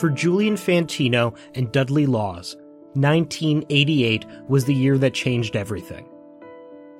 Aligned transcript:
For 0.00 0.08
Julian 0.08 0.54
Fantino 0.54 1.36
and 1.54 1.70
Dudley 1.72 2.06
Laws, 2.06 2.56
1988 2.94 4.24
was 4.48 4.64
the 4.64 4.72
year 4.72 4.96
that 4.96 5.12
changed 5.12 5.56
everything. 5.56 6.08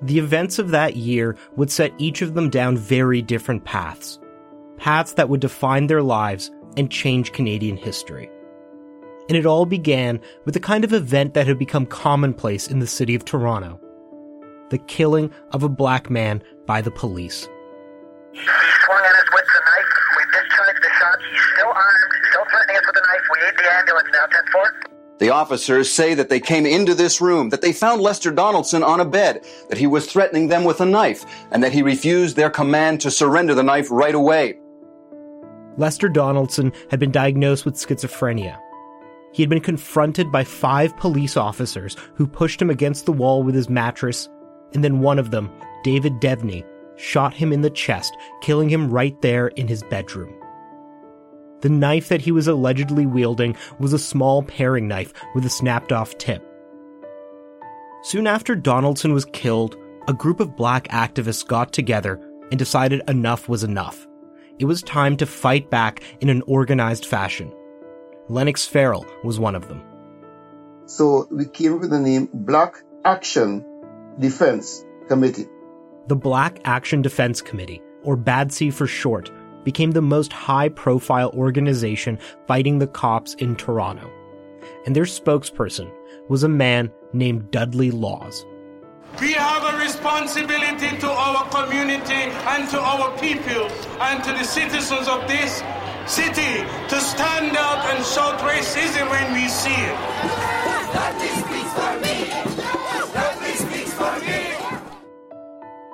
The 0.02 0.18
events 0.18 0.58
of 0.58 0.70
that 0.72 0.96
year 0.96 1.34
would 1.56 1.70
set 1.70 1.94
each 1.96 2.20
of 2.20 2.34
them 2.34 2.50
down 2.50 2.76
very 2.76 3.22
different 3.22 3.64
paths. 3.64 4.20
Paths 4.76 5.14
that 5.14 5.30
would 5.30 5.40
define 5.40 5.86
their 5.86 6.02
lives 6.02 6.50
and 6.76 6.90
change 6.90 7.32
Canadian 7.32 7.78
history. 7.78 8.28
And 9.30 9.36
it 9.38 9.46
all 9.46 9.64
began 9.64 10.20
with 10.44 10.52
the 10.52 10.60
kind 10.60 10.84
of 10.84 10.92
event 10.92 11.32
that 11.32 11.46
had 11.46 11.58
become 11.58 11.86
commonplace 11.86 12.68
in 12.68 12.80
the 12.80 12.86
city 12.86 13.14
of 13.14 13.24
Toronto 13.24 13.80
the 14.68 14.78
killing 14.78 15.32
of 15.52 15.62
a 15.62 15.68
black 15.68 16.10
man 16.10 16.42
by 16.66 16.80
the 16.82 16.90
police. 16.92 17.48
At 18.34 19.16
us 19.16 19.24
with 19.32 19.44
the 19.46 19.60
knife. 19.66 19.79
Threatening 22.50 22.76
us 22.76 22.82
with 22.86 22.96
a 22.96 23.00
knife. 23.00 23.26
We 23.32 23.46
need 23.46 23.56
the 23.56 23.72
ambulance 23.74 24.08
now, 24.12 24.26
10 24.26 24.42
4. 24.52 24.90
The 25.20 25.30
officers 25.30 25.90
say 25.90 26.14
that 26.14 26.30
they 26.30 26.40
came 26.40 26.64
into 26.64 26.94
this 26.94 27.20
room, 27.20 27.50
that 27.50 27.60
they 27.60 27.74
found 27.74 28.00
Lester 28.00 28.30
Donaldson 28.30 28.82
on 28.82 29.00
a 29.00 29.04
bed, 29.04 29.44
that 29.68 29.76
he 29.76 29.86
was 29.86 30.06
threatening 30.06 30.48
them 30.48 30.64
with 30.64 30.80
a 30.80 30.86
knife, 30.86 31.26
and 31.50 31.62
that 31.62 31.72
he 31.72 31.82
refused 31.82 32.36
their 32.36 32.48
command 32.48 33.02
to 33.02 33.10
surrender 33.10 33.54
the 33.54 33.62
knife 33.62 33.90
right 33.90 34.14
away. 34.14 34.58
Lester 35.76 36.08
Donaldson 36.08 36.72
had 36.90 36.98
been 36.98 37.12
diagnosed 37.12 37.66
with 37.66 37.74
schizophrenia. 37.74 38.58
He 39.32 39.42
had 39.42 39.50
been 39.50 39.60
confronted 39.60 40.32
by 40.32 40.42
five 40.42 40.96
police 40.96 41.36
officers 41.36 41.96
who 42.14 42.26
pushed 42.26 42.60
him 42.60 42.70
against 42.70 43.04
the 43.04 43.12
wall 43.12 43.42
with 43.42 43.54
his 43.54 43.68
mattress, 43.68 44.28
and 44.72 44.82
then 44.82 45.00
one 45.00 45.18
of 45.18 45.30
them, 45.30 45.50
David 45.84 46.14
Deviney, 46.14 46.64
shot 46.96 47.34
him 47.34 47.52
in 47.52 47.60
the 47.60 47.70
chest, 47.70 48.16
killing 48.40 48.70
him 48.70 48.90
right 48.90 49.20
there 49.20 49.48
in 49.48 49.68
his 49.68 49.82
bedroom. 49.84 50.34
The 51.60 51.68
knife 51.68 52.08
that 52.08 52.22
he 52.22 52.32
was 52.32 52.48
allegedly 52.48 53.06
wielding 53.06 53.56
was 53.78 53.92
a 53.92 53.98
small 53.98 54.42
paring 54.42 54.88
knife 54.88 55.12
with 55.34 55.44
a 55.44 55.50
snapped 55.50 55.92
off 55.92 56.16
tip. 56.18 56.42
Soon 58.02 58.26
after 58.26 58.56
Donaldson 58.56 59.12
was 59.12 59.26
killed, 59.26 59.76
a 60.08 60.14
group 60.14 60.40
of 60.40 60.56
black 60.56 60.88
activists 60.88 61.46
got 61.46 61.72
together 61.72 62.18
and 62.50 62.58
decided 62.58 63.02
enough 63.08 63.48
was 63.48 63.62
enough. 63.62 64.06
It 64.58 64.64
was 64.64 64.82
time 64.82 65.16
to 65.18 65.26
fight 65.26 65.70
back 65.70 66.02
in 66.20 66.28
an 66.28 66.42
organized 66.46 67.06
fashion. 67.06 67.52
Lennox 68.28 68.66
Farrell 68.66 69.06
was 69.22 69.38
one 69.38 69.54
of 69.54 69.68
them. 69.68 69.82
So 70.86 71.26
we 71.30 71.46
came 71.46 71.74
up 71.74 71.80
with 71.80 71.90
the 71.90 72.00
name 72.00 72.28
Black 72.32 72.82
Action 73.04 73.64
Defense 74.18 74.84
Committee. 75.08 75.46
The 76.08 76.16
Black 76.16 76.60
Action 76.64 77.02
Defense 77.02 77.42
Committee, 77.42 77.82
or 78.02 78.16
BADC 78.16 78.72
for 78.72 78.86
short, 78.86 79.30
became 79.70 79.92
the 79.92 80.02
most 80.16 80.32
high 80.32 80.68
profile 80.68 81.30
organization 81.30 82.18
fighting 82.48 82.80
the 82.80 82.88
cops 82.88 83.34
in 83.34 83.54
Toronto. 83.54 84.10
And 84.84 84.96
their 84.96 85.04
spokesperson 85.04 85.88
was 86.28 86.42
a 86.42 86.48
man 86.48 86.90
named 87.12 87.52
Dudley 87.52 87.92
Laws. 87.92 88.44
We 89.20 89.32
have 89.34 89.62
a 89.72 89.78
responsibility 89.78 90.90
to 90.98 91.08
our 91.08 91.48
community 91.50 92.24
and 92.52 92.68
to 92.70 92.80
our 92.80 93.16
people 93.18 93.70
and 94.08 94.24
to 94.24 94.32
the 94.32 94.42
citizens 94.42 95.06
of 95.06 95.20
this 95.28 95.62
city 96.18 96.52
to 96.90 96.98
stand 97.12 97.56
out 97.56 97.80
and 97.94 98.04
shout 98.04 98.40
racism 98.40 99.06
when 99.14 99.26
we 99.38 99.46
see 99.46 99.80
it. 99.90 99.98
Dudley 100.98 101.32
speaks 101.42 101.72
for 101.78 101.94
me. 102.04 102.16
Dudley 103.14 103.54
speaks 103.64 103.92
for. 103.94 104.14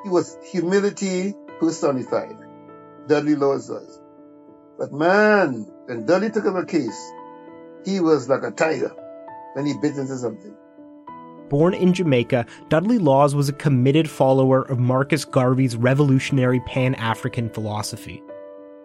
He 0.02 0.08
was 0.08 0.38
humility 0.50 1.34
personified. 1.60 2.45
Dudley 3.08 3.34
Laws 3.34 3.68
was. 3.68 4.00
But 4.78 4.92
man, 4.92 5.66
when 5.86 6.06
Dudley 6.06 6.30
took 6.30 6.44
up 6.44 6.56
a 6.56 6.64
case, 6.64 7.12
he 7.84 8.00
was 8.00 8.28
like 8.28 8.42
a 8.42 8.50
tiger 8.50 8.92
when 9.54 9.66
he 9.66 9.74
bit 9.80 9.96
into 9.96 10.16
something. 10.16 10.54
Born 11.48 11.74
in 11.74 11.92
Jamaica, 11.92 12.44
Dudley 12.68 12.98
Laws 12.98 13.34
was 13.34 13.48
a 13.48 13.52
committed 13.52 14.10
follower 14.10 14.62
of 14.62 14.80
Marcus 14.80 15.24
Garvey's 15.24 15.76
revolutionary 15.76 16.60
Pan 16.66 16.96
African 16.96 17.48
philosophy. 17.48 18.22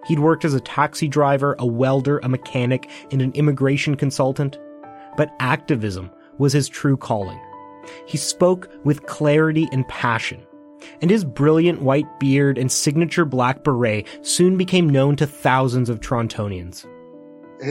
He'd 0.06 0.20
worked 0.20 0.46
as 0.46 0.54
a 0.54 0.60
taxi 0.60 1.08
driver, 1.08 1.56
a 1.58 1.66
welder, 1.66 2.20
a 2.20 2.30
mechanic, 2.30 2.90
and 3.12 3.22
an 3.22 3.32
immigration 3.34 3.96
consultant. 3.96 4.60
But 5.18 5.34
activism 5.40 6.12
was 6.38 6.54
his 6.54 6.70
true 6.70 6.98
calling. 6.98 7.40
He 8.06 8.18
spoke 8.18 8.70
with 8.84 9.06
clarity 9.08 9.68
and 9.72 9.88
passion. 9.88 10.46
And 11.02 11.10
his 11.10 11.24
brilliant 11.24 11.82
white 11.82 12.20
beard 12.20 12.58
and 12.58 12.72
signature 12.72 13.26
black 13.26 13.64
beret 13.64 14.08
soon 14.22 14.58
became 14.58 14.90
known 14.90 15.16
to 15.18 15.28
thousands 15.28 15.90
of 15.90 16.00
Torontonians. 16.00 16.86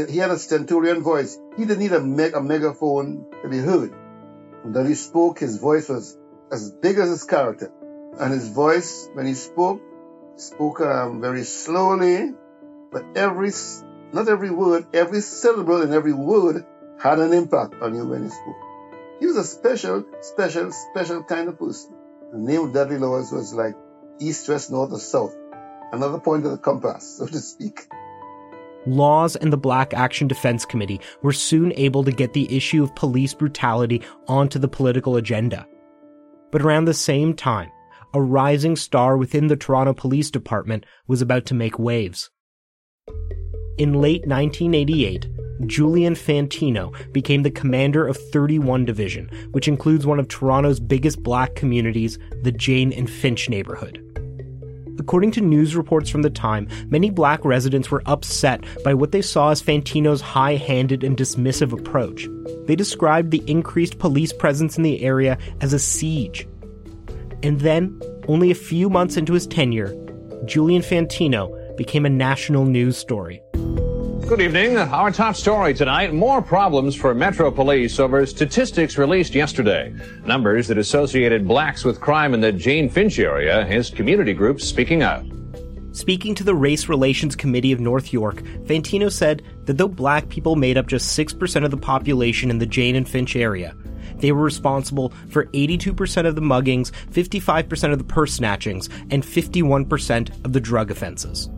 He 0.08 0.18
had 0.18 0.30
a 0.30 0.38
stentorian 0.38 1.02
voice. 1.02 1.38
He 1.56 1.64
didn't 1.64 1.80
need 1.80 1.92
a, 1.92 2.36
a 2.36 2.42
megaphone 2.42 3.26
to 3.42 3.48
be 3.48 3.58
heard. 3.58 3.92
When 4.62 4.86
he 4.86 4.94
spoke, 4.94 5.40
his 5.40 5.58
voice 5.58 5.88
was 5.88 6.16
as 6.52 6.70
big 6.70 6.98
as 6.98 7.08
his 7.08 7.24
character. 7.24 7.72
And 8.18 8.32
his 8.32 8.48
voice, 8.48 9.08
when 9.14 9.26
he 9.26 9.34
spoke, 9.34 9.80
spoke 10.36 10.80
um, 10.80 11.20
very 11.20 11.44
slowly, 11.44 12.32
but 12.92 13.04
every, 13.16 13.50
not 14.12 14.28
every 14.28 14.50
word, 14.50 14.86
every 14.94 15.20
syllable 15.20 15.82
and 15.82 15.92
every 15.92 16.12
word 16.12 16.64
had 17.00 17.18
an 17.18 17.32
impact 17.32 17.74
on 17.80 17.94
you 17.94 18.04
when 18.04 18.24
he 18.24 18.30
spoke. 18.30 18.56
He 19.20 19.26
was 19.26 19.36
a 19.36 19.44
special, 19.44 20.04
special, 20.20 20.72
special 20.72 21.24
kind 21.24 21.48
of 21.48 21.58
person. 21.58 21.94
The 22.32 22.38
name 22.38 22.60
of 22.60 22.72
Dudley 22.72 22.98
Laws 22.98 23.32
was 23.32 23.52
like 23.52 23.74
east, 24.20 24.48
west, 24.48 24.70
north, 24.70 24.92
or 24.92 25.00
south. 25.00 25.34
Another 25.92 26.20
point 26.20 26.44
of 26.44 26.52
the 26.52 26.58
compass, 26.58 27.16
so 27.18 27.26
to 27.26 27.38
speak. 27.40 27.88
Laws 28.86 29.34
and 29.34 29.52
the 29.52 29.56
Black 29.56 29.92
Action 29.94 30.28
Defense 30.28 30.64
Committee 30.64 31.00
were 31.22 31.32
soon 31.32 31.72
able 31.74 32.04
to 32.04 32.12
get 32.12 32.32
the 32.32 32.56
issue 32.56 32.84
of 32.84 32.94
police 32.94 33.34
brutality 33.34 34.02
onto 34.28 34.60
the 34.60 34.68
political 34.68 35.16
agenda. 35.16 35.66
But 36.52 36.62
around 36.62 36.84
the 36.84 36.94
same 36.94 37.34
time, 37.34 37.70
a 38.14 38.22
rising 38.22 38.76
star 38.76 39.16
within 39.16 39.48
the 39.48 39.56
Toronto 39.56 39.92
Police 39.92 40.30
Department 40.30 40.86
was 41.08 41.20
about 41.20 41.46
to 41.46 41.54
make 41.54 41.78
waves. 41.80 42.30
In 43.76 43.94
late 43.94 44.26
1988, 44.26 45.28
Julian 45.66 46.14
Fantino 46.14 46.94
became 47.12 47.42
the 47.42 47.50
commander 47.50 48.06
of 48.06 48.16
31 48.16 48.84
Division, 48.84 49.30
which 49.52 49.68
includes 49.68 50.06
one 50.06 50.18
of 50.18 50.28
Toronto's 50.28 50.80
biggest 50.80 51.22
black 51.22 51.54
communities, 51.54 52.18
the 52.42 52.52
Jane 52.52 52.92
and 52.92 53.10
Finch 53.10 53.48
neighborhood. 53.48 54.04
According 54.98 55.30
to 55.32 55.40
news 55.40 55.76
reports 55.76 56.10
from 56.10 56.22
the 56.22 56.30
time, 56.30 56.68
many 56.88 57.10
black 57.10 57.44
residents 57.44 57.90
were 57.90 58.02
upset 58.06 58.64
by 58.84 58.92
what 58.92 59.12
they 59.12 59.22
saw 59.22 59.50
as 59.50 59.62
Fantino's 59.62 60.20
high 60.20 60.56
handed 60.56 61.02
and 61.02 61.16
dismissive 61.16 61.72
approach. 61.72 62.28
They 62.66 62.76
described 62.76 63.30
the 63.30 63.42
increased 63.46 63.98
police 63.98 64.32
presence 64.32 64.76
in 64.76 64.82
the 64.82 65.02
area 65.02 65.38
as 65.62 65.72
a 65.72 65.78
siege. 65.78 66.46
And 67.42 67.60
then, 67.60 67.98
only 68.28 68.50
a 68.50 68.54
few 68.54 68.90
months 68.90 69.16
into 69.16 69.32
his 69.32 69.46
tenure, 69.46 69.94
Julian 70.44 70.82
Fantino 70.82 71.76
became 71.76 72.04
a 72.04 72.10
national 72.10 72.66
news 72.66 72.98
story. 72.98 73.40
Good 74.30 74.42
evening. 74.42 74.76
Our 74.78 75.10
top 75.10 75.34
story 75.34 75.74
tonight 75.74 76.14
more 76.14 76.40
problems 76.40 76.94
for 76.94 77.12
Metro 77.12 77.50
Police 77.50 77.98
over 77.98 78.24
statistics 78.26 78.96
released 78.96 79.34
yesterday. 79.34 79.92
Numbers 80.24 80.68
that 80.68 80.78
associated 80.78 81.48
blacks 81.48 81.84
with 81.84 82.00
crime 82.00 82.32
in 82.32 82.40
the 82.40 82.52
Jane 82.52 82.88
Finch 82.88 83.18
area, 83.18 83.64
his 83.64 83.90
community 83.90 84.32
groups 84.32 84.62
speaking 84.62 85.02
out. 85.02 85.24
Speaking 85.90 86.36
to 86.36 86.44
the 86.44 86.54
Race 86.54 86.88
Relations 86.88 87.34
Committee 87.34 87.72
of 87.72 87.80
North 87.80 88.12
York, 88.12 88.42
Fantino 88.66 89.10
said 89.10 89.42
that 89.64 89.78
though 89.78 89.88
black 89.88 90.28
people 90.28 90.54
made 90.54 90.78
up 90.78 90.86
just 90.86 91.18
6% 91.18 91.64
of 91.64 91.72
the 91.72 91.76
population 91.76 92.50
in 92.50 92.60
the 92.60 92.66
Jane 92.66 92.94
and 92.94 93.08
Finch 93.08 93.34
area, 93.34 93.74
they 94.18 94.30
were 94.30 94.44
responsible 94.44 95.12
for 95.28 95.46
82% 95.46 96.26
of 96.28 96.36
the 96.36 96.40
muggings, 96.40 96.92
55% 97.10 97.92
of 97.92 97.98
the 97.98 98.04
purse 98.04 98.38
snatchings, 98.38 98.88
and 99.10 99.24
51% 99.24 100.44
of 100.44 100.52
the 100.52 100.60
drug 100.60 100.92
offenses. 100.92 101.50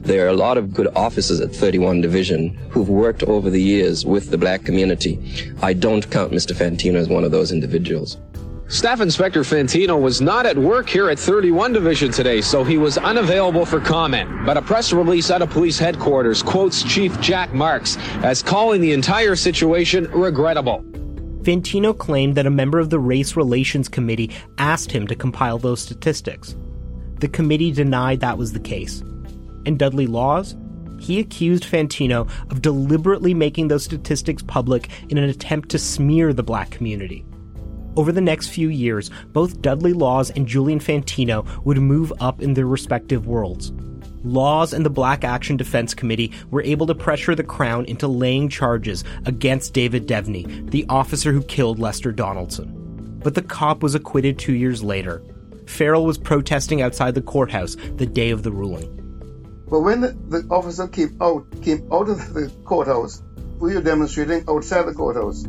There 0.00 0.24
are 0.24 0.28
a 0.28 0.34
lot 0.34 0.56
of 0.56 0.72
good 0.72 0.88
officers 0.96 1.40
at 1.40 1.54
31 1.54 2.00
Division 2.00 2.50
who've 2.70 2.88
worked 2.88 3.22
over 3.24 3.50
the 3.50 3.60
years 3.60 4.06
with 4.06 4.30
the 4.30 4.38
black 4.38 4.64
community. 4.64 5.18
I 5.62 5.72
don't 5.72 6.08
count 6.10 6.32
Mr. 6.32 6.54
Fantino 6.54 6.96
as 6.96 7.08
one 7.08 7.24
of 7.24 7.30
those 7.30 7.52
individuals. 7.52 8.16
Staff 8.68 9.00
Inspector 9.00 9.40
Fantino 9.40 9.98
was 9.98 10.20
not 10.20 10.44
at 10.44 10.56
work 10.56 10.90
here 10.90 11.08
at 11.08 11.18
31 11.18 11.72
Division 11.72 12.12
today, 12.12 12.42
so 12.42 12.62
he 12.62 12.76
was 12.76 12.98
unavailable 12.98 13.64
for 13.64 13.80
comment. 13.80 14.28
But 14.44 14.58
a 14.58 14.62
press 14.62 14.92
release 14.92 15.30
out 15.30 15.40
of 15.40 15.48
police 15.48 15.78
headquarters 15.78 16.42
quotes 16.42 16.82
Chief 16.82 17.18
Jack 17.20 17.54
Marks 17.54 17.96
as 18.22 18.42
calling 18.42 18.82
the 18.82 18.92
entire 18.92 19.36
situation 19.36 20.04
regrettable. 20.10 20.84
Fantino 21.42 21.96
claimed 21.96 22.34
that 22.34 22.44
a 22.44 22.50
member 22.50 22.78
of 22.78 22.90
the 22.90 22.98
Race 22.98 23.36
Relations 23.36 23.88
Committee 23.88 24.30
asked 24.58 24.92
him 24.92 25.06
to 25.06 25.14
compile 25.14 25.56
those 25.56 25.80
statistics. 25.80 26.54
The 27.20 27.28
committee 27.28 27.72
denied 27.72 28.20
that 28.20 28.36
was 28.36 28.52
the 28.52 28.60
case. 28.60 29.02
And 29.66 29.78
Dudley 29.78 30.06
Laws? 30.06 30.56
He 30.98 31.20
accused 31.20 31.64
Fantino 31.64 32.28
of 32.50 32.62
deliberately 32.62 33.34
making 33.34 33.68
those 33.68 33.84
statistics 33.84 34.42
public 34.42 34.88
in 35.08 35.18
an 35.18 35.28
attempt 35.28 35.68
to 35.70 35.78
smear 35.78 36.32
the 36.32 36.42
black 36.42 36.70
community. 36.70 37.24
Over 37.96 38.12
the 38.12 38.20
next 38.20 38.48
few 38.48 38.68
years, 38.68 39.10
both 39.32 39.60
Dudley 39.60 39.92
Laws 39.92 40.30
and 40.30 40.46
Julian 40.46 40.78
Fantino 40.78 41.46
would 41.64 41.78
move 41.78 42.12
up 42.20 42.40
in 42.40 42.54
their 42.54 42.66
respective 42.66 43.26
worlds. 43.26 43.72
Laws 44.24 44.72
and 44.72 44.84
the 44.84 44.90
Black 44.90 45.24
Action 45.24 45.56
Defense 45.56 45.94
Committee 45.94 46.32
were 46.50 46.62
able 46.62 46.86
to 46.86 46.94
pressure 46.94 47.34
the 47.34 47.44
Crown 47.44 47.84
into 47.86 48.08
laying 48.08 48.48
charges 48.48 49.04
against 49.26 49.74
David 49.74 50.06
Deviney, 50.06 50.70
the 50.70 50.84
officer 50.88 51.32
who 51.32 51.42
killed 51.42 51.78
Lester 51.78 52.12
Donaldson. 52.12 53.20
But 53.22 53.34
the 53.34 53.42
cop 53.42 53.82
was 53.82 53.94
acquitted 53.94 54.38
two 54.38 54.54
years 54.54 54.82
later. 54.82 55.22
Farrell 55.66 56.04
was 56.04 56.18
protesting 56.18 56.82
outside 56.82 57.14
the 57.14 57.22
courthouse 57.22 57.76
the 57.96 58.06
day 58.06 58.30
of 58.30 58.42
the 58.42 58.52
ruling. 58.52 58.97
But 59.70 59.80
when 59.80 60.00
the, 60.00 60.16
the 60.28 60.48
officer 60.50 60.88
came 60.88 61.18
out, 61.20 61.46
came 61.62 61.88
out 61.92 62.08
of 62.08 62.32
the 62.32 62.50
courthouse, 62.64 63.22
we 63.58 63.74
were 63.74 63.82
demonstrating 63.82 64.44
outside 64.48 64.86
the 64.86 64.94
courthouse. 64.94 65.44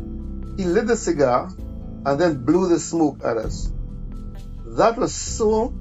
He 0.56 0.64
lit 0.64 0.90
a 0.90 0.96
cigar 0.96 1.50
and 2.04 2.20
then 2.20 2.44
blew 2.44 2.68
the 2.68 2.78
smoke 2.78 3.20
at 3.24 3.38
us. 3.38 3.72
That 4.66 4.98
was 4.98 5.14
so, 5.14 5.72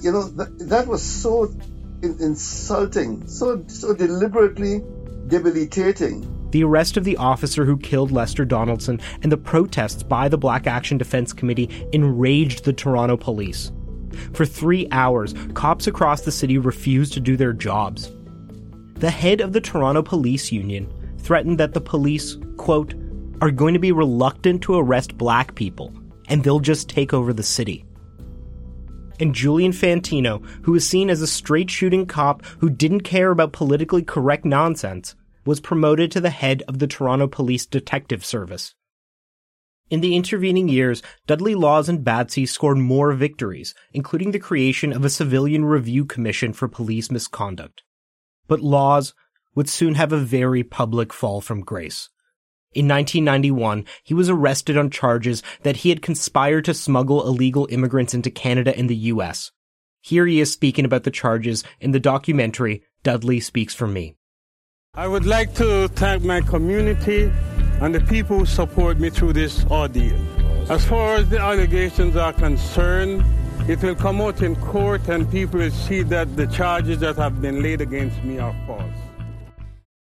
you 0.00 0.12
know, 0.12 0.22
that, 0.22 0.58
that 0.70 0.86
was 0.86 1.02
so 1.02 1.44
in, 2.02 2.16
insulting, 2.20 3.26
so, 3.26 3.64
so 3.66 3.94
deliberately 3.94 4.82
debilitating. 5.26 6.32
The 6.50 6.64
arrest 6.64 6.96
of 6.96 7.04
the 7.04 7.16
officer 7.16 7.64
who 7.64 7.76
killed 7.76 8.10
Lester 8.12 8.44
Donaldson 8.44 9.00
and 9.22 9.30
the 9.30 9.36
protests 9.36 10.02
by 10.02 10.28
the 10.28 10.38
Black 10.38 10.66
Action 10.66 10.96
Defense 10.96 11.32
Committee 11.32 11.88
enraged 11.92 12.64
the 12.64 12.72
Toronto 12.72 13.16
police. 13.16 13.72
For 14.32 14.46
three 14.46 14.86
hours, 14.90 15.34
cops 15.54 15.86
across 15.86 16.22
the 16.22 16.32
city 16.32 16.58
refused 16.58 17.12
to 17.14 17.20
do 17.20 17.36
their 17.36 17.52
jobs. 17.52 18.10
The 18.94 19.10
head 19.10 19.40
of 19.40 19.52
the 19.52 19.60
Toronto 19.60 20.02
Police 20.02 20.50
Union 20.50 20.92
threatened 21.18 21.58
that 21.58 21.74
the 21.74 21.80
police, 21.80 22.36
quote, 22.56 22.94
are 23.40 23.50
going 23.50 23.74
to 23.74 23.80
be 23.80 23.92
reluctant 23.92 24.62
to 24.62 24.78
arrest 24.78 25.18
black 25.18 25.54
people, 25.54 25.92
and 26.28 26.42
they'll 26.42 26.60
just 26.60 26.88
take 26.88 27.12
over 27.12 27.32
the 27.32 27.42
city. 27.42 27.84
And 29.20 29.34
Julian 29.34 29.72
Fantino, 29.72 30.44
who 30.62 30.72
was 30.72 30.88
seen 30.88 31.10
as 31.10 31.22
a 31.22 31.26
straight 31.26 31.70
shooting 31.70 32.06
cop 32.06 32.44
who 32.58 32.70
didn't 32.70 33.00
care 33.00 33.30
about 33.30 33.52
politically 33.52 34.02
correct 34.02 34.44
nonsense, 34.44 35.14
was 35.44 35.60
promoted 35.60 36.10
to 36.12 36.20
the 36.20 36.30
head 36.30 36.62
of 36.68 36.78
the 36.78 36.86
Toronto 36.86 37.26
Police 37.26 37.66
Detective 37.66 38.24
Service. 38.24 38.74
In 39.88 40.00
the 40.00 40.16
intervening 40.16 40.68
years, 40.68 41.00
Dudley 41.28 41.54
Laws 41.54 41.88
and 41.88 42.04
BADC 42.04 42.48
scored 42.48 42.76
more 42.76 43.12
victories, 43.12 43.72
including 43.92 44.32
the 44.32 44.40
creation 44.40 44.92
of 44.92 45.04
a 45.04 45.10
civilian 45.10 45.64
review 45.64 46.04
commission 46.04 46.52
for 46.52 46.66
police 46.66 47.08
misconduct. 47.08 47.84
But 48.48 48.60
Laws 48.60 49.14
would 49.54 49.68
soon 49.68 49.94
have 49.94 50.12
a 50.12 50.18
very 50.18 50.64
public 50.64 51.12
fall 51.12 51.40
from 51.40 51.60
grace. 51.60 52.10
In 52.72 52.88
1991, 52.88 53.84
he 54.02 54.12
was 54.12 54.28
arrested 54.28 54.76
on 54.76 54.90
charges 54.90 55.42
that 55.62 55.78
he 55.78 55.90
had 55.90 56.02
conspired 56.02 56.64
to 56.64 56.74
smuggle 56.74 57.26
illegal 57.26 57.68
immigrants 57.70 58.12
into 58.12 58.30
Canada 58.30 58.76
and 58.76 58.90
the 58.90 58.96
US. 59.14 59.52
Here 60.00 60.26
he 60.26 60.40
is 60.40 60.52
speaking 60.52 60.84
about 60.84 61.04
the 61.04 61.10
charges 61.12 61.62
in 61.80 61.92
the 61.92 62.00
documentary 62.00 62.82
Dudley 63.04 63.38
Speaks 63.38 63.74
for 63.74 63.86
Me. 63.86 64.16
I 64.94 65.06
would 65.06 65.26
like 65.26 65.54
to 65.54 65.88
thank 65.88 66.24
my 66.24 66.40
community 66.40 67.30
and 67.80 67.94
the 67.94 68.00
people 68.00 68.38
who 68.38 68.46
support 68.46 68.98
me 68.98 69.10
through 69.10 69.32
this 69.32 69.64
ordeal. 69.66 70.18
As 70.70 70.84
far 70.84 71.16
as 71.16 71.28
the 71.28 71.38
allegations 71.38 72.16
are 72.16 72.32
concerned, 72.32 73.24
it 73.68 73.82
will 73.82 73.94
come 73.94 74.20
out 74.20 74.42
in 74.42 74.56
court 74.56 75.08
and 75.08 75.30
people 75.30 75.60
will 75.60 75.70
see 75.70 76.02
that 76.04 76.36
the 76.36 76.46
charges 76.46 77.00
that 77.00 77.16
have 77.16 77.40
been 77.42 77.62
laid 77.62 77.80
against 77.80 78.22
me 78.24 78.38
are 78.38 78.54
false. 78.66 78.82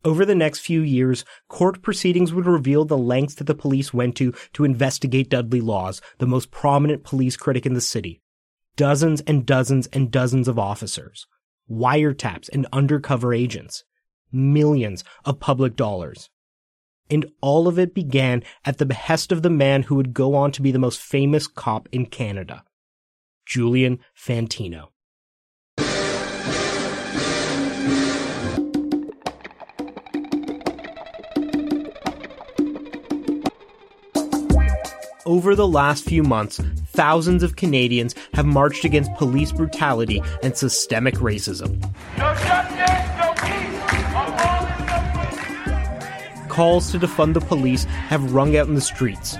Over 0.03 0.23
the 0.23 0.35
next 0.35 0.59
few 0.59 0.81
years, 0.81 1.25
court 1.47 1.81
proceedings 1.81 2.31
would 2.31 2.45
reveal 2.45 2.85
the 2.85 2.97
lengths 2.97 3.35
that 3.35 3.45
the 3.45 3.55
police 3.55 3.91
went 3.91 4.15
to 4.17 4.33
to 4.53 4.63
investigate 4.63 5.29
Dudley 5.29 5.61
Laws, 5.61 5.99
the 6.19 6.27
most 6.27 6.51
prominent 6.51 7.03
police 7.03 7.35
critic 7.35 7.65
in 7.65 7.73
the 7.73 7.81
city. 7.81 8.21
Dozens 8.75 9.21
and 9.21 9.45
dozens 9.45 9.87
and 9.87 10.11
dozens 10.11 10.47
of 10.47 10.59
officers, 10.59 11.25
wiretaps 11.71 12.49
and 12.53 12.67
undercover 12.71 13.33
agents, 13.33 13.83
millions 14.31 15.03
of 15.23 15.39
public 15.39 15.75
dollars. 15.75 16.29
And 17.09 17.25
all 17.41 17.67
of 17.67 17.77
it 17.77 17.93
began 17.93 18.43
at 18.65 18.79
the 18.79 18.85
behest 18.85 19.31
of 19.31 19.43
the 19.43 19.49
man 19.49 19.83
who 19.83 19.95
would 19.95 20.13
go 20.13 20.35
on 20.35 20.51
to 20.53 20.61
be 20.61 20.71
the 20.71 20.79
most 20.79 20.99
famous 20.99 21.47
cop 21.47 21.87
in 21.91 22.07
Canada, 22.07 22.63
Julian 23.45 23.99
Fantino. 24.17 24.87
Over 35.27 35.55
the 35.55 35.67
last 35.67 36.05
few 36.05 36.21
months, 36.21 36.61
thousands 36.93 37.41
of 37.41 37.55
Canadians 37.55 38.13
have 38.35 38.45
marched 38.45 38.85
against 38.85 39.11
police 39.15 39.51
brutality 39.51 40.21
and 40.43 40.55
systemic 40.55 41.15
racism. 41.15 41.81
Calls 46.55 46.91
to 46.91 46.99
defund 46.99 47.33
the 47.35 47.41
police 47.41 47.83
have 47.83 48.33
rung 48.33 48.57
out 48.57 48.67
in 48.67 48.75
the 48.75 48.81
streets. 48.81 49.37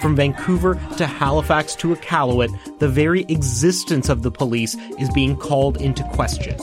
From 0.00 0.16
Vancouver 0.16 0.74
to 0.96 1.06
Halifax 1.06 1.74
to 1.76 1.94
Iqaluit, 1.94 2.78
the 2.78 2.88
very 2.88 3.22
existence 3.28 4.08
of 4.08 4.22
the 4.22 4.30
police 4.30 4.74
is 4.98 5.10
being 5.10 5.36
called 5.36 5.80
into 5.80 6.02
question. 6.14 6.58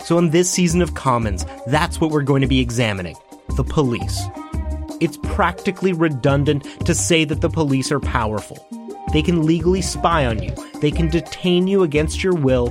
So, 0.00 0.18
in 0.18 0.30
this 0.30 0.50
season 0.50 0.82
of 0.82 0.94
Commons, 0.94 1.44
that's 1.66 2.00
what 2.00 2.10
we're 2.10 2.22
going 2.22 2.42
to 2.42 2.48
be 2.48 2.60
examining 2.60 3.16
the 3.56 3.64
police 3.64 4.22
it's 5.00 5.18
practically 5.18 5.92
redundant 5.92 6.64
to 6.86 6.94
say 6.94 7.24
that 7.24 7.40
the 7.40 7.50
police 7.50 7.92
are 7.92 8.00
powerful. 8.00 8.66
They 9.12 9.22
can 9.22 9.46
legally 9.46 9.82
spy 9.82 10.26
on 10.26 10.42
you, 10.42 10.52
they 10.80 10.90
can 10.90 11.08
detain 11.08 11.66
you 11.66 11.82
against 11.82 12.22
your 12.22 12.34
will, 12.34 12.68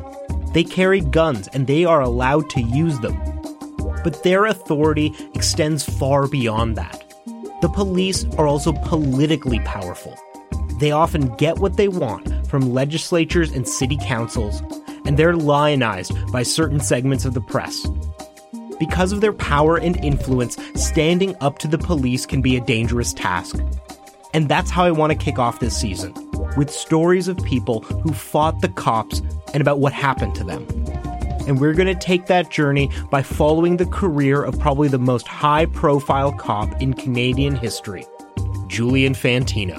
they 0.54 0.64
carry 0.64 1.02
guns, 1.02 1.48
and 1.50 1.68
they 1.68 1.86
are 1.86 2.02
allowed 2.02 2.50
to 2.52 2.62
use 2.62 3.00
them. 3.00 3.37
But 4.08 4.24
their 4.24 4.46
authority 4.46 5.14
extends 5.36 5.84
far 5.84 6.30
beyond 6.30 6.78
that. 6.78 7.04
The 7.60 7.68
police 7.68 8.24
are 8.38 8.48
also 8.48 8.72
politically 8.72 9.60
powerful. 9.66 10.18
They 10.80 10.92
often 10.92 11.36
get 11.36 11.58
what 11.58 11.76
they 11.76 11.90
want 11.90 12.48
from 12.48 12.74
legislatures 12.74 13.52
and 13.52 13.68
city 13.68 13.98
councils, 14.00 14.64
and 15.06 15.20
they're 15.20 15.36
lionized 15.36 16.14
by 16.32 16.44
certain 16.44 16.80
segments 16.80 17.26
of 17.26 17.34
the 17.34 17.42
press. 17.42 17.86
Because 18.80 19.12
of 19.12 19.20
their 19.20 19.34
power 19.34 19.76
and 19.76 19.98
influence, 19.98 20.56
standing 20.76 21.36
up 21.42 21.60
to 21.60 21.68
the 21.68 21.78
police 21.78 22.26
can 22.26 22.42
be 22.42 22.56
a 22.56 22.62
dangerous 22.62 23.12
task. 23.12 23.58
And 24.34 24.48
that's 24.48 24.72
how 24.72 24.86
I 24.86 24.92
want 24.92 25.12
to 25.12 25.20
kick 25.20 25.38
off 25.38 25.60
this 25.60 25.76
season 25.76 26.14
with 26.56 26.70
stories 26.70 27.28
of 27.28 27.36
people 27.44 27.82
who 27.82 28.14
fought 28.14 28.62
the 28.62 28.70
cops 28.70 29.22
and 29.54 29.60
about 29.60 29.80
what 29.80 29.92
happened 29.92 30.34
to 30.36 30.46
them. 30.46 30.66
And 31.48 31.62
we're 31.62 31.74
going 31.74 31.88
to 31.88 31.96
take 31.96 32.26
that 32.26 32.52
journey 32.52 32.92
by 33.10 33.24
following 33.24 33.78
the 33.78 33.86
career 33.86 34.44
of 34.44 34.60
probably 34.60 34.90
the 34.90 35.00
most 35.00 35.30
high 35.30 35.66
profile 35.66 36.34
cop 36.34 36.82
in 36.82 36.94
Canadian 36.94 37.56
history, 37.56 38.06
Julian 38.68 39.14
Fantino. 39.14 39.78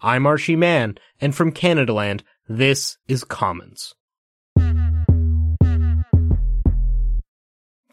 I'm 0.00 0.24
Arshy 0.24 0.56
Mann, 0.56 0.96
and 1.20 1.34
from 1.34 1.52
Canadaland, 1.52 2.22
this 2.48 2.96
is 3.06 3.22
Commons. 3.22 3.94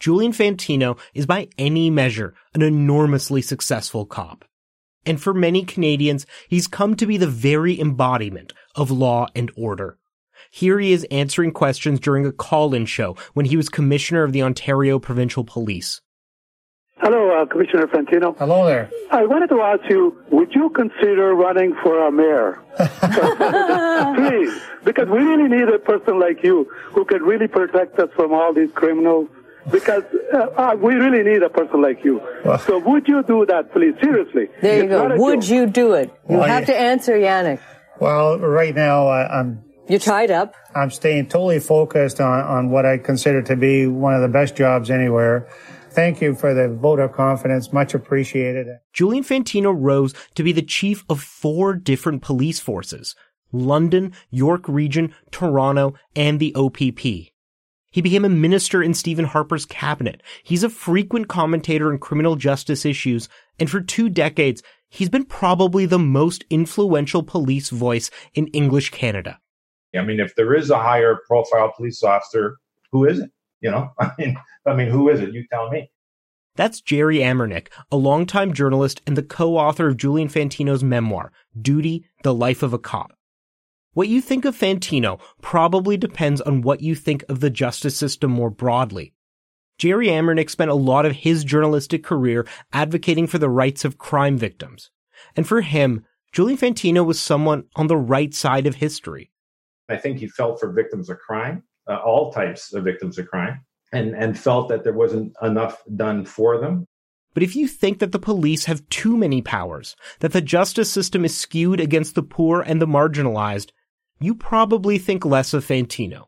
Julian 0.00 0.32
Fantino 0.32 0.98
is 1.12 1.26
by 1.26 1.48
any 1.58 1.90
measure 1.90 2.32
an 2.54 2.62
enormously 2.62 3.42
successful 3.42 4.06
cop. 4.06 4.46
And 5.06 5.20
for 5.20 5.32
many 5.32 5.64
Canadians, 5.64 6.26
he's 6.48 6.66
come 6.66 6.94
to 6.96 7.06
be 7.06 7.16
the 7.16 7.26
very 7.26 7.80
embodiment 7.80 8.52
of 8.74 8.90
law 8.90 9.28
and 9.34 9.50
order. 9.56 9.98
Here 10.50 10.78
he 10.78 10.92
is 10.92 11.06
answering 11.10 11.52
questions 11.52 12.00
during 12.00 12.26
a 12.26 12.32
call-in 12.32 12.86
show 12.86 13.16
when 13.34 13.46
he 13.46 13.56
was 13.56 13.68
commissioner 13.68 14.24
of 14.24 14.32
the 14.32 14.42
Ontario 14.42 14.98
Provincial 14.98 15.44
Police. 15.44 16.00
Hello, 16.98 17.40
uh, 17.40 17.46
Commissioner 17.46 17.86
Fantino. 17.86 18.36
Hello 18.36 18.66
there. 18.66 18.90
I 19.10 19.24
wanted 19.24 19.48
to 19.48 19.62
ask 19.62 19.88
you, 19.88 20.22
would 20.30 20.54
you 20.54 20.68
consider 20.70 21.34
running 21.34 21.74
for 21.82 22.06
a 22.06 22.12
mayor? 22.12 22.60
Please, 24.16 24.60
because 24.84 25.08
we 25.08 25.18
really 25.18 25.48
need 25.48 25.68
a 25.68 25.78
person 25.78 26.18
like 26.18 26.44
you 26.44 26.70
who 26.88 27.06
can 27.06 27.22
really 27.22 27.48
protect 27.48 27.98
us 27.98 28.10
from 28.14 28.34
all 28.34 28.52
these 28.52 28.70
criminals 28.72 29.30
because 29.70 30.02
uh, 30.32 30.38
uh, 30.38 30.76
we 30.80 30.94
really 30.94 31.22
need 31.22 31.42
a 31.42 31.50
person 31.50 31.82
like 31.82 32.04
you. 32.04 32.20
so 32.66 32.78
would 32.78 33.06
you 33.06 33.22
do 33.24 33.44
that, 33.46 33.72
please? 33.72 33.94
Seriously. 34.02 34.48
There 34.62 34.76
you 34.78 34.82
It's 34.84 34.90
go. 34.90 35.16
Would 35.16 35.42
joke. 35.42 35.50
you 35.50 35.66
do 35.66 35.94
it? 35.94 36.08
You 36.28 36.38
Well, 36.38 36.48
have 36.48 36.62
yeah. 36.68 36.74
to 36.74 36.76
answer, 36.78 37.12
Yannick. 37.14 37.60
Well, 38.00 38.38
right 38.38 38.74
now 38.74 39.08
I, 39.08 39.40
I'm 39.40 39.62
You're 39.88 39.98
tied 39.98 40.30
up. 40.30 40.54
I'm 40.74 40.90
staying 40.90 41.26
totally 41.28 41.60
focused 41.60 42.20
on, 42.20 42.40
on 42.44 42.70
what 42.70 42.86
I 42.86 42.98
consider 42.98 43.42
to 43.42 43.56
be 43.56 43.86
one 43.86 44.14
of 44.14 44.22
the 44.22 44.28
best 44.28 44.56
jobs 44.56 44.90
anywhere. 44.90 45.48
Thank 45.90 46.20
you 46.22 46.34
for 46.36 46.54
the 46.54 46.68
vote 46.68 47.00
of 47.00 47.12
confidence. 47.12 47.72
Much 47.72 47.94
appreciated. 47.94 48.68
Julian 48.92 49.24
Fantino 49.24 49.74
rose 49.76 50.14
to 50.36 50.42
be 50.44 50.52
the 50.52 50.62
chief 50.62 51.04
of 51.10 51.20
four 51.20 51.74
different 51.74 52.22
police 52.22 52.60
forces 52.60 53.16
London, 53.52 54.12
York 54.30 54.68
Region, 54.68 55.12
Toronto, 55.32 55.94
and 56.14 56.38
the 56.38 56.54
OPP. 56.54 57.32
He 57.90 58.02
became 58.02 58.24
a 58.24 58.28
minister 58.28 58.82
in 58.82 58.94
Stephen 58.94 59.24
Harper's 59.24 59.66
cabinet. 59.66 60.22
He's 60.44 60.62
a 60.62 60.70
frequent 60.70 61.28
commentator 61.28 61.90
on 61.90 61.98
criminal 61.98 62.36
justice 62.36 62.84
issues, 62.84 63.28
and 63.58 63.68
for 63.68 63.80
two 63.80 64.08
decades, 64.08 64.62
he's 64.88 65.08
been 65.08 65.24
probably 65.24 65.86
the 65.86 65.98
most 65.98 66.44
influential 66.50 67.22
police 67.24 67.70
voice 67.70 68.10
in 68.34 68.46
English 68.48 68.90
Canada. 68.90 69.40
I 69.96 70.02
mean, 70.02 70.20
if 70.20 70.36
there 70.36 70.54
is 70.54 70.70
a 70.70 70.78
higher 70.78 71.18
profile 71.26 71.72
police 71.76 72.02
officer, 72.04 72.58
who 72.92 73.06
is 73.06 73.18
it? 73.18 73.30
You 73.60 73.72
know, 73.72 73.90
I 73.98 74.12
mean, 74.18 74.36
I 74.66 74.74
mean, 74.74 74.88
who 74.88 75.08
is 75.08 75.20
it? 75.20 75.32
You 75.32 75.44
tell 75.50 75.68
me. 75.68 75.90
That's 76.56 76.80
Jerry 76.80 77.18
Amernic, 77.18 77.68
a 77.90 77.96
longtime 77.96 78.52
journalist 78.52 79.00
and 79.06 79.16
the 79.16 79.22
co-author 79.22 79.88
of 79.88 79.96
Julian 79.96 80.28
Fantino's 80.28 80.84
memoir, 80.84 81.32
Duty, 81.60 82.04
The 82.22 82.34
Life 82.34 82.62
of 82.62 82.72
a 82.72 82.78
Cop. 82.78 83.12
What 83.92 84.06
you 84.06 84.20
think 84.20 84.44
of 84.44 84.56
Fantino 84.56 85.18
probably 85.42 85.96
depends 85.96 86.40
on 86.40 86.62
what 86.62 86.80
you 86.80 86.94
think 86.94 87.24
of 87.28 87.40
the 87.40 87.50
justice 87.50 87.96
system 87.96 88.30
more 88.30 88.50
broadly. 88.50 89.14
Jerry 89.78 90.06
Amernic 90.06 90.48
spent 90.48 90.70
a 90.70 90.74
lot 90.74 91.06
of 91.06 91.16
his 91.16 91.42
journalistic 91.42 92.04
career 92.04 92.46
advocating 92.72 93.26
for 93.26 93.38
the 93.38 93.48
rights 93.48 93.84
of 93.84 93.98
crime 93.98 94.38
victims. 94.38 94.90
And 95.34 95.46
for 95.46 95.62
him, 95.62 96.04
Julian 96.32 96.58
Fantino 96.58 97.04
was 97.04 97.18
someone 97.18 97.64
on 97.74 97.88
the 97.88 97.96
right 97.96 98.32
side 98.32 98.68
of 98.68 98.76
history. 98.76 99.32
I 99.88 99.96
think 99.96 100.18
he 100.18 100.28
felt 100.28 100.60
for 100.60 100.70
victims 100.70 101.10
of 101.10 101.18
crime, 101.18 101.64
uh, 101.88 101.96
all 101.96 102.32
types 102.32 102.72
of 102.72 102.84
victims 102.84 103.18
of 103.18 103.26
crime, 103.26 103.64
and, 103.92 104.14
and 104.14 104.38
felt 104.38 104.68
that 104.68 104.84
there 104.84 104.92
wasn't 104.92 105.32
enough 105.42 105.82
done 105.96 106.24
for 106.24 106.60
them. 106.60 106.86
But 107.34 107.42
if 107.42 107.56
you 107.56 107.66
think 107.66 107.98
that 107.98 108.12
the 108.12 108.20
police 108.20 108.66
have 108.66 108.88
too 108.88 109.16
many 109.16 109.42
powers, 109.42 109.96
that 110.20 110.32
the 110.32 110.40
justice 110.40 110.90
system 110.92 111.24
is 111.24 111.36
skewed 111.36 111.80
against 111.80 112.14
the 112.14 112.22
poor 112.22 112.60
and 112.60 112.80
the 112.80 112.86
marginalized, 112.86 113.70
you 114.20 114.34
probably 114.34 114.98
think 114.98 115.24
less 115.24 115.54
of 115.54 115.64
Fantino. 115.64 116.26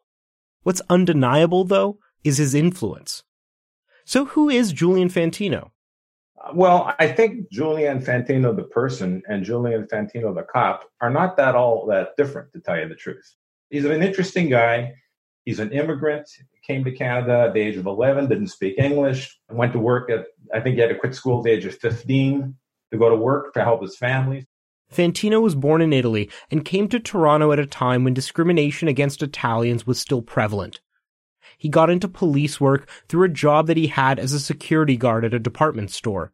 What's 0.63 0.81
undeniable, 0.89 1.65
though, 1.65 1.99
is 2.25 2.39
his 2.39 2.55
influence. 2.55 3.23
So 4.05 4.25
who 4.27 4.49
is 4.49 4.73
Julian 4.73 5.09
Fantino? 5.09 5.71
Uh, 6.43 6.53
well, 6.55 6.95
I 6.99 7.09
think 7.09 7.51
Julian 7.51 8.01
Fantino, 8.01 8.57
the 8.57 8.65
person, 8.65 9.23
and 9.29 9.45
Julian 9.45 9.87
Fantino, 9.93 10.35
the 10.35 10.47
cop, 10.51 10.85
are 11.01 11.11
not 11.11 11.37
that 11.37 11.55
all 11.55 11.87
that 11.87 12.17
different, 12.17 12.53
to 12.53 12.61
tell 12.61 12.79
you 12.79 12.89
the 12.89 12.95
truth. 12.95 13.37
He's 13.71 13.85
an 13.85 14.03
interesting 14.03 14.49
guy. 14.49 14.95
He's 15.45 15.59
an 15.59 15.73
immigrant, 15.73 16.29
came 16.65 16.85
to 16.85 16.93
Canada 16.93 17.47
at 17.49 17.55
the 17.55 17.61
age 17.61 17.77
of 17.77 17.87
11, 17.87 18.29
didn't 18.29 18.47
speak 18.49 18.77
English, 18.79 19.39
went 19.51 19.73
to 19.73 19.79
work 19.79 20.09
at, 20.11 20.27
I 20.55 20.61
think 20.61 20.77
he 20.77 20.81
had 20.81 20.91
to 20.91 20.99
quit 20.99 21.15
school 21.15 21.39
at 21.39 21.45
the 21.45 21.51
age 21.51 21.65
of 21.65 21.75
15 21.75 22.55
to 22.93 22.99
go 22.99 23.09
to 23.09 23.17
work 23.17 23.53
to 23.55 23.65
help 23.65 23.83
his 23.83 23.97
family. 23.97 24.47
Fantino 24.93 25.41
was 25.41 25.55
born 25.55 25.81
in 25.81 25.93
Italy 25.93 26.31
and 26.51 26.65
came 26.65 26.89
to 26.89 27.01
Toronto 27.01 27.53
at 27.53 27.59
a 27.59 27.67
time 27.67 28.05
when 28.05 28.15
discrimination 28.15 28.89
against 28.89 29.23
Italians 29.23 29.87
was 29.87 29.99
still 29.99 30.23
prevalent. 30.23 30.81
He 31.57 31.69
got 31.69 31.91
into 31.91 32.09
police 32.09 32.61
work 32.61 32.89
through 33.09 33.25
a 33.25 33.29
job 33.29 33.67
that 33.69 33.77
he 33.77 33.87
had 33.87 34.19
as 34.19 34.33
a 34.33 34.41
security 34.41 34.97
guard 34.97 35.25
at 35.25 35.35
a 35.35 35.39
department 35.39 35.91
store. 35.91 36.33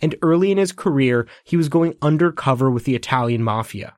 And 0.00 0.14
early 0.22 0.52
in 0.52 0.58
his 0.58 0.72
career, 0.72 1.26
he 1.44 1.56
was 1.56 1.68
going 1.68 1.96
undercover 2.00 2.70
with 2.70 2.84
the 2.84 2.94
Italian 2.94 3.42
mafia. 3.42 3.96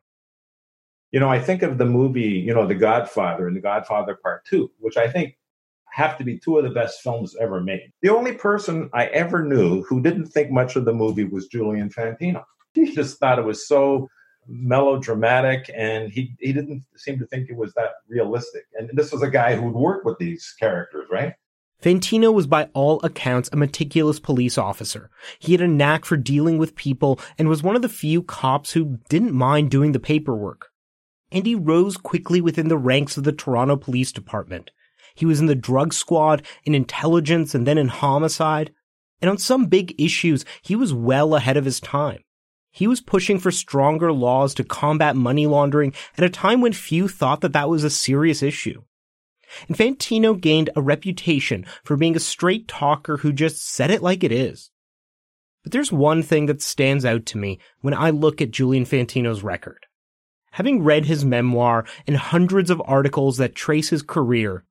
You 1.12 1.20
know, 1.20 1.28
I 1.28 1.38
think 1.38 1.62
of 1.62 1.78
the 1.78 1.84
movie, 1.84 2.22
you 2.22 2.54
know, 2.54 2.66
The 2.66 2.74
Godfather 2.74 3.46
and 3.46 3.56
The 3.56 3.60
Godfather 3.60 4.18
Part 4.20 4.46
2, 4.46 4.70
which 4.78 4.96
I 4.96 5.08
think 5.08 5.36
have 5.92 6.18
to 6.18 6.24
be 6.24 6.38
two 6.38 6.58
of 6.58 6.64
the 6.64 6.70
best 6.70 7.02
films 7.02 7.36
ever 7.40 7.60
made. 7.60 7.92
The 8.02 8.08
only 8.08 8.32
person 8.32 8.90
I 8.92 9.06
ever 9.06 9.44
knew 9.44 9.82
who 9.84 10.00
didn't 10.00 10.26
think 10.26 10.50
much 10.50 10.74
of 10.74 10.84
the 10.84 10.92
movie 10.92 11.22
was 11.22 11.46
Julian 11.46 11.88
Fantino. 11.88 12.42
He 12.74 12.94
just 12.94 13.18
thought 13.18 13.38
it 13.38 13.44
was 13.44 13.66
so 13.66 14.08
melodramatic 14.46 15.70
and 15.74 16.10
he, 16.12 16.34
he 16.38 16.52
didn't 16.52 16.84
seem 16.96 17.18
to 17.18 17.26
think 17.26 17.48
it 17.48 17.56
was 17.56 17.72
that 17.74 17.90
realistic. 18.08 18.64
And 18.78 18.90
this 18.92 19.12
was 19.12 19.22
a 19.22 19.30
guy 19.30 19.56
who 19.56 19.62
would 19.62 19.74
work 19.74 20.04
with 20.04 20.18
these 20.18 20.54
characters, 20.58 21.06
right? 21.10 21.34
Fantino 21.82 22.32
was 22.32 22.46
by 22.46 22.68
all 22.72 23.00
accounts 23.02 23.50
a 23.52 23.56
meticulous 23.56 24.18
police 24.18 24.56
officer. 24.56 25.10
He 25.38 25.52
had 25.52 25.60
a 25.60 25.68
knack 25.68 26.04
for 26.04 26.16
dealing 26.16 26.56
with 26.56 26.76
people 26.76 27.20
and 27.38 27.48
was 27.48 27.62
one 27.62 27.76
of 27.76 27.82
the 27.82 27.88
few 27.88 28.22
cops 28.22 28.72
who 28.72 28.98
didn't 29.08 29.32
mind 29.32 29.70
doing 29.70 29.92
the 29.92 30.00
paperwork. 30.00 30.68
And 31.30 31.44
he 31.44 31.54
rose 31.54 31.96
quickly 31.96 32.40
within 32.40 32.68
the 32.68 32.78
ranks 32.78 33.16
of 33.16 33.24
the 33.24 33.32
Toronto 33.32 33.76
Police 33.76 34.12
Department. 34.12 34.70
He 35.14 35.26
was 35.26 35.40
in 35.40 35.46
the 35.46 35.54
drug 35.54 35.92
squad, 35.92 36.42
in 36.64 36.74
intelligence, 36.74 37.54
and 37.54 37.66
then 37.66 37.76
in 37.76 37.88
homicide. 37.88 38.72
And 39.20 39.30
on 39.30 39.38
some 39.38 39.66
big 39.66 39.94
issues, 40.00 40.44
he 40.62 40.74
was 40.74 40.94
well 40.94 41.34
ahead 41.34 41.56
of 41.56 41.64
his 41.64 41.80
time. 41.80 42.23
He 42.76 42.88
was 42.88 43.00
pushing 43.00 43.38
for 43.38 43.52
stronger 43.52 44.12
laws 44.12 44.52
to 44.54 44.64
combat 44.64 45.14
money 45.14 45.46
laundering 45.46 45.92
at 46.18 46.24
a 46.24 46.28
time 46.28 46.60
when 46.60 46.72
few 46.72 47.06
thought 47.06 47.40
that 47.42 47.52
that 47.52 47.68
was 47.68 47.84
a 47.84 47.88
serious 47.88 48.42
issue. 48.42 48.82
And 49.68 49.76
Fantino 49.76 50.40
gained 50.40 50.70
a 50.74 50.82
reputation 50.82 51.66
for 51.84 51.96
being 51.96 52.16
a 52.16 52.20
straight 52.20 52.66
talker 52.66 53.18
who 53.18 53.32
just 53.32 53.64
said 53.64 53.92
it 53.92 54.02
like 54.02 54.24
it 54.24 54.32
is. 54.32 54.72
But 55.62 55.70
there's 55.70 55.92
one 55.92 56.24
thing 56.24 56.46
that 56.46 56.60
stands 56.60 57.04
out 57.04 57.26
to 57.26 57.38
me 57.38 57.60
when 57.80 57.94
I 57.94 58.10
look 58.10 58.42
at 58.42 58.50
Julian 58.50 58.86
Fantino's 58.86 59.44
record. 59.44 59.86
Having 60.50 60.82
read 60.82 61.04
his 61.04 61.24
memoir 61.24 61.86
and 62.08 62.16
hundreds 62.16 62.70
of 62.70 62.82
articles 62.86 63.36
that 63.36 63.54
trace 63.54 63.90
his 63.90 64.02
career, 64.02 64.64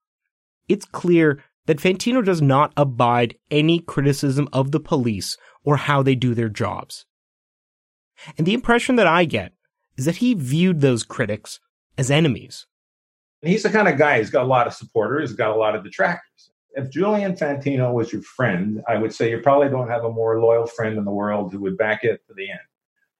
it's 0.68 0.84
clear 0.84 1.42
that 1.68 1.80
Fantino 1.80 2.22
does 2.22 2.42
not 2.42 2.74
abide 2.76 3.38
any 3.50 3.80
criticism 3.80 4.50
of 4.52 4.74
the 4.74 4.82
police 4.82 5.38
or 5.64 5.78
how 5.78 6.04
they 6.04 6.16
do 6.16 6.34
their 6.34 6.50
jobs. 6.50 7.06
And 8.38 8.46
the 8.46 8.54
impression 8.54 8.96
that 8.98 9.08
I 9.08 9.26
get 9.26 9.54
is 9.98 10.06
that 10.06 10.18
he 10.18 10.34
viewed 10.34 10.82
those 10.82 11.04
critics 11.04 11.60
as 11.98 12.10
enemies. 12.10 12.66
He's 13.42 13.64
the 13.64 13.70
kind 13.70 13.88
of 13.88 13.98
guy, 13.98 14.20
he's 14.20 14.30
got 14.30 14.46
a 14.46 14.48
lot 14.48 14.68
of 14.68 14.74
supporters, 14.74 15.30
he's 15.30 15.38
got 15.38 15.56
a 15.56 15.60
lot 15.60 15.76
of 15.76 15.84
detractors. 15.84 16.52
If 16.76 16.90
Julian 16.90 17.36
Fantino 17.36 17.94
was 17.94 18.12
your 18.12 18.24
friend, 18.24 18.82
I 18.88 18.98
would 18.98 19.14
say 19.14 19.30
you 19.30 19.40
probably 19.40 19.70
don't 19.70 19.90
have 19.90 20.06
a 20.06 20.12
more 20.12 20.42
loyal 20.42 20.66
friend 20.66 20.98
in 20.98 21.06
the 21.06 21.12
world 21.12 21.52
who 21.52 21.60
would 21.60 21.78
back 21.78 22.04
it 22.04 22.22
to 22.28 22.34
the 22.34 22.50
end. 22.50 22.60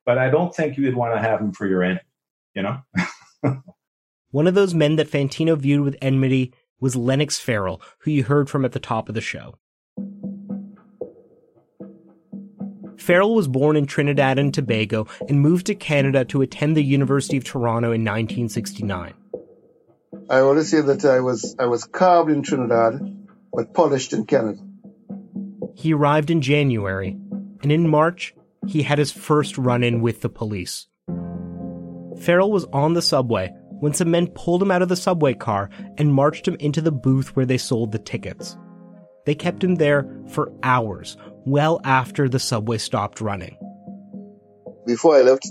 But 0.06 0.18
I 0.18 0.30
don't 0.30 0.56
think 0.56 0.78
you 0.78 0.86
would 0.86 0.96
want 0.96 1.14
to 1.14 1.22
have 1.22 1.40
him 1.40 1.52
for 1.52 1.68
your 1.68 1.84
enemy, 1.84 2.02
you 2.56 2.64
know? 2.64 2.82
One 4.32 4.48
of 4.48 4.56
those 4.56 4.74
men 4.74 4.96
that 4.96 5.12
Fantino 5.12 5.56
viewed 5.56 5.82
with 5.82 5.98
enmity 6.02 6.54
was 6.80 6.96
Lennox 6.96 7.38
Farrell, 7.38 7.82
who 8.00 8.12
you 8.12 8.24
heard 8.24 8.50
from 8.50 8.66
at 8.66 8.72
the 8.72 8.80
top 8.80 9.08
of 9.08 9.16
the 9.16 9.22
show. 9.22 9.56
Farrell 13.04 13.36
was 13.36 13.50
born 13.50 13.76
in 13.76 13.86
Trinidad 13.86 14.40
and 14.40 14.54
Tobago 14.54 15.08
and 15.28 15.42
moved 15.42 15.66
to 15.66 15.76
Canada 15.76 16.24
to 16.24 16.42
attend 16.42 16.78
the 16.78 16.84
University 16.84 17.36
of 17.36 17.44
Toronto 17.44 17.88
in 17.88 18.06
1969. 18.06 19.14
I 20.30 20.40
always 20.40 20.72
say 20.72 20.80
that 20.80 21.04
I 21.04 21.20
was 21.20 21.54
I 21.60 21.66
was 21.66 21.84
carved 21.84 22.32
in 22.32 22.44
Trinidad, 22.44 23.02
but 23.52 23.74
polished 23.74 24.14
in 24.14 24.26
Canada. 24.26 24.58
He 25.76 25.94
arrived 25.94 26.30
in 26.30 26.40
January, 26.40 27.18
and 27.62 27.74
in 27.74 27.90
March, 27.90 28.34
he 28.68 28.84
had 28.84 29.00
his 29.00 29.12
first 29.12 29.58
run 29.58 29.84
in 29.84 30.00
with 30.00 30.22
the 30.22 30.30
police. 30.30 30.88
Farrell 32.22 32.54
was 32.54 32.64
on 32.72 32.94
the 32.94 33.02
subway 33.02 33.54
when 33.82 33.94
some 33.94 34.12
men 34.12 34.28
pulled 34.28 34.62
him 34.62 34.72
out 34.72 34.82
of 34.82 34.88
the 34.88 34.96
subway 34.96 35.34
car 35.34 35.70
and 35.98 36.14
marched 36.14 36.48
him 36.48 36.56
into 36.62 36.80
the 36.80 36.94
booth 36.94 37.36
where 37.36 37.46
they 37.46 37.58
sold 37.58 37.92
the 37.92 38.00
tickets. 38.00 38.56
They 39.26 39.36
kept 39.36 39.64
him 39.64 39.76
there 39.76 40.08
for 40.30 40.52
hours, 40.64 41.18
well 41.46 41.80
after 41.84 42.28
the 42.28 42.40
subway 42.40 42.78
stopped 42.78 43.22
running. 43.22 43.58
Before 44.86 45.16
I 45.16 45.22
left, 45.22 45.48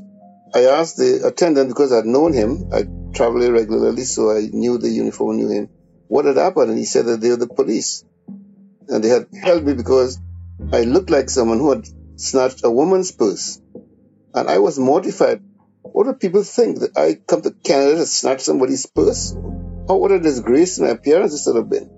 I 0.55 0.64
asked 0.64 0.99
the 0.99 1.26
attendant 1.26 1.69
because 1.69 1.93
I'd 1.93 2.05
known 2.05 2.35
him. 2.35 2.71
I 2.73 2.85
traveled 3.14 3.50
regularly, 3.50 4.05
so 4.05 4.31
I 4.31 4.49
knew 4.52 4.76
the 4.76 4.91
uniform, 4.91 5.37
knew 5.37 5.49
him. 5.49 5.71
What 6.09 6.26
had 6.26 6.37
happened? 6.37 6.71
And 6.71 6.79
he 6.79 6.85
said 6.85 7.07
that 7.07 7.21
they 7.23 7.31
were 7.31 7.37
the 7.37 7.47
police. 7.47 8.05
And 8.88 9.02
they 9.02 9.09
had 9.09 9.29
held 9.33 9.64
me 9.64 9.73
because 9.73 10.19
I 10.73 10.83
looked 10.83 11.09
like 11.09 11.31
someone 11.31 11.59
who 11.59 11.71
had 11.71 11.88
snatched 12.17 12.64
a 12.64 12.71
woman's 12.71 13.12
purse. 13.12 13.61
And 14.35 14.49
I 14.49 14.59
was 14.59 14.79
mortified. 14.79 15.43
What 15.81 16.05
do 16.05 16.12
people 16.12 16.43
think? 16.43 16.81
That 16.81 16.99
I 16.99 17.14
come 17.14 17.41
to 17.43 17.50
Canada 17.50 17.97
to 17.97 18.07
snatch 18.07 18.41
somebody's 18.41 18.85
purse? 18.85 19.33
How 19.88 19.97
what 19.97 20.12
a 20.12 20.21
disgrace 20.21 20.79
my 20.79 20.88
appearance 20.88 21.33
this 21.33 21.47
would 21.47 21.57
have 21.57 21.71
been. 21.71 21.91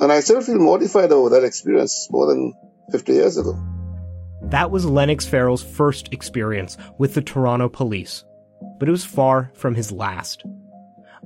And 0.00 0.10
I 0.10 0.20
still 0.20 0.40
feel 0.40 0.58
mortified 0.58 1.12
over 1.12 1.30
that 1.30 1.44
experience 1.44 2.08
more 2.10 2.26
than 2.26 2.54
50 2.90 3.12
years 3.12 3.36
ago. 3.36 3.56
That 4.42 4.70
was 4.70 4.84
Lennox 4.84 5.26
Farrell's 5.26 5.62
first 5.62 6.12
experience 6.12 6.76
with 6.98 7.14
the 7.14 7.22
Toronto 7.22 7.68
police, 7.68 8.24
but 8.78 8.88
it 8.88 8.92
was 8.92 9.04
far 9.04 9.50
from 9.54 9.74
his 9.74 9.90
last. 9.90 10.44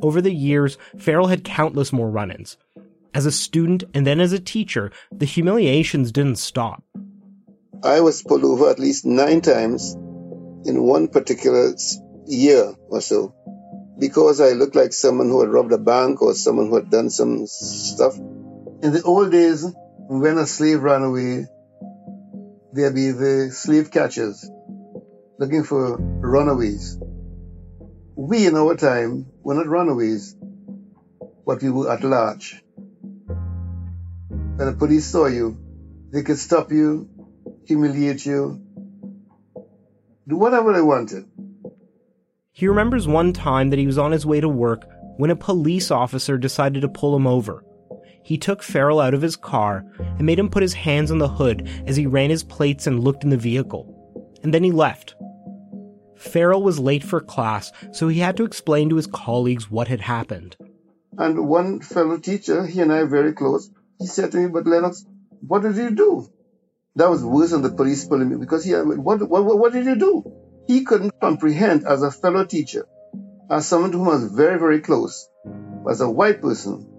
Over 0.00 0.20
the 0.20 0.32
years, 0.32 0.78
Farrell 0.98 1.26
had 1.26 1.42
countless 1.42 1.92
more 1.92 2.10
run 2.10 2.30
ins. 2.30 2.56
As 3.14 3.26
a 3.26 3.32
student 3.32 3.84
and 3.94 4.06
then 4.06 4.20
as 4.20 4.32
a 4.32 4.38
teacher, 4.38 4.92
the 5.10 5.26
humiliations 5.26 6.12
didn't 6.12 6.36
stop. 6.36 6.84
I 7.82 8.00
was 8.00 8.22
pulled 8.22 8.44
over 8.44 8.70
at 8.70 8.78
least 8.78 9.04
nine 9.04 9.40
times 9.40 9.94
in 10.64 10.82
one 10.82 11.08
particular 11.08 11.74
year 12.26 12.74
or 12.88 13.00
so 13.00 13.34
because 13.98 14.40
I 14.40 14.50
looked 14.50 14.76
like 14.76 14.92
someone 14.92 15.28
who 15.28 15.40
had 15.40 15.50
robbed 15.50 15.72
a 15.72 15.78
bank 15.78 16.22
or 16.22 16.34
someone 16.34 16.68
who 16.68 16.76
had 16.76 16.90
done 16.90 17.10
some 17.10 17.46
stuff. 17.46 18.16
In 18.80 18.92
the 18.92 19.02
old 19.02 19.32
days, 19.32 19.66
when 20.08 20.38
a 20.38 20.46
slave 20.46 20.82
ran 20.82 21.02
away, 21.02 21.46
there'd 22.72 22.94
be 22.94 23.10
the 23.10 23.50
slave 23.50 23.90
catchers 23.90 24.48
looking 25.38 25.64
for 25.64 25.96
runaways. 25.96 26.96
We 28.14 28.46
in 28.46 28.54
our 28.54 28.76
time 28.76 29.26
were 29.42 29.54
not 29.54 29.66
runaways, 29.66 30.36
but 31.44 31.60
we 31.60 31.70
were 31.70 31.90
at 31.90 32.04
large. 32.04 32.62
When 33.26 34.66
the 34.66 34.76
police 34.78 35.06
saw 35.06 35.26
you, 35.26 35.58
they 36.12 36.22
could 36.22 36.38
stop 36.38 36.70
you, 36.70 37.08
humiliate 37.66 38.24
you, 38.24 38.60
do 40.28 40.36
whatever 40.36 40.72
they 40.72 40.82
wanted. 40.82 41.24
He 42.52 42.68
remembers 42.68 43.08
one 43.08 43.32
time 43.32 43.70
that 43.70 43.78
he 43.80 43.86
was 43.86 43.98
on 43.98 44.12
his 44.12 44.24
way 44.24 44.40
to 44.40 44.48
work 44.48 44.84
when 45.16 45.30
a 45.30 45.36
police 45.36 45.90
officer 45.90 46.38
decided 46.38 46.82
to 46.82 46.88
pull 46.88 47.16
him 47.16 47.26
over. 47.26 47.64
He 48.28 48.36
took 48.36 48.62
Farrell 48.62 49.00
out 49.00 49.14
of 49.14 49.22
his 49.22 49.36
car 49.36 49.86
and 49.98 50.26
made 50.26 50.38
him 50.38 50.50
put 50.50 50.62
his 50.62 50.74
hands 50.74 51.10
on 51.10 51.16
the 51.16 51.28
hood 51.28 51.66
as 51.86 51.96
he 51.96 52.06
ran 52.06 52.28
his 52.28 52.44
plates 52.44 52.86
and 52.86 53.02
looked 53.02 53.24
in 53.24 53.30
the 53.30 53.38
vehicle. 53.38 54.22
And 54.42 54.52
then 54.52 54.62
he 54.62 54.70
left. 54.70 55.14
Farrell 56.14 56.62
was 56.62 56.78
late 56.78 57.02
for 57.02 57.22
class, 57.22 57.72
so 57.90 58.06
he 58.06 58.18
had 58.18 58.36
to 58.36 58.44
explain 58.44 58.90
to 58.90 58.96
his 58.96 59.06
colleagues 59.06 59.70
what 59.70 59.88
had 59.88 60.02
happened. 60.02 60.58
And 61.16 61.48
one 61.48 61.80
fellow 61.80 62.18
teacher, 62.18 62.66
he 62.66 62.82
and 62.82 62.92
I 62.92 62.98
are 62.98 63.06
very 63.06 63.32
close, 63.32 63.70
he 63.98 64.06
said 64.06 64.32
to 64.32 64.36
me, 64.36 64.48
But 64.48 64.66
Lennox, 64.66 65.06
what 65.40 65.62
did 65.62 65.76
you 65.76 65.92
do? 65.92 66.28
That 66.96 67.08
was 67.08 67.24
worse 67.24 67.52
than 67.52 67.62
the 67.62 67.70
police 67.70 68.04
pulling 68.04 68.28
me 68.28 68.36
because 68.36 68.62
he, 68.62 68.72
what, 68.72 69.26
what, 69.26 69.58
what 69.58 69.72
did 69.72 69.86
you 69.86 69.96
do? 69.96 70.32
He 70.66 70.84
couldn't 70.84 71.18
comprehend 71.18 71.86
as 71.86 72.02
a 72.02 72.10
fellow 72.10 72.44
teacher, 72.44 72.84
as 73.50 73.66
someone 73.66 73.92
to 73.92 73.96
whom 73.96 74.08
I 74.08 74.16
was 74.16 74.30
very, 74.32 74.58
very 74.58 74.80
close, 74.82 75.26
as 75.88 76.02
a 76.02 76.10
white 76.10 76.42
person, 76.42 76.96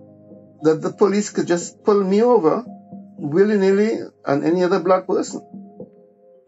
that 0.63 0.81
the 0.81 0.91
police 0.91 1.29
could 1.29 1.47
just 1.47 1.83
pull 1.83 2.03
me 2.03 2.21
over 2.21 2.63
willy 3.19 3.57
nilly 3.57 3.99
and 4.25 4.43
any 4.43 4.63
other 4.63 4.79
black 4.79 5.07
person. 5.07 5.41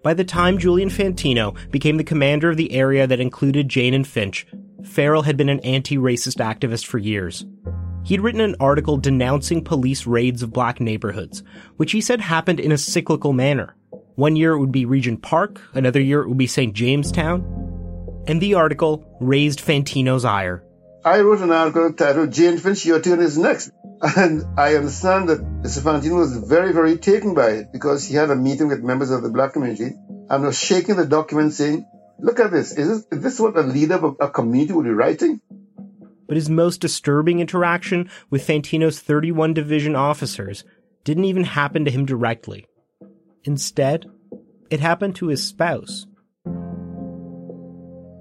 By 0.03 0.13
the 0.13 0.23
time 0.23 0.57
Julian 0.57 0.89
Fantino 0.89 1.55
became 1.69 1.97
the 1.97 2.03
commander 2.03 2.49
of 2.49 2.57
the 2.57 2.73
area 2.73 3.05
that 3.05 3.19
included 3.19 3.69
Jane 3.69 3.93
and 3.93 4.07
Finch, 4.07 4.47
Farrell 4.83 5.21
had 5.21 5.37
been 5.37 5.49
an 5.49 5.59
anti 5.59 5.97
racist 5.97 6.37
activist 6.37 6.87
for 6.87 6.97
years. 6.97 7.45
He'd 8.03 8.21
written 8.21 8.41
an 8.41 8.55
article 8.59 8.97
denouncing 8.97 9.63
police 9.63 10.07
raids 10.07 10.41
of 10.41 10.51
black 10.51 10.79
neighborhoods, 10.79 11.43
which 11.77 11.91
he 11.91 12.01
said 12.01 12.19
happened 12.19 12.59
in 12.59 12.71
a 12.71 12.77
cyclical 12.77 13.31
manner. 13.31 13.75
One 14.15 14.35
year 14.35 14.53
it 14.53 14.59
would 14.59 14.71
be 14.71 14.85
Regent 14.85 15.21
Park, 15.21 15.61
another 15.73 16.01
year 16.01 16.21
it 16.21 16.27
would 16.27 16.37
be 16.37 16.47
St. 16.47 16.73
Jamestown. 16.73 18.23
And 18.27 18.41
the 18.41 18.55
article 18.55 19.05
raised 19.19 19.59
Fantino's 19.59 20.25
ire. 20.25 20.63
I 21.05 21.19
wrote 21.21 21.41
an 21.41 21.51
article 21.51 21.93
titled 21.93 22.31
Jane 22.31 22.57
Finch, 22.57 22.85
Your 22.85 23.01
Turn 23.01 23.19
is 23.19 23.37
Next. 23.37 23.71
And 24.03 24.43
I 24.57 24.75
understand 24.75 25.29
that 25.29 25.41
Mr. 25.61 26.15
Was 26.15 26.35
very, 26.37 26.73
very 26.73 26.97
taken 26.97 27.35
by 27.35 27.49
it 27.51 27.71
because 27.71 28.03
he 28.03 28.15
had 28.15 28.31
a 28.31 28.35
meeting 28.35 28.67
with 28.67 28.81
members 28.81 29.11
of 29.11 29.21
the 29.21 29.29
black 29.29 29.53
community 29.53 29.95
and 30.29 30.43
was 30.43 30.57
shaking 30.57 30.95
the 30.95 31.05
document 31.05 31.53
saying, 31.53 31.85
Look 32.19 32.39
at 32.39 32.51
this. 32.51 32.71
Is 32.77 32.87
this, 32.87 33.07
is 33.11 33.23
this 33.23 33.39
what 33.39 33.57
a 33.57 33.61
leader 33.61 33.95
of 33.95 34.17
a 34.19 34.29
community 34.29 34.73
would 34.73 34.85
be 34.85 34.91
writing? 34.91 35.41
But 36.27 36.37
his 36.37 36.49
most 36.49 36.79
disturbing 36.79 37.39
interaction 37.39 38.09
with 38.29 38.45
Fantino's 38.45 38.99
31 38.99 39.53
division 39.53 39.95
officers 39.95 40.63
didn't 41.03 41.25
even 41.25 41.43
happen 41.43 41.83
to 41.85 41.91
him 41.91 42.05
directly. 42.05 42.67
Instead, 43.43 44.05
it 44.69 44.79
happened 44.79 45.15
to 45.17 45.27
his 45.27 45.45
spouse. 45.45 46.05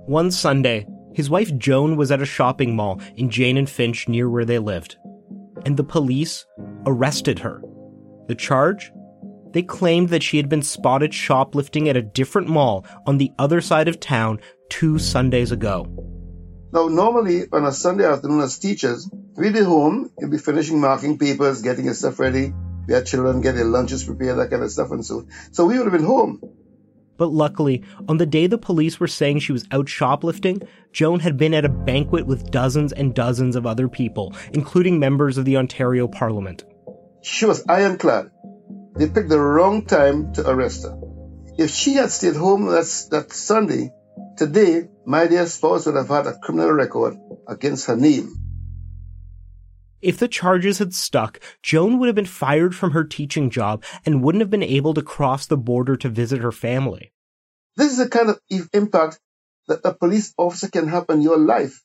One 0.07 0.31
Sunday, 0.31 0.87
his 1.15 1.31
wife 1.31 1.57
Joan 1.57 1.97
was 1.97 2.11
at 2.11 2.23
a 2.23 2.27
shopping 2.27 2.75
mall 2.75 3.01
in 3.17 3.31
Jane 3.31 3.57
and 3.57 3.69
Finch 3.69 4.09
near 4.09 4.29
where 4.29 4.45
they 4.45 4.59
lived, 4.59 4.97
and 5.65 5.77
the 5.77 5.85
police 5.85 6.47
arrested 6.87 7.39
her. 7.41 7.63
The 8.29 8.35
charge? 8.35 8.93
They 9.53 9.63
claimed 9.63 10.11
that 10.11 10.23
she 10.23 10.37
had 10.37 10.49
been 10.49 10.63
spotted 10.63 11.13
shoplifting 11.13 11.89
at 11.89 11.97
a 11.97 12.03
different 12.03 12.49
mall 12.49 12.87
on 13.07 13.19
the 13.19 13.33
other 13.39 13.61
side 13.61 13.89
of 13.89 13.99
town 13.99 14.41
two 14.69 14.99
Sundays 14.99 15.51
ago. 15.51 15.87
Now, 16.73 16.87
normally 16.87 17.47
on 17.53 17.65
a 17.65 17.73
Sunday 17.73 18.05
afternoon 18.05 18.41
as 18.41 18.59
teachers, 18.59 19.11
we'd 19.37 19.53
be 19.53 19.61
home, 19.61 20.11
you'd 20.19 20.31
be 20.31 20.39
finishing 20.39 20.81
marking 20.81 21.19
papers, 21.19 21.63
getting 21.63 21.87
your 21.87 21.95
stuff 21.95 22.21
ready. 22.21 22.53
We 22.87 22.95
had 22.95 23.07
children 23.07 23.41
get 23.41 23.57
their 23.57 23.65
lunches 23.65 24.05
prepared, 24.05 24.39
that 24.39 24.51
kind 24.51 24.63
of 24.63 24.71
stuff 24.71 24.91
and 24.93 25.05
so. 25.05 25.27
So 25.51 25.67
we 25.67 25.77
would 25.77 25.87
have 25.87 25.93
been 25.93 26.07
home. 26.07 26.41
But 27.21 27.33
luckily, 27.33 27.83
on 28.09 28.17
the 28.17 28.25
day 28.25 28.47
the 28.47 28.57
police 28.57 28.99
were 28.99 29.07
saying 29.07 29.41
she 29.41 29.53
was 29.53 29.67
out 29.73 29.91
shoplifting, 29.91 30.63
Joan 30.91 31.21
had 31.21 31.37
been 31.37 31.53
at 31.53 31.67
a 31.67 31.69
banquet 31.69 32.25
with 32.25 32.51
dozens 32.51 32.95
and 32.95 33.15
dozens 33.15 33.57
of 33.57 33.67
other 33.67 33.89
people, 33.89 34.35
including 34.55 34.99
members 34.99 35.37
of 35.37 35.45
the 35.45 35.59
Ontario 35.59 36.09
Parliament. 36.09 36.65
She 37.21 37.45
was 37.45 37.63
ironclad. 37.69 38.31
They 38.97 39.07
picked 39.07 39.29
the 39.29 39.39
wrong 39.39 39.85
time 39.85 40.33
to 40.33 40.49
arrest 40.49 40.85
her. 40.85 40.99
If 41.59 41.69
she 41.73 41.93
had 41.93 42.11
stayed 42.11 42.37
home 42.37 42.65
that, 42.69 42.89
that 43.11 43.35
Sunday, 43.35 43.93
today, 44.39 44.89
my 45.05 45.27
dear 45.27 45.45
spouse 45.45 45.85
would 45.85 45.97
have 45.97 46.09
had 46.09 46.27
a 46.27 46.39
criminal 46.39 46.73
record 46.73 47.19
against 47.47 47.87
her 47.89 47.97
name. 47.97 48.33
If 50.03 50.19
the 50.19 50.29
charges 50.29 50.79
had 50.79 50.95
stuck, 50.95 51.41
Joan 51.63 51.99
would 51.99 52.07
have 52.07 52.17
been 52.17 52.27
fired 52.27 52.75
from 52.75 52.93
her 52.93 53.05
teaching 53.05 53.51
job 53.51 53.85
and 54.07 54.23
wouldn't 54.23 54.41
have 54.41 54.51
been 54.51 54.63
able 54.63 54.95
to 54.95 55.03
cross 55.03 55.47
the 55.47 55.57
border 55.57 55.97
to 55.97 56.09
visit 56.09 56.41
her 56.41 56.53
family. 56.53 57.13
This 57.77 57.93
is 57.93 57.99
the 57.99 58.09
kind 58.09 58.31
of 58.31 58.41
impact 58.73 59.21
that 59.69 59.81
a 59.85 59.95
police 59.95 60.35
officer 60.37 60.69
can 60.69 60.89
have 60.89 61.07
on 61.09 61.23
your 61.23 61.39
life. 61.39 61.83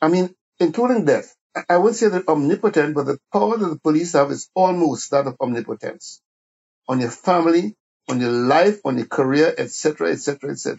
I 0.00 0.08
mean, 0.08 0.34
including 0.60 1.04
death. 1.04 1.34
I 1.68 1.76
would 1.76 1.94
say 1.94 2.08
that 2.08 2.28
omnipotent, 2.28 2.94
but 2.94 3.06
the 3.06 3.18
power 3.32 3.56
that 3.56 3.66
the 3.66 3.80
police 3.80 4.12
have 4.12 4.30
is 4.30 4.48
almost 4.54 5.10
that 5.10 5.26
of 5.26 5.36
omnipotence 5.40 6.20
on 6.86 7.00
your 7.00 7.10
family, 7.10 7.74
on 8.08 8.20
your 8.20 8.30
life, 8.30 8.80
on 8.84 8.96
your 8.96 9.06
career, 9.06 9.54
etc., 9.58 10.10
etc., 10.10 10.50
etc. 10.50 10.78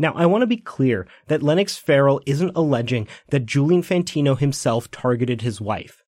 Now, 0.00 0.14
I 0.14 0.24
want 0.24 0.40
to 0.40 0.46
be 0.46 0.56
clear 0.56 1.06
that 1.26 1.42
Lennox 1.42 1.76
Farrell 1.76 2.22
isn't 2.24 2.56
alleging 2.56 3.06
that 3.28 3.44
Julian 3.44 3.82
Fantino 3.82 4.34
himself 4.34 4.90
targeted 4.90 5.42
his 5.42 5.60
wife. 5.60 6.02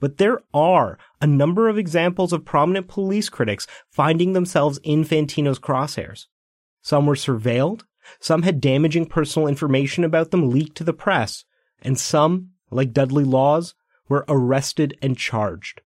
But 0.00 0.16
there 0.16 0.40
are 0.54 0.96
a 1.20 1.26
number 1.26 1.68
of 1.68 1.76
examples 1.76 2.32
of 2.32 2.46
prominent 2.46 2.88
police 2.88 3.28
critics 3.28 3.66
finding 3.90 4.32
themselves 4.32 4.80
in 4.82 5.04
Fantino's 5.04 5.58
crosshairs. 5.58 6.28
Some 6.80 7.04
were 7.04 7.14
surveilled, 7.14 7.82
some 8.20 8.40
had 8.40 8.58
damaging 8.58 9.04
personal 9.04 9.48
information 9.48 10.02
about 10.02 10.30
them 10.30 10.48
leaked 10.48 10.78
to 10.78 10.84
the 10.84 10.94
press, 10.94 11.44
and 11.82 11.98
some, 11.98 12.52
like 12.70 12.94
Dudley 12.94 13.24
Laws, 13.24 13.74
were 14.08 14.24
arrested 14.28 14.96
and 15.02 15.14
charged. 15.14 15.82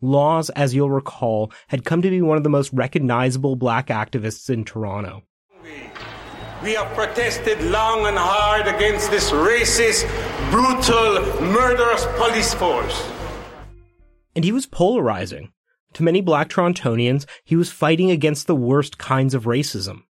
Laws, 0.00 0.50
as 0.50 0.72
you'll 0.72 0.88
recall, 0.88 1.50
had 1.66 1.84
come 1.84 2.00
to 2.00 2.10
be 2.10 2.22
one 2.22 2.36
of 2.36 2.44
the 2.44 2.48
most 2.48 2.72
recognizable 2.72 3.56
black 3.56 3.88
activists 3.88 4.48
in 4.48 4.64
Toronto. 4.64 5.24
We 6.64 6.72
have 6.72 6.94
protested 6.94 7.60
long 7.60 8.06
and 8.06 8.16
hard 8.16 8.66
against 8.66 9.10
this 9.10 9.30
racist, 9.32 10.08
brutal, 10.50 11.20
murderous 11.42 12.06
police 12.16 12.54
force. 12.54 13.06
And 14.34 14.46
he 14.46 14.50
was 14.50 14.64
polarizing. 14.64 15.52
To 15.92 16.02
many 16.02 16.22
black 16.22 16.48
Torontonians, 16.48 17.26
he 17.44 17.54
was 17.54 17.70
fighting 17.70 18.10
against 18.10 18.46
the 18.46 18.56
worst 18.56 18.96
kinds 18.96 19.34
of 19.34 19.44
racism. 19.44 20.04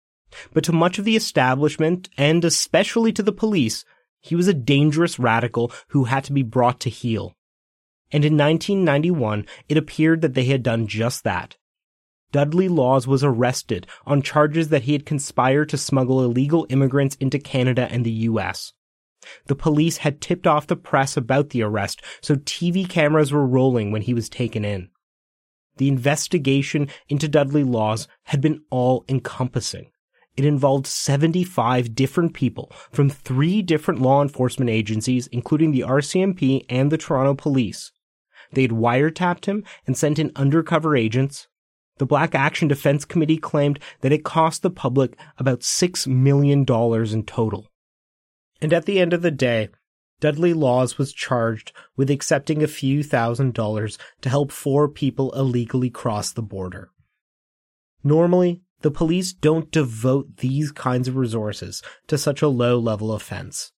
But 0.52 0.62
to 0.64 0.72
much 0.72 0.98
of 0.98 1.06
the 1.06 1.16
establishment, 1.16 2.10
and 2.18 2.44
especially 2.44 3.12
to 3.12 3.22
the 3.22 3.32
police, 3.32 3.86
he 4.20 4.36
was 4.36 4.46
a 4.46 4.52
dangerous 4.52 5.18
radical 5.18 5.72
who 5.88 6.04
had 6.04 6.24
to 6.24 6.34
be 6.34 6.42
brought 6.42 6.80
to 6.80 6.90
heel. 6.90 7.34
And 8.10 8.26
in 8.26 8.36
1991, 8.36 9.46
it 9.70 9.78
appeared 9.78 10.20
that 10.20 10.34
they 10.34 10.44
had 10.44 10.62
done 10.62 10.86
just 10.86 11.24
that. 11.24 11.56
Dudley 12.32 12.68
Laws 12.68 13.06
was 13.06 13.22
arrested 13.22 13.86
on 14.06 14.22
charges 14.22 14.70
that 14.70 14.82
he 14.82 14.92
had 14.92 15.06
conspired 15.06 15.68
to 15.68 15.78
smuggle 15.78 16.24
illegal 16.24 16.66
immigrants 16.70 17.16
into 17.16 17.38
Canada 17.38 17.86
and 17.90 18.04
the 18.04 18.26
US. 18.28 18.72
The 19.46 19.54
police 19.54 19.98
had 19.98 20.20
tipped 20.20 20.46
off 20.46 20.66
the 20.66 20.74
press 20.74 21.16
about 21.16 21.50
the 21.50 21.62
arrest, 21.62 22.02
so 22.20 22.34
TV 22.34 22.88
cameras 22.88 23.30
were 23.30 23.46
rolling 23.46 23.92
when 23.92 24.02
he 24.02 24.14
was 24.14 24.28
taken 24.28 24.64
in. 24.64 24.88
The 25.76 25.88
investigation 25.88 26.88
into 27.08 27.28
Dudley 27.28 27.64
Laws 27.64 28.08
had 28.24 28.40
been 28.40 28.62
all 28.70 29.04
encompassing. 29.08 29.90
It 30.36 30.44
involved 30.44 30.86
75 30.86 31.94
different 31.94 32.32
people 32.32 32.72
from 32.90 33.10
three 33.10 33.60
different 33.60 34.00
law 34.00 34.22
enforcement 34.22 34.70
agencies, 34.70 35.26
including 35.28 35.72
the 35.72 35.80
RCMP 35.80 36.64
and 36.68 36.90
the 36.90 36.98
Toronto 36.98 37.34
Police. 37.34 37.92
They 38.52 38.62
had 38.62 38.70
wiretapped 38.70 39.44
him 39.44 39.64
and 39.86 39.96
sent 39.96 40.18
in 40.18 40.32
undercover 40.36 40.96
agents, 40.96 41.48
the 41.98 42.06
Black 42.06 42.34
Action 42.34 42.68
Defense 42.68 43.04
Committee 43.04 43.36
claimed 43.36 43.78
that 44.00 44.12
it 44.12 44.24
cost 44.24 44.62
the 44.62 44.70
public 44.70 45.16
about 45.38 45.60
$6 45.60 46.06
million 46.06 46.60
in 46.60 47.24
total. 47.24 47.68
And 48.60 48.72
at 48.72 48.86
the 48.86 49.00
end 49.00 49.12
of 49.12 49.22
the 49.22 49.30
day, 49.30 49.68
Dudley 50.20 50.54
Laws 50.54 50.98
was 50.98 51.12
charged 51.12 51.72
with 51.96 52.08
accepting 52.08 52.62
a 52.62 52.68
few 52.68 53.02
thousand 53.02 53.54
dollars 53.54 53.98
to 54.20 54.28
help 54.28 54.52
four 54.52 54.88
people 54.88 55.32
illegally 55.32 55.90
cross 55.90 56.32
the 56.32 56.42
border. 56.42 56.90
Normally, 58.04 58.62
the 58.82 58.92
police 58.92 59.32
don't 59.32 59.70
devote 59.72 60.36
these 60.36 60.70
kinds 60.70 61.08
of 61.08 61.16
resources 61.16 61.82
to 62.06 62.16
such 62.16 62.40
a 62.40 62.48
low 62.48 62.78
level 62.78 63.12
offense. 63.12 63.72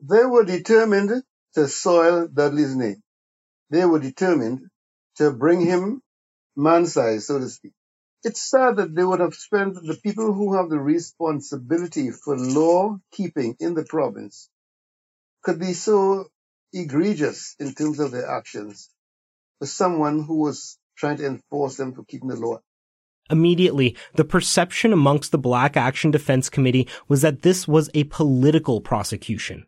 They 0.00 0.24
were 0.24 0.44
determined 0.44 1.22
to 1.54 1.68
soil 1.68 2.26
Dudley's 2.26 2.74
name. 2.74 3.02
They 3.68 3.84
were 3.84 4.00
determined 4.00 4.68
to 5.16 5.30
bring 5.30 5.60
him 5.60 6.00
man 6.56 6.86
size, 6.86 7.26
so 7.26 7.38
to 7.38 7.48
speak. 7.48 7.72
It's 8.24 8.42
sad 8.42 8.76
that 8.76 8.94
they 8.94 9.04
would 9.04 9.20
have 9.20 9.34
spent 9.34 9.74
the 9.74 9.98
people 10.02 10.32
who 10.32 10.54
have 10.54 10.70
the 10.70 10.78
responsibility 10.78 12.10
for 12.10 12.36
law 12.36 12.98
keeping 13.10 13.56
in 13.58 13.74
the 13.74 13.84
province 13.84 14.48
could 15.42 15.58
be 15.58 15.72
so 15.72 16.26
egregious 16.72 17.56
in 17.58 17.74
terms 17.74 17.98
of 17.98 18.12
their 18.12 18.30
actions 18.30 18.90
for 19.58 19.66
someone 19.66 20.22
who 20.22 20.38
was 20.38 20.78
trying 20.96 21.16
to 21.16 21.26
enforce 21.26 21.76
them 21.76 21.94
for 21.94 22.04
keeping 22.04 22.28
the 22.28 22.36
law. 22.36 22.60
Immediately, 23.30 23.96
the 24.14 24.24
perception 24.24 24.92
amongst 24.92 25.32
the 25.32 25.38
Black 25.38 25.76
Action 25.76 26.10
Defense 26.10 26.50
Committee 26.50 26.88
was 27.08 27.22
that 27.22 27.42
this 27.42 27.66
was 27.66 27.90
a 27.94 28.04
political 28.04 28.80
prosecution. 28.80 29.66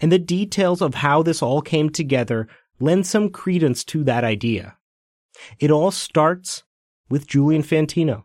And 0.00 0.10
the 0.10 0.18
details 0.18 0.82
of 0.82 0.94
how 0.94 1.22
this 1.22 1.42
all 1.42 1.62
came 1.62 1.90
together 1.90 2.48
lend 2.78 3.06
some 3.06 3.30
credence 3.30 3.84
to 3.84 4.04
that 4.04 4.24
idea. 4.24 4.76
It 5.58 5.70
all 5.70 5.90
starts 5.90 6.64
with 7.08 7.26
Julian 7.26 7.62
Fantino. 7.62 8.24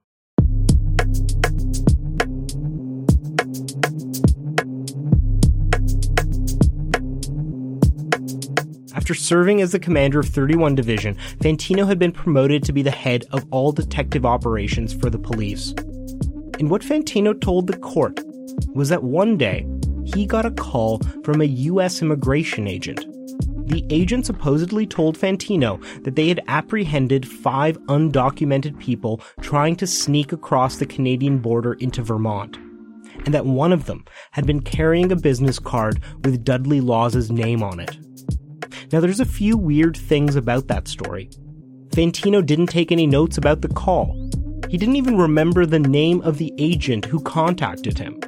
After 8.95 9.13
serving 9.13 9.62
as 9.62 9.71
the 9.71 9.80
commander 9.80 10.19
of 10.19 10.28
31 10.28 10.73
Division, 10.73 11.15
Fantino 11.39 11.88
had 11.88 11.99
been 11.99 12.12
promoted 12.12 12.63
to 12.63 12.73
be 12.73 12.82
the 12.82 12.89
head 12.89 13.25
of 13.32 13.45
all 13.51 13.71
detective 13.71 14.25
operations 14.25 14.93
for 14.93 15.10
the 15.12 15.19
police. 15.19 15.73
And 16.60 16.71
what 16.71 16.82
Fantino 16.82 17.39
told 17.39 17.67
the 17.67 17.78
court 17.78 18.19
was 18.73 18.89
that 18.89 19.04
one 19.04 19.38
day 19.38 19.67
he 20.06 20.25
got 20.25 20.45
a 20.45 20.51
call 20.51 20.99
from 21.23 21.41
a 21.41 21.45
U.S. 21.45 22.01
immigration 22.01 22.67
agent 22.67 23.06
the 23.65 23.86
agent 23.89 24.25
supposedly 24.25 24.86
told 24.86 25.17
Fantino 25.17 25.82
that 26.04 26.15
they 26.15 26.28
had 26.28 26.41
apprehended 26.47 27.28
five 27.28 27.78
undocumented 27.88 28.80
people 28.80 29.21
trying 29.41 29.75
to 29.78 29.88
sneak 29.88 30.32
across 30.32 30.78
the 30.78 30.86
Canadian 30.86 31.39
border 31.39 31.73
into 31.73 32.04
Vermont, 32.04 32.58
and 33.25 33.34
that 33.34 33.45
one 33.45 33.73
of 33.73 33.86
them 33.86 34.06
had 34.32 34.45
been 34.45 34.62
carrying 34.62 35.12
a 35.12 35.15
business 35.15 35.60
card 35.60 36.01
with 36.23 36.43
Dudley 36.43 36.82
Laws's 36.82 37.32
name 37.32 37.63
on 37.63 37.80
it. 37.80 37.97
Now, 38.91 38.99
there's 38.99 39.19
a 39.19 39.25
few 39.25 39.58
weird 39.58 39.97
things 39.97 40.36
about 40.36 40.67
that 40.67 40.88
story. 40.88 41.30
Fantino 41.89 42.45
didn't 42.45 42.67
take 42.67 42.91
any 42.91 43.08
notes 43.08 43.38
about 43.38 43.62
the 43.62 43.69
call. 43.69 44.30
He 44.69 44.78
didn't 44.78 44.97
even 44.97 45.17
remember 45.17 45.65
the 45.65 45.80
name 45.80 46.21
of 46.21 46.38
the 46.38 46.54
agent 46.58 47.06
who 47.06 47.21
contacted 47.21 47.97
him. 47.97 48.19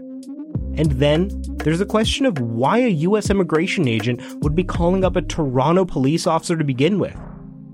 And 0.77 0.91
then 0.93 1.29
there's 1.57 1.81
a 1.81 1.85
question 1.85 2.25
of 2.25 2.39
why 2.39 2.79
a 2.79 2.89
US 2.89 3.29
immigration 3.29 3.87
agent 3.87 4.21
would 4.41 4.55
be 4.55 4.63
calling 4.63 5.03
up 5.03 5.15
a 5.15 5.21
Toronto 5.21 5.85
police 5.85 6.27
officer 6.27 6.55
to 6.55 6.63
begin 6.63 6.99
with. 6.99 7.15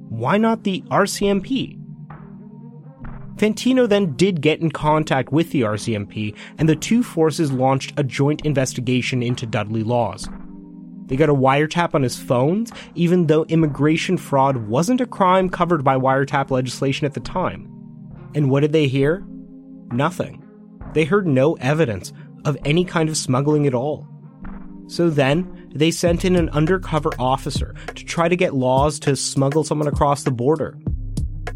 Why 0.10 0.38
not 0.38 0.64
the 0.64 0.82
RCMP? 0.90 1.80
Fantino 3.36 3.90
then 3.90 4.14
did 4.14 4.42
get 4.42 4.62
in 4.62 4.72
contact 4.72 5.32
with 5.32 5.52
the 5.52 5.62
RCMP, 5.62 6.36
and 6.58 6.70
the 6.70 6.76
two 6.76 7.04
forces 7.04 7.52
launched 7.52 7.92
a 7.98 8.04
joint 8.04 8.46
investigation 8.46 9.22
into 9.22 9.46
Dudley 9.46 9.84
Laws. 9.84 10.30
They 11.08 11.18
got 11.18 11.30
a 11.30 11.36
wiretap 11.36 11.94
on 11.94 12.04
his 12.04 12.18
phones, 12.18 12.72
even 12.96 13.28
though 13.28 13.44
immigration 13.46 14.18
fraud 14.18 14.56
wasn't 14.56 15.02
a 15.02 15.06
crime 15.06 15.50
covered 15.50 15.84
by 15.84 15.98
wiretap 15.98 16.52
legislation 16.52 17.06
at 17.06 17.16
the 17.16 17.20
time. 17.20 17.70
And 18.34 18.50
what 18.50 18.62
did 18.62 18.72
they 18.72 18.88
hear? 18.88 19.26
Nothing. 19.92 20.44
They 20.94 21.04
heard 21.04 21.28
no 21.28 21.54
evidence 21.56 22.14
of 22.46 22.58
any 22.66 22.86
kind 22.86 23.10
of 23.10 23.18
smuggling 23.18 23.68
at 23.68 23.74
all. 23.74 24.08
So 24.88 25.10
then, 25.10 25.70
they 25.74 25.92
sent 25.92 26.26
in 26.26 26.36
an 26.36 26.50
undercover 26.50 27.12
officer 27.18 27.74
to 27.96 28.06
try 28.06 28.28
to 28.28 28.36
get 28.36 28.54
Laws 28.54 29.00
to 29.00 29.16
smuggle 29.16 29.64
someone 29.64 29.88
across 29.88 30.24
the 30.24 30.32
border. 30.32 30.78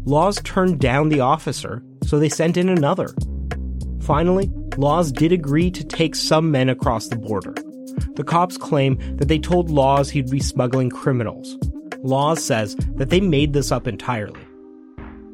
Laws 0.04 0.40
turned 0.42 0.80
down 0.80 1.08
the 1.08 1.20
officer, 1.20 1.82
so 2.04 2.18
they 2.18 2.28
sent 2.28 2.56
in 2.56 2.68
another. 2.68 3.14
Finally, 4.00 4.50
Laws 4.76 5.12
did 5.12 5.32
agree 5.32 5.70
to 5.70 5.84
take 5.84 6.14
some 6.14 6.50
men 6.50 6.68
across 6.68 7.08
the 7.08 7.16
border. 7.16 7.54
The 8.14 8.24
cops 8.24 8.56
claim 8.56 8.96
that 9.16 9.28
they 9.28 9.38
told 9.38 9.70
Laws 9.70 10.10
he'd 10.10 10.30
be 10.30 10.40
smuggling 10.40 10.90
criminals. 10.90 11.56
Laws 12.02 12.42
says 12.42 12.74
that 12.96 13.10
they 13.10 13.20
made 13.20 13.52
this 13.52 13.70
up 13.70 13.86
entirely. 13.86 14.40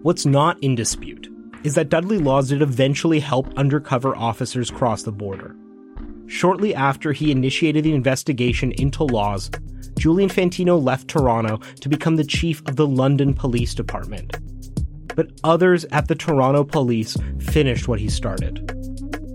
What's 0.03 0.27
not 0.27 0.62
in 0.62 0.75
dispute 0.75 1.29
is 1.64 1.74
that 1.74 1.88
Dudley 1.88 2.18
Laws 2.18 2.50
did 2.50 2.62
eventually 2.62 3.20
help 3.20 3.53
undercover 3.57 4.14
officers 4.16 4.70
cross 4.70 5.03
the 5.03 5.12
border. 5.12 5.57
Shortly 6.27 6.74
after 6.74 7.12
he 7.12 7.33
initiated 7.33 7.85
the 7.85 7.94
investigation 7.94 8.72
into 8.72 9.03
Laws, 9.05 9.50
Julian 9.98 10.29
Fantino 10.29 10.83
left 10.83 11.09
Toronto 11.09 11.59
to 11.81 11.88
become 11.88 12.16
the 12.16 12.24
chief 12.24 12.62
of 12.66 12.77
the 12.77 12.87
London 12.87 13.35
Police 13.35 13.74
Department. 13.74 14.37
But 15.16 15.31
others 15.44 15.85
at 15.87 16.09
the 16.09 16.14
Toronto 16.14 16.64
Police 16.64 17.16
finished 17.40 17.88
what 17.88 18.00
he 18.00 18.09
started. 18.09 18.72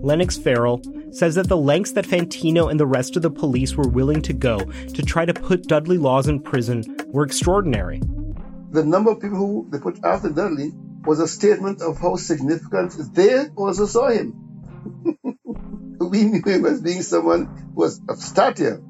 Lennox 0.02 0.36
Farrell 0.36 0.82
says 1.10 1.34
that 1.34 1.48
the 1.48 1.56
lengths 1.56 1.92
that 1.92 2.06
Fantino 2.06 2.70
and 2.70 2.78
the 2.78 2.86
rest 2.86 3.16
of 3.16 3.22
the 3.22 3.30
police 3.30 3.74
were 3.74 3.88
willing 3.88 4.22
to 4.22 4.32
go 4.32 4.58
to 4.60 5.02
try 5.02 5.24
to 5.24 5.34
put 5.34 5.66
Dudley 5.66 5.98
Laws 5.98 6.28
in 6.28 6.40
prison 6.40 6.84
were 7.08 7.24
extraordinary. 7.24 8.00
The 8.70 8.84
number 8.84 9.10
of 9.10 9.20
people 9.20 9.38
who 9.38 9.68
they 9.70 9.78
put 9.78 9.98
after 10.04 10.28
Dudley 10.28 10.72
was 11.04 11.20
a 11.20 11.28
statement 11.28 11.82
of 11.82 11.98
how 11.98 12.16
significant 12.16 12.94
they 13.14 13.48
also 13.56 13.86
saw 13.86 14.08
him. 14.08 14.34
we 16.00 16.24
knew 16.24 16.42
him 16.44 16.66
as 16.66 16.80
being 16.80 17.02
someone 17.02 17.46
who 17.46 17.80
was 17.80 18.00
of 18.08 18.18
stature. 18.18 18.82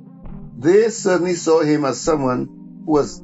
They 0.58 0.90
certainly 0.90 1.34
saw 1.34 1.62
him 1.62 1.84
as 1.84 2.00
someone 2.00 2.82
who 2.84 2.92
was 2.92 3.22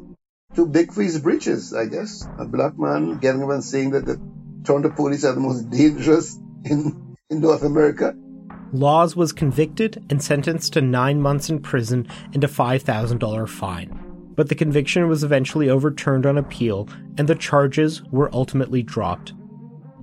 too 0.55 0.67
big 0.67 0.93
for 0.93 1.03
his 1.03 1.21
breeches, 1.21 1.75
I 1.75 1.87
guess. 1.87 2.27
A 2.39 2.45
black 2.45 2.79
man 2.79 3.19
getting 3.19 3.43
up 3.43 3.51
and 3.51 3.65
saying 3.65 3.91
that 3.91 4.07
the 4.07 4.21
Toronto 4.65 4.91
police 4.91 5.25
are 5.25 5.33
the 5.33 5.41
most 5.41 5.71
dangerous 5.71 6.39
in, 6.65 7.17
in 7.31 7.41
North 7.41 7.63
America. 7.63 8.15
Laws 8.73 9.15
was 9.15 9.33
convicted 9.33 10.05
and 10.11 10.23
sentenced 10.23 10.73
to 10.75 10.81
nine 10.81 11.21
months 11.21 11.49
in 11.49 11.61
prison 11.61 12.09
and 12.33 12.43
a 12.43 12.49
$5,000 12.49 13.49
fine 13.49 14.06
but 14.37 14.49
the 14.49 14.55
conviction 14.55 15.09
was 15.09 15.25
eventually 15.25 15.69
overturned 15.69 16.27
on 16.27 16.39
appeal 16.39 16.89
and 17.19 17.27
the 17.27 17.35
charges 17.35 18.03
were 18.05 18.33
ultimately 18.33 18.83
dropped. 18.83 19.33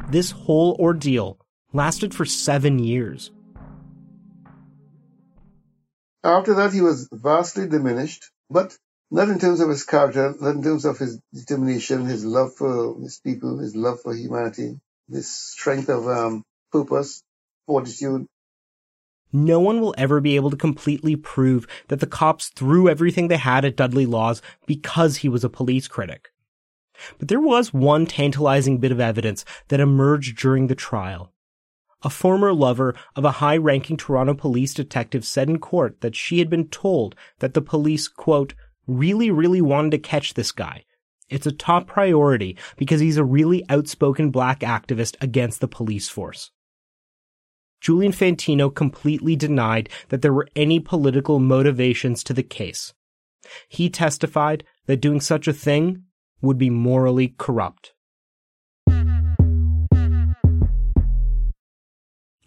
This 0.09 0.31
whole 0.31 0.75
ordeal 0.79 1.39
lasted 1.71 2.13
for 2.13 2.25
seven 2.25 2.79
years. 2.79 3.31
After 6.23 6.55
that, 6.55 6.73
he 6.73 6.81
was 6.81 7.09
vastly 7.11 7.67
diminished, 7.67 8.31
but 8.49 8.77
not 9.11 9.29
in 9.29 9.39
terms 9.39 9.59
of 9.59 9.69
his 9.69 9.83
character, 9.83 10.33
not 10.39 10.55
in 10.55 10.63
terms 10.63 10.85
of 10.85 10.97
his 10.97 11.19
determination, 11.33 12.05
his 12.05 12.25
love 12.25 12.55
for 12.55 12.99
his 12.99 13.19
people, 13.19 13.59
his 13.59 13.75
love 13.75 14.01
for 14.01 14.15
humanity, 14.15 14.79
his 15.09 15.29
strength 15.29 15.89
of 15.89 16.07
um, 16.07 16.43
purpose, 16.71 17.21
fortitude, 17.67 18.25
no 19.33 19.59
one 19.59 19.81
will 19.81 19.95
ever 19.97 20.21
be 20.21 20.35
able 20.35 20.51
to 20.51 20.57
completely 20.57 21.15
prove 21.15 21.67
that 21.87 21.99
the 21.99 22.07
cops 22.07 22.49
threw 22.49 22.87
everything 22.87 23.27
they 23.27 23.37
had 23.37 23.65
at 23.65 23.75
Dudley 23.75 24.05
Laws 24.05 24.41
because 24.67 25.17
he 25.17 25.29
was 25.29 25.43
a 25.43 25.49
police 25.49 25.87
critic. 25.87 26.29
But 27.17 27.27
there 27.27 27.39
was 27.39 27.73
one 27.73 28.05
tantalizing 28.05 28.77
bit 28.77 28.91
of 28.91 28.99
evidence 28.99 29.43
that 29.69 29.79
emerged 29.79 30.37
during 30.37 30.67
the 30.67 30.75
trial. 30.75 31.33
A 32.03 32.09
former 32.09 32.53
lover 32.53 32.95
of 33.15 33.25
a 33.25 33.31
high 33.31 33.57
ranking 33.57 33.97
Toronto 33.97 34.33
police 34.33 34.73
detective 34.73 35.25
said 35.25 35.49
in 35.49 35.59
court 35.59 36.01
that 36.01 36.15
she 36.15 36.39
had 36.39 36.49
been 36.49 36.67
told 36.67 37.15
that 37.39 37.53
the 37.53 37.61
police, 37.61 38.07
quote, 38.07 38.53
really, 38.87 39.31
really 39.31 39.61
wanted 39.61 39.91
to 39.91 39.97
catch 39.97 40.33
this 40.33 40.51
guy. 40.51 40.83
It's 41.29 41.47
a 41.47 41.51
top 41.51 41.87
priority 41.87 42.57
because 42.77 42.99
he's 42.99 43.17
a 43.17 43.23
really 43.23 43.63
outspoken 43.69 44.29
black 44.29 44.59
activist 44.59 45.15
against 45.21 45.61
the 45.61 45.67
police 45.67 46.09
force. 46.09 46.51
Julian 47.83 48.13
Fantino 48.13 48.73
completely 48.73 49.35
denied 49.35 49.89
that 50.07 50.21
there 50.21 50.31
were 50.31 50.47
any 50.55 50.79
political 50.79 51.37
motivations 51.37 52.23
to 52.23 52.33
the 52.33 52.41
case. 52.41 52.93
He 53.67 53.89
testified 53.89 54.63
that 54.85 55.01
doing 55.01 55.19
such 55.19 55.49
a 55.49 55.53
thing 55.53 56.03
would 56.41 56.57
be 56.57 56.69
morally 56.69 57.35
corrupt. 57.37 57.93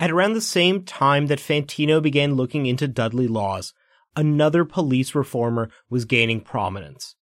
At 0.01 0.11
around 0.11 0.33
the 0.33 0.41
same 0.41 0.85
time 0.85 1.27
that 1.27 1.39
Fantino 1.39 2.03
began 2.03 2.35
looking 2.35 2.65
into 2.65 2.89
Dudley 2.89 3.29
laws, 3.29 3.75
another 4.15 4.65
police 4.65 5.15
reformer 5.15 5.69
was 5.91 6.07
gaining 6.07 6.41
prominence. 6.41 7.15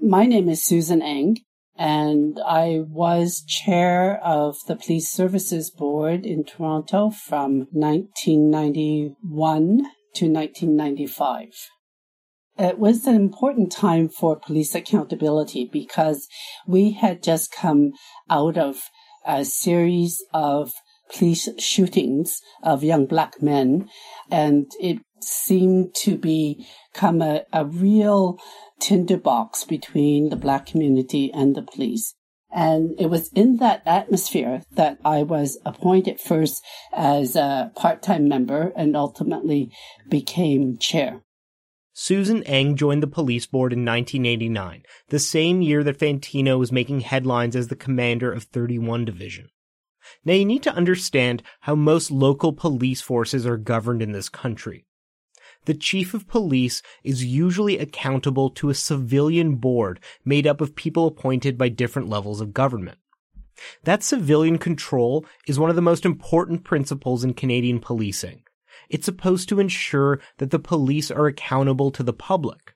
My 0.00 0.24
name 0.24 0.48
is 0.48 0.64
Susan 0.64 1.02
Eng, 1.02 1.38
and 1.80 2.38
I 2.46 2.82
was 2.86 3.42
chair 3.48 4.20
of 4.22 4.58
the 4.68 4.76
Police 4.76 5.10
Services 5.10 5.70
Board 5.70 6.26
in 6.26 6.44
Toronto 6.44 7.08
from 7.08 7.68
1991 7.72 9.14
to 10.14 10.26
1995. 10.30 11.46
It 12.58 12.78
was 12.78 13.06
an 13.06 13.14
important 13.14 13.72
time 13.72 14.10
for 14.10 14.38
police 14.38 14.74
accountability 14.74 15.70
because 15.72 16.28
we 16.66 16.90
had 16.90 17.22
just 17.22 17.50
come 17.50 17.92
out 18.28 18.58
of 18.58 18.82
a 19.24 19.46
series 19.46 20.22
of 20.34 20.74
police 21.10 21.48
shootings 21.58 22.42
of 22.62 22.84
young 22.84 23.06
black 23.06 23.40
men, 23.40 23.88
and 24.30 24.70
it 24.78 24.98
seemed 25.22 25.94
to 25.94 26.18
become 26.18 27.22
a, 27.22 27.44
a 27.54 27.64
real 27.64 28.38
tinderbox 28.80 29.64
between 29.64 30.30
the 30.30 30.36
black 30.36 30.66
community 30.66 31.30
and 31.32 31.54
the 31.54 31.62
police. 31.62 32.14
And 32.52 32.94
it 32.98 33.06
was 33.06 33.28
in 33.32 33.58
that 33.58 33.82
atmosphere 33.86 34.62
that 34.72 34.98
I 35.04 35.22
was 35.22 35.58
appointed 35.64 36.20
first 36.20 36.64
as 36.92 37.36
a 37.36 37.70
part-time 37.76 38.28
member 38.28 38.72
and 38.74 38.96
ultimately 38.96 39.70
became 40.08 40.78
chair. 40.78 41.22
Susan 41.92 42.42
Eng 42.44 42.76
joined 42.76 43.02
the 43.02 43.06
police 43.06 43.46
board 43.46 43.72
in 43.72 43.84
1989, 43.84 44.82
the 45.08 45.18
same 45.18 45.60
year 45.60 45.84
that 45.84 45.98
Fantino 45.98 46.58
was 46.58 46.72
making 46.72 47.00
headlines 47.00 47.54
as 47.54 47.68
the 47.68 47.76
commander 47.76 48.32
of 48.32 48.44
31 48.44 49.04
Division. 49.04 49.50
Now 50.24 50.32
you 50.32 50.44
need 50.44 50.62
to 50.62 50.74
understand 50.74 51.42
how 51.60 51.74
most 51.74 52.10
local 52.10 52.52
police 52.52 53.00
forces 53.00 53.46
are 53.46 53.56
governed 53.56 54.02
in 54.02 54.12
this 54.12 54.28
country. 54.28 54.86
The 55.66 55.74
chief 55.74 56.14
of 56.14 56.26
police 56.26 56.82
is 57.04 57.24
usually 57.24 57.78
accountable 57.78 58.50
to 58.50 58.70
a 58.70 58.74
civilian 58.74 59.56
board 59.56 60.00
made 60.24 60.46
up 60.46 60.60
of 60.60 60.74
people 60.74 61.06
appointed 61.06 61.58
by 61.58 61.68
different 61.68 62.08
levels 62.08 62.40
of 62.40 62.54
government. 62.54 62.98
That 63.84 64.02
civilian 64.02 64.58
control 64.58 65.26
is 65.46 65.58
one 65.58 65.68
of 65.68 65.76
the 65.76 65.82
most 65.82 66.06
important 66.06 66.64
principles 66.64 67.24
in 67.24 67.34
Canadian 67.34 67.78
policing. 67.78 68.42
It's 68.88 69.04
supposed 69.04 69.48
to 69.50 69.60
ensure 69.60 70.20
that 70.38 70.50
the 70.50 70.58
police 70.58 71.10
are 71.10 71.26
accountable 71.26 71.90
to 71.92 72.02
the 72.02 72.14
public. 72.14 72.74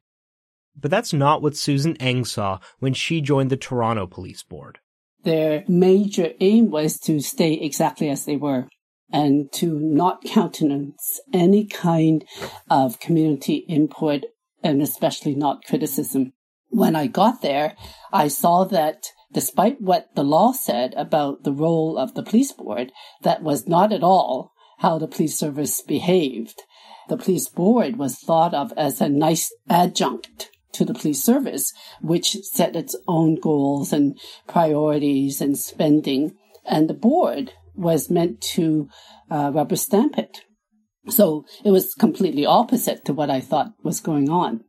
But 0.78 0.90
that's 0.90 1.12
not 1.12 1.40
what 1.40 1.56
Susan 1.56 1.96
Eng 1.96 2.24
saw 2.24 2.58
when 2.80 2.94
she 2.94 3.20
joined 3.20 3.50
the 3.50 3.56
Toronto 3.56 4.06
Police 4.06 4.42
Board. 4.42 4.78
Their 5.22 5.64
major 5.68 6.32
aim 6.40 6.70
was 6.70 6.98
to 7.00 7.20
stay 7.20 7.54
exactly 7.54 8.10
as 8.10 8.26
they 8.26 8.36
were 8.36 8.68
and 9.12 9.52
to 9.52 9.78
not 9.78 10.24
countenance 10.24 11.20
any 11.32 11.64
kind 11.66 12.24
of 12.70 13.00
community 13.00 13.64
input 13.68 14.24
and 14.62 14.80
especially 14.82 15.34
not 15.34 15.64
criticism. 15.64 16.32
When 16.68 16.96
I 16.96 17.06
got 17.06 17.42
there, 17.42 17.76
I 18.12 18.28
saw 18.28 18.64
that 18.64 19.06
despite 19.32 19.80
what 19.80 20.14
the 20.14 20.24
law 20.24 20.52
said 20.52 20.94
about 20.96 21.44
the 21.44 21.52
role 21.52 21.98
of 21.98 22.14
the 22.14 22.22
police 22.22 22.52
board, 22.52 22.92
that 23.22 23.42
was 23.42 23.68
not 23.68 23.92
at 23.92 24.02
all 24.02 24.52
how 24.78 24.98
the 24.98 25.08
police 25.08 25.38
service 25.38 25.80
behaved. 25.82 26.62
The 27.08 27.16
police 27.16 27.48
board 27.48 27.96
was 27.96 28.18
thought 28.18 28.54
of 28.54 28.72
as 28.76 29.00
a 29.00 29.08
nice 29.08 29.52
adjunct 29.68 30.50
to 30.72 30.84
the 30.84 30.94
police 30.94 31.22
service, 31.22 31.72
which 32.00 32.36
set 32.42 32.74
its 32.74 32.96
own 33.06 33.36
goals 33.36 33.92
and 33.92 34.18
priorities 34.48 35.40
and 35.40 35.58
spending. 35.58 36.36
And 36.64 36.88
the 36.88 36.94
board 36.94 37.52
was 37.74 38.10
meant 38.10 38.40
to 38.40 38.88
uh, 39.30 39.50
rubber 39.54 39.76
stamp 39.76 40.18
it. 40.18 40.42
So 41.08 41.44
it 41.64 41.70
was 41.70 41.94
completely 41.94 42.46
opposite 42.46 43.04
to 43.04 43.12
what 43.12 43.30
I 43.30 43.40
thought 43.40 43.74
was 43.82 44.00
going 44.00 44.30
on. 44.30 44.64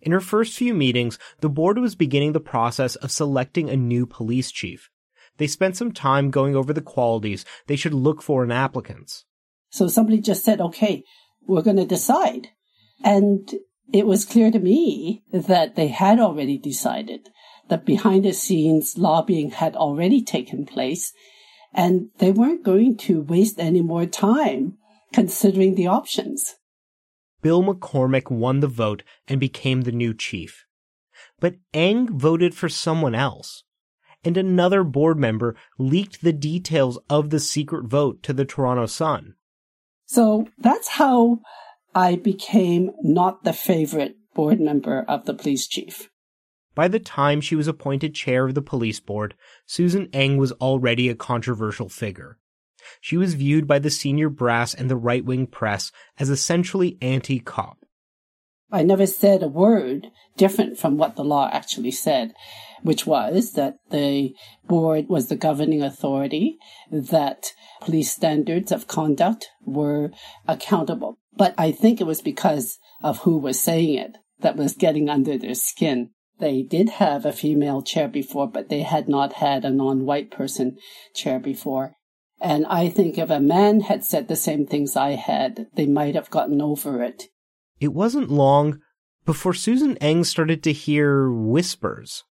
In 0.00 0.12
her 0.12 0.20
first 0.20 0.54
few 0.54 0.74
meetings, 0.74 1.18
the 1.40 1.48
board 1.48 1.78
was 1.78 1.94
beginning 1.94 2.32
the 2.32 2.40
process 2.40 2.96
of 2.96 3.12
selecting 3.12 3.70
a 3.70 3.76
new 3.76 4.04
police 4.04 4.50
chief. 4.50 4.90
They 5.38 5.46
spent 5.46 5.76
some 5.76 5.92
time 5.92 6.30
going 6.30 6.54
over 6.54 6.72
the 6.72 6.82
qualities 6.82 7.44
they 7.66 7.76
should 7.76 7.94
look 7.94 8.20
for 8.20 8.44
in 8.44 8.50
applicants. 8.50 9.24
So 9.70 9.88
somebody 9.88 10.20
just 10.20 10.44
said, 10.44 10.60
okay, 10.60 11.04
we're 11.46 11.62
going 11.62 11.76
to 11.76 11.86
decide. 11.86 12.48
And 13.02 13.48
it 13.92 14.06
was 14.06 14.24
clear 14.24 14.50
to 14.50 14.58
me 14.58 15.22
that 15.32 15.76
they 15.76 15.88
had 15.88 16.18
already 16.18 16.58
decided 16.58 17.28
that 17.68 17.86
behind 17.86 18.24
the 18.24 18.32
scenes 18.32 18.98
lobbying 18.98 19.50
had 19.50 19.76
already 19.76 20.22
taken 20.22 20.66
place 20.66 21.12
and 21.74 22.08
they 22.18 22.30
weren't 22.30 22.64
going 22.64 22.96
to 22.96 23.22
waste 23.22 23.58
any 23.58 23.82
more 23.82 24.06
time 24.06 24.76
considering 25.12 25.74
the 25.74 25.86
options. 25.86 26.56
Bill 27.42 27.62
McCormack 27.62 28.30
won 28.30 28.60
the 28.60 28.68
vote 28.68 29.02
and 29.26 29.40
became 29.40 29.82
the 29.82 29.92
new 29.92 30.14
chief. 30.14 30.64
But 31.40 31.56
Eng 31.74 32.18
voted 32.18 32.54
for 32.54 32.68
someone 32.68 33.14
else. 33.14 33.64
And 34.24 34.36
another 34.36 34.84
board 34.84 35.18
member 35.18 35.56
leaked 35.78 36.22
the 36.22 36.32
details 36.32 36.98
of 37.10 37.30
the 37.30 37.40
secret 37.40 37.86
vote 37.86 38.22
to 38.22 38.32
the 38.32 38.44
Toronto 38.44 38.86
Sun. 38.86 39.34
So 40.06 40.46
that's 40.58 40.88
how 40.88 41.40
I 41.94 42.16
became 42.16 42.92
not 43.02 43.42
the 43.42 43.52
favorite 43.52 44.14
board 44.34 44.60
member 44.60 45.04
of 45.08 45.24
the 45.24 45.34
police 45.34 45.66
chief. 45.66 46.08
By 46.74 46.88
the 46.88 47.00
time 47.00 47.40
she 47.40 47.54
was 47.54 47.68
appointed 47.68 48.14
chair 48.14 48.46
of 48.46 48.54
the 48.54 48.62
police 48.62 49.00
board, 49.00 49.34
Susan 49.66 50.08
Eng 50.12 50.38
was 50.38 50.52
already 50.52 51.08
a 51.08 51.14
controversial 51.14 51.88
figure. 51.88 52.38
She 53.00 53.16
was 53.16 53.34
viewed 53.34 53.66
by 53.66 53.78
the 53.78 53.90
senior 53.90 54.28
brass 54.28 54.74
and 54.74 54.90
the 54.90 54.96
right 54.96 55.24
wing 55.24 55.46
press 55.46 55.92
as 56.18 56.30
essentially 56.30 56.98
anti 57.00 57.38
cop. 57.38 57.78
I 58.72 58.82
never 58.82 59.06
said 59.06 59.42
a 59.42 59.48
word 59.48 60.06
different 60.38 60.78
from 60.78 60.96
what 60.96 61.14
the 61.14 61.24
law 61.24 61.50
actually 61.52 61.90
said, 61.90 62.32
which 62.82 63.06
was 63.06 63.52
that 63.52 63.76
the 63.90 64.34
board 64.66 65.08
was 65.08 65.28
the 65.28 65.36
governing 65.36 65.82
authority, 65.82 66.56
that 66.90 67.52
police 67.82 68.10
standards 68.10 68.72
of 68.72 68.86
conduct 68.86 69.50
were 69.64 70.10
accountable. 70.48 71.18
But 71.36 71.54
I 71.58 71.70
think 71.70 72.00
it 72.00 72.06
was 72.06 72.22
because 72.22 72.78
of 73.02 73.18
who 73.18 73.36
was 73.36 73.60
saying 73.60 73.94
it 73.94 74.16
that 74.40 74.56
was 74.56 74.74
getting 74.74 75.10
under 75.10 75.36
their 75.36 75.54
skin. 75.54 76.10
They 76.38 76.62
did 76.62 76.88
have 76.90 77.24
a 77.24 77.32
female 77.32 77.82
chair 77.82 78.08
before, 78.08 78.48
but 78.48 78.68
they 78.68 78.82
had 78.82 79.08
not 79.08 79.34
had 79.34 79.64
a 79.64 79.70
non 79.70 80.04
white 80.04 80.30
person 80.30 80.78
chair 81.14 81.38
before. 81.38 81.96
And 82.40 82.66
I 82.66 82.88
think 82.88 83.18
if 83.18 83.30
a 83.30 83.40
man 83.40 83.82
had 83.82 84.04
said 84.04 84.26
the 84.26 84.36
same 84.36 84.66
things 84.66 84.96
I 84.96 85.10
had, 85.10 85.66
they 85.74 85.86
might 85.86 86.16
have 86.16 86.30
gotten 86.30 86.60
over 86.60 87.02
it. 87.02 87.24
It 87.78 87.92
wasn't 87.92 88.30
long 88.30 88.80
before 89.24 89.54
Susan 89.54 89.96
Eng 89.98 90.24
started 90.24 90.62
to 90.64 90.72
hear 90.72 91.30
whispers. 91.30 92.24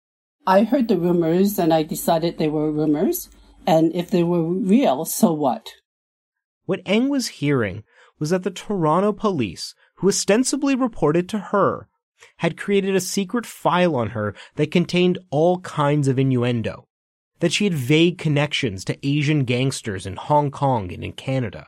I 0.48 0.64
heard 0.64 0.88
the 0.88 0.98
rumors 0.98 1.60
and 1.60 1.72
I 1.72 1.84
decided 1.84 2.38
they 2.38 2.48
were 2.48 2.72
rumors. 2.72 3.30
And 3.68 3.94
if 3.96 4.10
they 4.10 4.24
were 4.24 4.44
real, 4.44 5.06
so 5.06 5.32
what? 5.32 5.70
What 6.66 6.82
Eng 6.86 7.10
was 7.10 7.28
hearing 7.28 7.84
was 8.18 8.32
that 8.32 8.44
the 8.44 8.52
Toronto 8.52 9.14
police, 9.14 9.76
who 9.98 10.08
ostensibly 10.08 10.76
reported 10.76 11.30
to 11.30 11.38
her, 11.38 11.88
had 12.38 12.58
created 12.58 12.96
a 12.96 13.02
secret 13.02 13.46
file 13.46 13.96
on 13.96 14.10
her 14.10 14.36
that 14.56 14.72
contained 14.72 15.20
all 15.30 15.60
kinds 15.60 16.08
of 16.08 16.20
innuendo. 16.20 16.86
That 17.40 17.54
she 17.54 17.64
had 17.64 17.74
vague 17.74 18.18
connections 18.18 18.84
to 18.86 19.08
Asian 19.08 19.46
gangsters 19.46 20.06
in 20.06 20.18
Hong 20.18 20.52
Kong 20.52 20.92
and 20.92 21.04
in 21.04 21.14
Canada. 21.14 21.68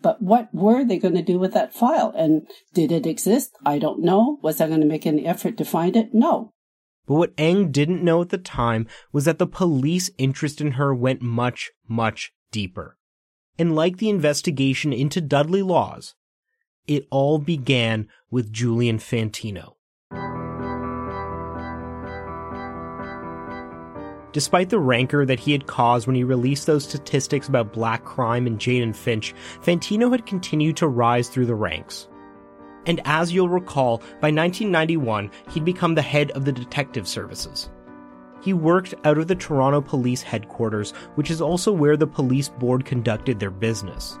But 0.00 0.20
what 0.20 0.52
were 0.52 0.84
they 0.84 0.98
going 0.98 1.14
to 1.14 1.22
do 1.22 1.38
with 1.38 1.54
that 1.54 1.72
file? 1.72 2.12
And 2.16 2.48
did 2.74 2.90
it 2.90 3.06
exist? 3.06 3.52
I 3.64 3.78
don't 3.78 4.02
know. 4.02 4.38
Was 4.42 4.60
I 4.60 4.66
going 4.66 4.80
to 4.80 4.86
make 4.86 5.06
any 5.06 5.24
effort 5.24 5.56
to 5.58 5.64
find 5.64 5.96
it? 5.96 6.12
No. 6.12 6.50
But 7.06 7.14
what 7.14 7.32
Eng 7.38 7.70
didn't 7.70 8.02
know 8.02 8.20
at 8.22 8.30
the 8.30 8.38
time 8.38 8.86
was 9.12 9.24
that 9.24 9.38
the 9.38 9.46
police 9.46 10.10
interest 10.18 10.60
in 10.60 10.72
her 10.72 10.94
went 10.94 11.22
much, 11.22 11.70
much 11.88 12.32
deeper. 12.50 12.96
And 13.58 13.74
like 13.74 13.98
the 13.98 14.08
investigation 14.08 14.92
into 14.92 15.20
Dudley 15.20 15.62
Laws, 15.62 16.14
it 16.86 17.06
all 17.10 17.38
began 17.38 18.08
with 18.30 18.52
Julian 18.52 18.98
Fantino. 18.98 19.74
Despite 24.32 24.70
the 24.70 24.78
rancor 24.78 25.26
that 25.26 25.40
he 25.40 25.52
had 25.52 25.66
caused 25.66 26.06
when 26.06 26.16
he 26.16 26.24
released 26.24 26.66
those 26.66 26.84
statistics 26.84 27.48
about 27.48 27.74
black 27.74 28.04
crime 28.04 28.46
and 28.46 28.58
Jane 28.58 28.82
and 28.82 28.96
Finch, 28.96 29.34
Fantino 29.60 30.10
had 30.10 30.24
continued 30.24 30.76
to 30.78 30.88
rise 30.88 31.28
through 31.28 31.46
the 31.46 31.54
ranks. 31.54 32.08
And 32.86 33.00
as 33.04 33.32
you'll 33.32 33.50
recall, 33.50 33.98
by 34.20 34.30
1991, 34.30 35.30
he'd 35.50 35.64
become 35.64 35.94
the 35.94 36.02
head 36.02 36.30
of 36.32 36.44
the 36.44 36.52
detective 36.52 37.06
services. 37.06 37.70
He 38.42 38.54
worked 38.54 38.94
out 39.04 39.18
of 39.18 39.28
the 39.28 39.36
Toronto 39.36 39.80
Police 39.80 40.22
Headquarters, 40.22 40.92
which 41.14 41.30
is 41.30 41.40
also 41.40 41.70
where 41.70 41.96
the 41.96 42.08
police 42.08 42.48
board 42.48 42.84
conducted 42.84 43.38
their 43.38 43.52
business. 43.52 44.18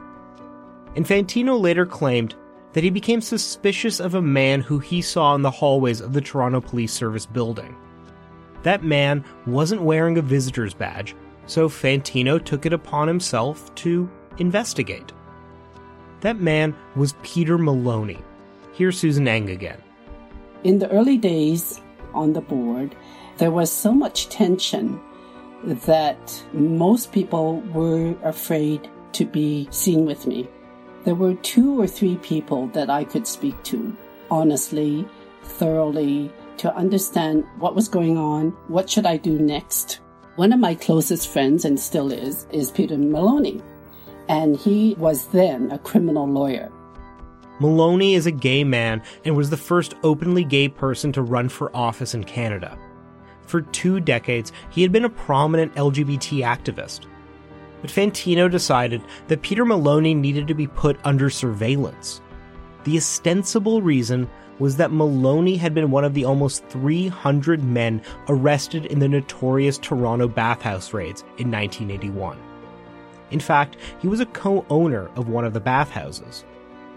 And 0.94 1.06
Fantino 1.06 1.58
later 1.58 1.86
claimed 1.86 2.36
that 2.72 2.84
he 2.84 2.90
became 2.90 3.20
suspicious 3.20 4.00
of 4.00 4.14
a 4.14 4.22
man 4.22 4.60
who 4.60 4.78
he 4.78 5.02
saw 5.02 5.34
in 5.34 5.42
the 5.42 5.50
hallways 5.50 6.00
of 6.00 6.12
the 6.12 6.20
Toronto 6.20 6.60
Police 6.60 6.92
Service 6.92 7.26
building. 7.26 7.76
That 8.62 8.84
man 8.84 9.24
wasn't 9.46 9.82
wearing 9.82 10.18
a 10.18 10.22
visitor's 10.22 10.74
badge, 10.74 11.14
so 11.46 11.68
Fantino 11.68 12.42
took 12.42 12.64
it 12.64 12.72
upon 12.72 13.08
himself 13.08 13.74
to 13.76 14.08
investigate. 14.38 15.12
That 16.20 16.40
man 16.40 16.74
was 16.94 17.14
Peter 17.22 17.58
Maloney. 17.58 18.18
Here's 18.72 18.98
Susan 18.98 19.26
Eng 19.28 19.50
again. 19.50 19.82
In 20.64 20.78
the 20.78 20.90
early 20.90 21.18
days 21.18 21.80
on 22.14 22.32
the 22.32 22.40
board, 22.40 22.94
there 23.38 23.50
was 23.50 23.70
so 23.72 23.92
much 23.92 24.28
tension 24.28 25.00
that 25.64 26.42
most 26.52 27.12
people 27.12 27.60
were 27.72 28.14
afraid 28.22 28.88
to 29.12 29.24
be 29.24 29.68
seen 29.70 30.06
with 30.06 30.26
me. 30.26 30.48
There 31.04 31.14
were 31.14 31.34
two 31.34 31.80
or 31.80 31.86
three 31.86 32.16
people 32.16 32.68
that 32.68 32.88
I 32.88 33.04
could 33.04 33.26
speak 33.26 33.60
to 33.64 33.96
honestly 34.30 35.06
thoroughly 35.42 36.32
to 36.58 36.74
understand 36.74 37.44
what 37.58 37.74
was 37.74 37.88
going 37.88 38.16
on, 38.16 38.50
what 38.68 38.88
should 38.88 39.04
I 39.04 39.16
do 39.16 39.38
next. 39.38 40.00
One 40.36 40.52
of 40.52 40.60
my 40.60 40.74
closest 40.74 41.28
friends, 41.28 41.64
and 41.64 41.78
still 41.78 42.10
is, 42.12 42.46
is 42.52 42.70
Peter 42.70 42.96
Maloney. 42.96 43.60
And 44.28 44.56
he 44.56 44.94
was 44.98 45.26
then 45.26 45.70
a 45.72 45.78
criminal 45.78 46.26
lawyer. 46.26 46.70
Maloney 47.60 48.14
is 48.14 48.26
a 48.26 48.30
gay 48.30 48.64
man 48.64 49.02
and 49.24 49.36
was 49.36 49.50
the 49.50 49.56
first 49.56 49.94
openly 50.02 50.44
gay 50.44 50.68
person 50.68 51.12
to 51.12 51.22
run 51.22 51.48
for 51.48 51.74
office 51.76 52.14
in 52.14 52.24
Canada. 52.24 52.78
For 53.46 53.60
two 53.60 54.00
decades, 54.00 54.52
he 54.70 54.82
had 54.82 54.92
been 54.92 55.04
a 55.04 55.10
prominent 55.10 55.74
LGBT 55.74 56.42
activist. 56.44 57.06
But 57.82 57.90
Fantino 57.90 58.50
decided 58.50 59.02
that 59.28 59.42
Peter 59.42 59.64
Maloney 59.64 60.14
needed 60.14 60.48
to 60.48 60.54
be 60.54 60.66
put 60.66 60.98
under 61.04 61.28
surveillance. 61.28 62.22
The 62.84 62.96
ostensible 62.96 63.82
reason 63.82 64.30
was 64.58 64.76
that 64.76 64.92
Maloney 64.92 65.56
had 65.56 65.74
been 65.74 65.90
one 65.90 66.04
of 66.04 66.14
the 66.14 66.24
almost 66.24 66.64
300 66.66 67.62
men 67.64 68.00
arrested 68.28 68.86
in 68.86 69.00
the 69.00 69.08
notorious 69.08 69.78
Toronto 69.78 70.28
bathhouse 70.28 70.92
raids 70.92 71.22
in 71.38 71.50
1981. 71.50 72.38
In 73.32 73.40
fact, 73.40 73.76
he 74.00 74.08
was 74.08 74.20
a 74.20 74.26
co 74.26 74.64
owner 74.70 75.10
of 75.16 75.28
one 75.28 75.44
of 75.44 75.52
the 75.52 75.60
bathhouses. 75.60 76.44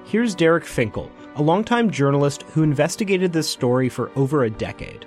Here's 0.04 0.36
Derek 0.36 0.66
Finkel, 0.66 1.10
a 1.36 1.42
longtime 1.42 1.90
journalist 1.90 2.44
who 2.44 2.62
investigated 2.62 3.34
this 3.34 3.50
story 3.50 3.90
for 3.90 4.12
over 4.16 4.44
a 4.44 4.50
decade. 4.50 5.06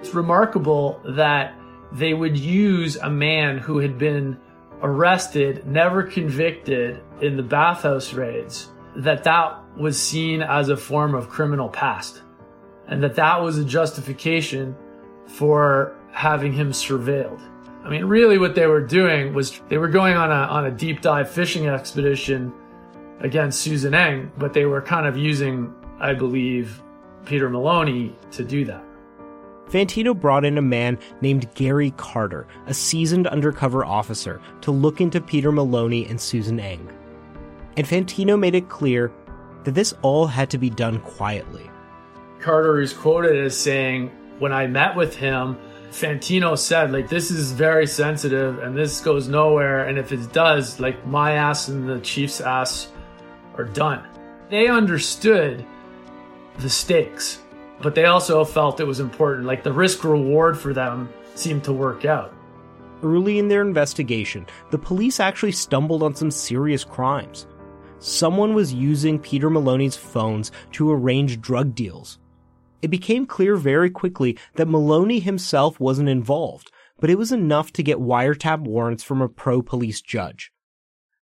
It's 0.00 0.14
remarkable 0.14 1.00
that 1.04 1.54
they 1.90 2.14
would 2.14 2.36
use 2.36 2.96
a 2.96 3.10
man 3.10 3.58
who 3.58 3.78
had 3.78 3.98
been 3.98 4.38
arrested, 4.82 5.66
never 5.66 6.02
convicted 6.02 7.00
in 7.20 7.36
the 7.36 7.42
bathhouse 7.42 8.12
raids, 8.12 8.68
that 8.96 9.24
that 9.24 9.58
was 9.76 10.00
seen 10.00 10.42
as 10.42 10.68
a 10.68 10.76
form 10.76 11.14
of 11.14 11.28
criminal 11.28 11.68
past 11.68 12.22
and 12.88 13.02
that 13.02 13.14
that 13.16 13.42
was 13.42 13.58
a 13.58 13.64
justification 13.64 14.76
for 15.26 15.94
having 16.12 16.52
him 16.52 16.70
surveilled. 16.70 17.40
I 17.84 17.88
mean, 17.88 18.04
really 18.04 18.38
what 18.38 18.54
they 18.54 18.66
were 18.66 18.80
doing 18.80 19.34
was 19.34 19.60
they 19.68 19.78
were 19.78 19.88
going 19.88 20.16
on 20.16 20.30
a, 20.30 20.34
on 20.34 20.66
a 20.66 20.70
deep 20.70 21.00
dive 21.02 21.30
fishing 21.30 21.68
expedition 21.68 22.52
against 23.20 23.60
Susan 23.60 23.94
Eng, 23.94 24.32
but 24.38 24.52
they 24.52 24.66
were 24.66 24.82
kind 24.82 25.06
of 25.06 25.16
using, 25.16 25.74
I 26.00 26.14
believe, 26.14 26.82
Peter 27.24 27.48
Maloney 27.48 28.14
to 28.32 28.44
do 28.44 28.64
that. 28.64 28.82
Fantino 29.68 30.18
brought 30.18 30.44
in 30.44 30.58
a 30.58 30.62
man 30.62 30.98
named 31.20 31.52
Gary 31.54 31.92
Carter, 31.96 32.46
a 32.66 32.74
seasoned 32.74 33.26
undercover 33.26 33.84
officer, 33.84 34.40
to 34.60 34.70
look 34.70 35.00
into 35.00 35.20
Peter 35.20 35.50
Maloney 35.50 36.06
and 36.06 36.20
Susan 36.20 36.60
Eng. 36.60 36.88
And 37.76 37.86
Fantino 37.86 38.38
made 38.38 38.54
it 38.54 38.68
clear 38.68 39.12
that 39.64 39.74
this 39.74 39.92
all 40.02 40.26
had 40.26 40.50
to 40.50 40.58
be 40.58 40.70
done 40.70 41.00
quietly. 41.00 41.68
Carter 42.40 42.80
is 42.80 42.92
quoted 42.92 43.36
as 43.44 43.58
saying, 43.58 44.10
When 44.38 44.52
I 44.52 44.66
met 44.66 44.94
with 44.94 45.16
him, 45.16 45.58
Fantino 45.90 46.56
said, 46.56 46.92
like, 46.92 47.08
this 47.08 47.30
is 47.30 47.52
very 47.52 47.86
sensitive 47.86 48.58
and 48.60 48.76
this 48.76 49.00
goes 49.00 49.28
nowhere. 49.28 49.88
And 49.88 49.98
if 49.98 50.12
it 50.12 50.32
does, 50.32 50.78
like, 50.78 51.06
my 51.06 51.32
ass 51.32 51.68
and 51.68 51.88
the 51.88 52.00
Chief's 52.00 52.40
ass 52.40 52.88
are 53.56 53.64
done. 53.64 54.06
They 54.50 54.68
understood 54.68 55.66
the 56.58 56.70
stakes, 56.70 57.40
but 57.82 57.94
they 57.94 58.06
also 58.06 58.44
felt 58.44 58.80
it 58.80 58.84
was 58.84 59.00
important. 59.00 59.46
Like, 59.46 59.62
the 59.62 59.72
risk 59.72 60.04
reward 60.04 60.58
for 60.58 60.72
them 60.72 61.08
seemed 61.34 61.64
to 61.64 61.72
work 61.72 62.04
out. 62.04 62.32
Early 63.02 63.38
in 63.38 63.48
their 63.48 63.60
investigation, 63.60 64.46
the 64.70 64.78
police 64.78 65.20
actually 65.20 65.52
stumbled 65.52 66.02
on 66.02 66.14
some 66.14 66.30
serious 66.30 66.84
crimes. 66.84 67.46
Someone 67.98 68.54
was 68.54 68.72
using 68.72 69.18
Peter 69.18 69.50
Maloney's 69.50 69.96
phones 69.96 70.52
to 70.72 70.90
arrange 70.90 71.40
drug 71.40 71.74
deals. 71.74 72.18
It 72.82 72.88
became 72.88 73.26
clear 73.26 73.56
very 73.56 73.90
quickly 73.90 74.38
that 74.54 74.68
Maloney 74.68 75.18
himself 75.18 75.80
wasn't 75.80 76.08
involved, 76.08 76.70
but 77.00 77.10
it 77.10 77.18
was 77.18 77.32
enough 77.32 77.72
to 77.72 77.82
get 77.82 77.98
wiretap 77.98 78.60
warrants 78.60 79.02
from 79.02 79.20
a 79.20 79.28
pro 79.28 79.62
police 79.62 80.00
judge. 80.00 80.52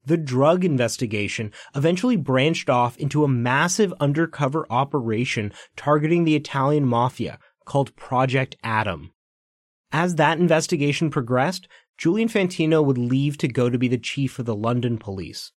The 0.06 0.16
drug 0.16 0.64
investigation 0.64 1.52
eventually 1.74 2.16
branched 2.16 2.68
off 2.68 2.96
into 2.98 3.24
a 3.24 3.28
massive 3.28 3.94
undercover 4.00 4.66
operation 4.68 5.52
targeting 5.76 6.24
the 6.24 6.36
Italian 6.36 6.84
mafia 6.84 7.38
called 7.64 7.96
Project 7.96 8.56
Adam. 8.62 9.12
As 9.92 10.16
that 10.16 10.38
investigation 10.38 11.10
progressed, 11.10 11.68
Julian 11.96 12.28
Fantino 12.28 12.84
would 12.84 12.98
leave 12.98 13.38
to 13.38 13.48
go 13.48 13.70
to 13.70 13.78
be 13.78 13.88
the 13.88 13.96
chief 13.96 14.38
of 14.38 14.46
the 14.46 14.56
London 14.56 14.98
police. 14.98 15.52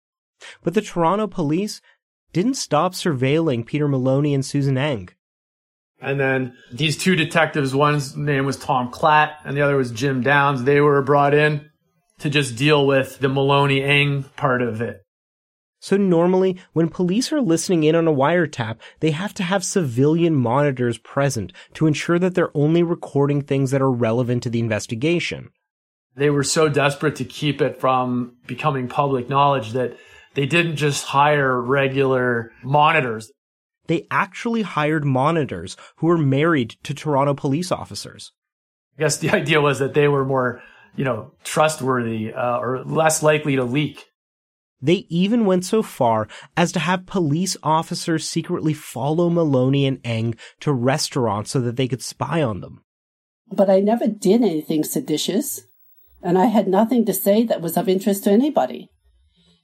But 0.62 0.74
the 0.74 0.83
Toronto 0.83 1.26
police 1.26 1.80
didn't 2.33 2.54
stop 2.54 2.92
surveilling 2.92 3.64
Peter 3.64 3.88
Maloney 3.88 4.35
and 4.35 4.44
Susan 4.44 4.76
Eng. 4.76 5.11
And 6.00 6.20
then 6.20 6.54
these 6.72 6.98
two 6.98 7.16
detectives, 7.16 7.74
one's 7.74 8.16
name 8.16 8.44
was 8.44 8.59
Tom 8.59 8.90
Klatt 8.90 9.37
and 9.44 9.57
the 9.57 9.62
other 9.62 9.76
was 9.76 9.90
Jim 9.90 10.22
Downs, 10.22 10.64
they 10.64 10.80
were 10.80 11.00
brought 11.00 11.33
in 11.33 11.70
to 12.24 12.30
just 12.30 12.56
deal 12.56 12.87
with 12.87 13.18
the 13.18 13.28
Maloney 13.28 13.82
Eng 13.82 14.22
part 14.34 14.62
of 14.62 14.80
it. 14.80 15.02
So 15.78 15.98
normally, 15.98 16.58
when 16.72 16.88
police 16.88 17.30
are 17.32 17.40
listening 17.42 17.84
in 17.84 17.94
on 17.94 18.08
a 18.08 18.12
wiretap, 18.14 18.78
they 19.00 19.10
have 19.10 19.34
to 19.34 19.42
have 19.42 19.62
civilian 19.62 20.34
monitors 20.34 20.96
present 20.96 21.52
to 21.74 21.87
ensure 21.87 22.18
that 22.18 22.34
they're 22.34 22.56
only 22.56 22.82
recording 22.82 23.42
things 23.42 23.72
that 23.72 23.82
are 23.82 23.92
relevant 23.92 24.42
to 24.44 24.48
the 24.48 24.58
investigation. 24.58 25.50
They 26.16 26.30
were 26.30 26.44
so 26.44 26.70
desperate 26.70 27.16
to 27.16 27.26
keep 27.26 27.60
it 27.60 27.78
from 27.78 28.38
becoming 28.46 28.88
public 28.88 29.28
knowledge 29.28 29.72
that 29.72 29.98
they 30.32 30.46
didn't 30.46 30.76
just 30.76 31.04
hire 31.04 31.60
regular 31.60 32.52
monitors. 32.62 33.30
They 33.87 34.06
actually 34.10 34.62
hired 34.62 35.04
monitors 35.04 35.76
who 35.96 36.06
were 36.06 36.16
married 36.16 36.76
to 36.84 36.94
Toronto 36.94 37.34
police 37.34 37.70
officers. 37.70 38.32
I 38.96 39.02
guess 39.02 39.18
the 39.18 39.28
idea 39.34 39.60
was 39.60 39.78
that 39.80 39.92
they 39.92 40.08
were 40.08 40.24
more, 40.24 40.62
you 40.96 41.04
know, 41.04 41.33
trustworthy 41.44 42.33
uh, 42.33 42.59
or 42.59 42.85
less 42.85 43.22
likely 43.22 43.57
to 43.57 43.64
leak. 43.64 44.04
They 44.80 45.07
even 45.09 45.46
went 45.46 45.64
so 45.64 45.83
far 45.83 46.28
as 46.57 46.70
to 46.72 46.80
have 46.80 47.07
police 47.07 47.57
officers 47.62 48.28
secretly 48.28 48.74
follow 48.74 49.30
Maloney 49.30 49.87
and 49.87 49.98
Eng 50.04 50.35
to 50.61 50.72
restaurants 50.72 51.50
so 51.52 51.61
that 51.61 51.76
they 51.76 51.88
could 51.88 52.02
spy 52.02 52.42
on 52.42 52.61
them. 52.61 52.83
But 53.50 53.70
I 53.70 53.80
never 53.80 54.07
did 54.07 54.42
anything 54.42 54.85
seditious, 54.85 55.62
and 56.22 56.37
I 56.37 56.46
had 56.46 56.68
nothing 56.68 57.07
to 57.07 57.14
say 57.14 57.44
that 57.44 57.62
was 57.62 57.76
of 57.76 57.88
interest 57.88 58.24
to 58.24 58.30
anybody. 58.30 58.90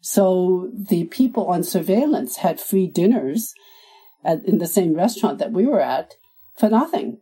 So 0.01 0.71
the 0.73 1.05
people 1.05 1.47
on 1.49 1.65
surveillance 1.65 2.37
had 2.37 2.61
free 2.61 2.87
dinners 2.87 3.53
at, 4.25 4.45
in 4.47 4.59
the 4.59 4.67
same 4.67 4.95
restaurant 4.95 5.39
that 5.39 5.53
we 5.53 5.67
were 5.67 5.81
at 5.81 6.15
for 6.57 6.71
nothing. 6.71 7.19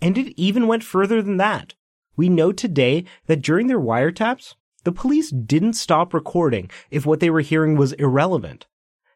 And 0.00 0.16
it 0.16 0.32
even 0.40 0.66
went 0.66 0.84
further 0.84 1.22
than 1.22 1.36
that. 1.38 1.74
We 2.16 2.28
know 2.28 2.52
today 2.52 3.04
that 3.26 3.42
during 3.42 3.66
their 3.66 3.80
wiretaps, 3.80 4.54
the 4.84 4.92
police 4.92 5.30
didn't 5.30 5.74
stop 5.74 6.14
recording 6.14 6.70
if 6.90 7.06
what 7.06 7.20
they 7.20 7.30
were 7.30 7.40
hearing 7.40 7.76
was 7.76 7.92
irrelevant. 7.94 8.66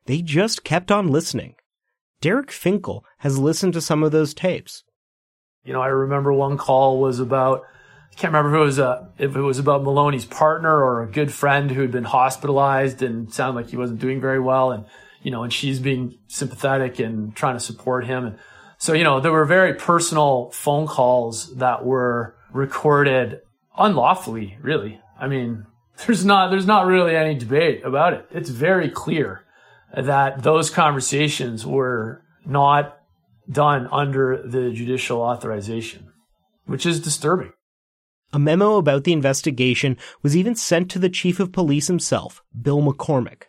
They 0.07 0.20
just 0.22 0.64
kept 0.64 0.90
on 0.90 1.09
listening. 1.11 1.54
Derek 2.20 2.50
Finkel 2.50 3.04
has 3.18 3.38
listened 3.38 3.72
to 3.74 3.80
some 3.80 4.02
of 4.02 4.12
those 4.12 4.35
tapes. 4.35 4.85
You 5.64 5.72
know, 5.72 5.80
I 5.80 5.88
remember 5.88 6.33
one 6.33 6.59
call 6.59 7.00
was 7.00 7.20
about 7.20 7.62
I 8.14 8.16
can't 8.16 8.33
remember 8.33 8.57
if 8.57 8.61
it 8.61 8.64
was 8.64 8.78
a, 8.78 9.09
if 9.18 9.35
it 9.35 9.40
was 9.40 9.59
about 9.59 9.83
Maloney's 9.83 10.24
partner 10.24 10.70
or 10.70 11.02
a 11.02 11.11
good 11.11 11.33
friend 11.33 11.68
who 11.68 11.80
had 11.80 11.90
been 11.90 12.04
hospitalized 12.04 13.02
and 13.02 13.33
sounded 13.35 13.61
like 13.61 13.70
he 13.70 13.76
wasn't 13.76 13.98
doing 13.98 14.20
very 14.20 14.38
well, 14.38 14.70
and 14.70 14.85
you 15.22 15.33
know, 15.33 15.42
and 15.42 15.52
she's 15.52 15.80
being 15.80 16.16
sympathetic 16.28 17.00
and 17.00 17.35
trying 17.35 17.57
to 17.57 17.61
support 17.61 18.07
him. 18.07 18.26
And 18.26 18.38
so, 18.78 18.92
you 18.92 19.02
know, 19.02 19.18
there 19.18 19.33
were 19.33 19.44
very 19.44 19.74
personal 19.74 20.50
phone 20.52 20.87
calls 20.87 21.57
that 21.57 21.85
were 21.85 22.37
recorded 22.54 23.40
unlawfully, 23.76 24.56
really. 24.62 25.00
I 25.20 25.28
mean, 25.28 25.66
there's 26.06 26.24
not, 26.24 26.50
there's 26.50 26.66
not 26.66 26.86
really 26.86 27.14
any 27.14 27.34
debate 27.34 27.84
about 27.84 28.14
it. 28.14 28.26
It's 28.30 28.48
very 28.48 28.88
clear 28.88 29.44
that 29.94 30.42
those 30.42 30.70
conversations 30.70 31.66
were 31.66 32.22
not 32.46 32.96
done 33.50 33.88
under 33.92 34.42
the 34.42 34.70
judicial 34.72 35.20
authorization, 35.20 36.08
which 36.64 36.87
is 36.87 37.00
disturbing. 37.00 37.52
A 38.33 38.38
memo 38.38 38.76
about 38.76 39.04
the 39.04 39.12
investigation 39.12 39.96
was 40.22 40.37
even 40.37 40.54
sent 40.54 40.90
to 40.90 40.98
the 40.98 41.08
chief 41.08 41.38
of 41.38 41.52
police 41.52 41.88
himself, 41.88 42.42
Bill 42.60 42.81
McCormack. 42.81 43.44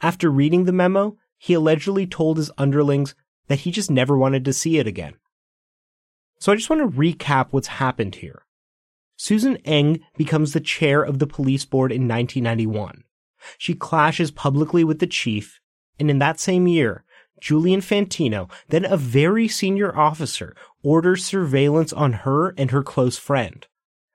After 0.00 0.30
reading 0.30 0.64
the 0.64 0.72
memo, 0.72 1.16
he 1.38 1.54
allegedly 1.54 2.06
told 2.06 2.36
his 2.36 2.50
underlings 2.58 3.14
that 3.48 3.60
he 3.60 3.70
just 3.72 3.90
never 3.90 4.16
wanted 4.16 4.44
to 4.44 4.52
see 4.52 4.78
it 4.78 4.86
again. 4.86 5.14
So 6.42 6.50
I 6.50 6.56
just 6.56 6.68
want 6.68 6.82
to 6.82 6.98
recap 6.98 7.52
what's 7.52 7.68
happened 7.68 8.16
here. 8.16 8.42
Susan 9.16 9.58
Eng 9.58 10.00
becomes 10.16 10.52
the 10.52 10.60
chair 10.60 11.00
of 11.00 11.20
the 11.20 11.26
police 11.28 11.64
board 11.64 11.92
in 11.92 12.08
1991. 12.08 13.04
She 13.58 13.76
clashes 13.76 14.32
publicly 14.32 14.82
with 14.82 14.98
the 14.98 15.06
chief, 15.06 15.60
and 16.00 16.10
in 16.10 16.18
that 16.18 16.40
same 16.40 16.66
year, 16.66 17.04
Julian 17.40 17.80
Fantino, 17.80 18.50
then 18.70 18.84
a 18.84 18.96
very 18.96 19.46
senior 19.46 19.96
officer, 19.96 20.56
orders 20.82 21.24
surveillance 21.24 21.92
on 21.92 22.12
her 22.12 22.48
and 22.58 22.72
her 22.72 22.82
close 22.82 23.16
friend. 23.16 23.64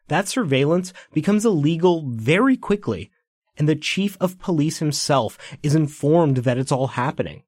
That 0.09 0.27
surveillance 0.27 0.91
becomes 1.13 1.45
illegal 1.45 2.03
very 2.09 2.57
quickly, 2.57 3.09
and 3.55 3.69
the 3.69 3.75
chief 3.77 4.17
of 4.19 4.37
police 4.37 4.79
himself 4.79 5.37
is 5.63 5.75
informed 5.75 6.39
that 6.39 6.57
it's 6.57 6.73
all 6.73 6.87
happening. 6.87 7.43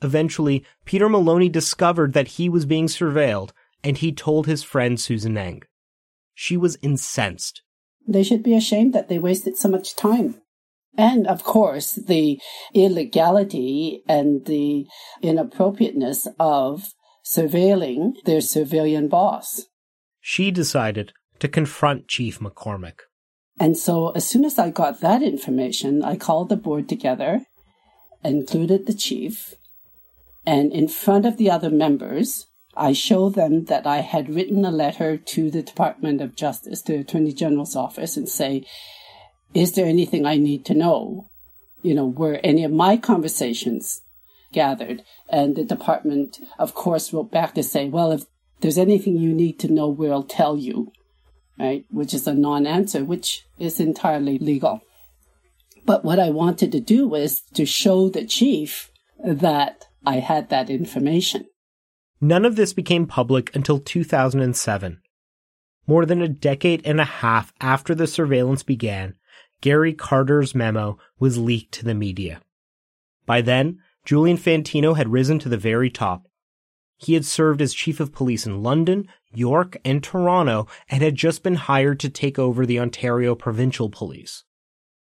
Eventually, 0.00 0.64
Peter 0.86 1.10
Maloney 1.10 1.50
discovered 1.50 2.14
that 2.14 2.28
he 2.28 2.48
was 2.48 2.64
being 2.64 2.86
surveilled, 2.86 3.50
and 3.84 3.98
he 3.98 4.12
told 4.12 4.46
his 4.46 4.62
friend 4.62 5.00
Susan 5.00 5.36
Eng. 5.36 5.62
She 6.34 6.56
was 6.56 6.78
incensed. 6.82 7.62
They 8.06 8.22
should 8.22 8.42
be 8.42 8.54
ashamed 8.54 8.92
that 8.94 9.08
they 9.08 9.18
wasted 9.18 9.56
so 9.56 9.68
much 9.68 9.96
time. 9.96 10.40
And 10.96 11.26
of 11.26 11.44
course, 11.44 11.92
the 11.92 12.40
illegality 12.74 14.02
and 14.08 14.44
the 14.44 14.86
inappropriateness 15.22 16.28
of 16.38 16.92
surveilling 17.24 18.14
their 18.24 18.40
civilian 18.40 19.08
boss. 19.08 19.66
She 20.20 20.50
decided 20.50 21.12
to 21.38 21.48
confront 21.48 22.08
Chief 22.08 22.40
McCormack. 22.40 23.00
And 23.58 23.76
so, 23.76 24.10
as 24.10 24.26
soon 24.26 24.44
as 24.44 24.58
I 24.58 24.70
got 24.70 25.00
that 25.00 25.22
information, 25.22 26.02
I 26.02 26.16
called 26.16 26.48
the 26.48 26.56
board 26.56 26.88
together, 26.88 27.46
included 28.24 28.86
the 28.86 28.94
chief, 28.94 29.54
and 30.44 30.72
in 30.72 30.88
front 30.88 31.26
of 31.26 31.36
the 31.36 31.50
other 31.50 31.70
members, 31.70 32.46
I 32.76 32.92
showed 32.92 33.34
them 33.34 33.64
that 33.66 33.86
I 33.86 33.98
had 33.98 34.34
written 34.34 34.64
a 34.64 34.70
letter 34.70 35.16
to 35.16 35.50
the 35.50 35.62
Department 35.62 36.20
of 36.20 36.36
Justice, 36.36 36.80
to 36.82 36.92
the 36.92 37.00
Attorney 37.00 37.32
General's 37.32 37.76
office, 37.76 38.16
and 38.16 38.28
say, 38.28 38.64
is 39.54 39.72
there 39.72 39.86
anything 39.86 40.24
I 40.24 40.36
need 40.36 40.64
to 40.66 40.74
know? 40.74 41.28
You 41.82 41.94
know, 41.94 42.06
were 42.06 42.40
any 42.42 42.64
of 42.64 42.72
my 42.72 42.96
conversations 42.96 44.00
gathered? 44.52 45.02
And 45.28 45.56
the 45.56 45.64
department, 45.64 46.38
of 46.58 46.74
course, 46.74 47.12
wrote 47.12 47.30
back 47.30 47.54
to 47.54 47.62
say, 47.62 47.88
well, 47.88 48.12
if 48.12 48.24
there's 48.60 48.78
anything 48.78 49.18
you 49.18 49.34
need 49.34 49.58
to 49.60 49.72
know, 49.72 49.88
we'll 49.88 50.22
tell 50.22 50.56
you, 50.56 50.92
right? 51.58 51.84
Which 51.90 52.14
is 52.14 52.26
a 52.26 52.32
non 52.32 52.66
answer, 52.66 53.04
which 53.04 53.44
is 53.58 53.80
entirely 53.80 54.38
legal. 54.38 54.80
But 55.84 56.04
what 56.04 56.20
I 56.20 56.30
wanted 56.30 56.72
to 56.72 56.80
do 56.80 57.08
was 57.08 57.42
to 57.54 57.66
show 57.66 58.08
the 58.08 58.24
chief 58.24 58.90
that 59.22 59.84
I 60.06 60.20
had 60.20 60.48
that 60.48 60.70
information. 60.70 61.46
None 62.24 62.44
of 62.44 62.54
this 62.54 62.72
became 62.72 63.06
public 63.06 63.54
until 63.54 63.80
2007. 63.80 65.00
More 65.88 66.06
than 66.06 66.22
a 66.22 66.28
decade 66.28 66.80
and 66.84 67.00
a 67.00 67.04
half 67.04 67.52
after 67.60 67.96
the 67.96 68.06
surveillance 68.06 68.62
began, 68.62 69.16
Gary 69.60 69.92
Carter's 69.92 70.54
memo 70.54 70.98
was 71.18 71.36
leaked 71.36 71.72
to 71.72 71.84
the 71.84 71.96
media. 71.96 72.40
By 73.26 73.40
then, 73.40 73.80
Julian 74.04 74.36
Fantino 74.36 74.96
had 74.96 75.10
risen 75.10 75.40
to 75.40 75.48
the 75.48 75.56
very 75.56 75.90
top. 75.90 76.28
He 76.96 77.14
had 77.14 77.24
served 77.24 77.60
as 77.60 77.74
chief 77.74 77.98
of 77.98 78.12
police 78.12 78.46
in 78.46 78.62
London, 78.62 79.08
York, 79.34 79.76
and 79.84 80.00
Toronto, 80.00 80.68
and 80.88 81.02
had 81.02 81.16
just 81.16 81.42
been 81.42 81.56
hired 81.56 81.98
to 82.00 82.08
take 82.08 82.38
over 82.38 82.64
the 82.64 82.78
Ontario 82.78 83.34
Provincial 83.34 83.90
Police. 83.90 84.44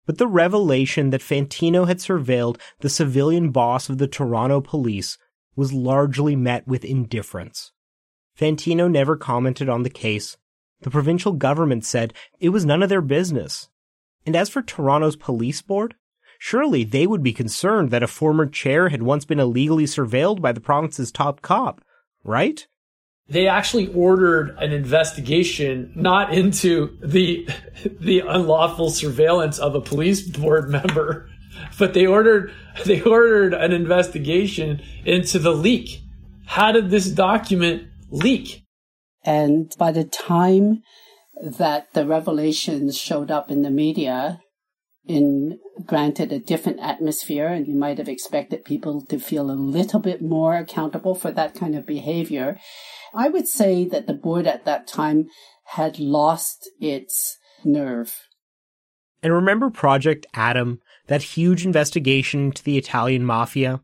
But 0.05 0.17
the 0.17 0.27
revelation 0.27 1.11
that 1.11 1.21
Fantino 1.21 1.87
had 1.87 1.99
surveilled 1.99 2.59
the 2.81 2.89
civilian 2.89 3.51
boss 3.51 3.87
of 3.87 3.97
the 3.97 4.07
Toronto 4.07 4.59
police 4.59 5.17
was 5.57 5.73
largely 5.73 6.37
met 6.37 6.65
with 6.65 6.85
indifference. 6.85 7.73
Fantino 8.39 8.89
never 8.89 9.17
commented 9.17 9.67
on 9.67 9.83
the 9.83 9.89
case. 9.89 10.37
The 10.81 10.91
provincial 10.91 11.33
government 11.33 11.83
said 11.83 12.13
it 12.39 12.49
was 12.49 12.63
none 12.63 12.83
of 12.83 12.89
their 12.89 13.01
business. 13.01 13.67
And 14.25 14.35
as 14.35 14.47
for 14.47 14.61
Toronto's 14.61 15.15
police 15.15 15.61
board, 15.61 15.95
surely 16.37 16.83
they 16.83 17.07
would 17.07 17.23
be 17.23 17.33
concerned 17.33 17.89
that 17.89 18.03
a 18.03 18.07
former 18.07 18.45
chair 18.45 18.89
had 18.89 19.01
once 19.01 19.25
been 19.25 19.39
illegally 19.39 19.85
surveilled 19.85 20.41
by 20.41 20.51
the 20.51 20.61
province's 20.61 21.11
top 21.11 21.41
cop, 21.41 21.81
right? 22.23 22.67
They 23.29 23.47
actually 23.47 23.91
ordered 23.93 24.55
an 24.59 24.71
investigation 24.71 25.91
not 25.95 26.33
into 26.33 26.97
the 27.01 27.49
the 27.99 28.19
unlawful 28.19 28.91
surveillance 28.91 29.59
of 29.59 29.75
a 29.75 29.81
police 29.81 30.21
board 30.21 30.69
member, 30.69 31.29
but 31.77 31.93
they 31.93 32.05
ordered 32.05 32.53
they 32.85 33.01
ordered 33.01 33.53
an 33.53 33.71
investigation 33.71 34.81
into 35.05 35.39
the 35.39 35.53
leak. 35.53 36.01
How 36.45 36.71
did 36.71 36.89
this 36.89 37.07
document 37.07 37.87
leak? 38.09 38.63
And 39.23 39.73
by 39.77 39.91
the 39.91 40.05
time 40.05 40.83
that 41.41 41.93
the 41.93 42.05
revelations 42.05 42.97
showed 42.97 43.29
up 43.29 43.51
in 43.51 43.61
the 43.61 43.69
media, 43.69 44.39
in 45.07 45.59
granted 45.85 46.31
a 46.31 46.39
different 46.39 46.79
atmosphere, 46.81 47.47
and 47.47 47.67
you 47.67 47.75
might 47.75 47.97
have 47.97 48.09
expected 48.09 48.65
people 48.65 49.01
to 49.01 49.19
feel 49.19 49.49
a 49.49 49.53
little 49.53 49.99
bit 49.99 50.21
more 50.21 50.55
accountable 50.55 51.15
for 51.15 51.31
that 51.31 51.55
kind 51.55 51.75
of 51.75 51.85
behavior. 51.85 52.59
I 53.13 53.29
would 53.29 53.47
say 53.47 53.85
that 53.85 54.07
the 54.07 54.13
board 54.13 54.47
at 54.47 54.65
that 54.65 54.87
time 54.87 55.27
had 55.63 55.99
lost 55.99 56.69
its 56.79 57.37
nerve. 57.63 58.15
And 59.23 59.33
remember 59.33 59.69
Project 59.69 60.25
Adam, 60.33 60.79
that 61.07 61.23
huge 61.23 61.65
investigation 61.65 62.45
into 62.45 62.63
the 62.63 62.77
Italian 62.77 63.25
mafia? 63.25 63.81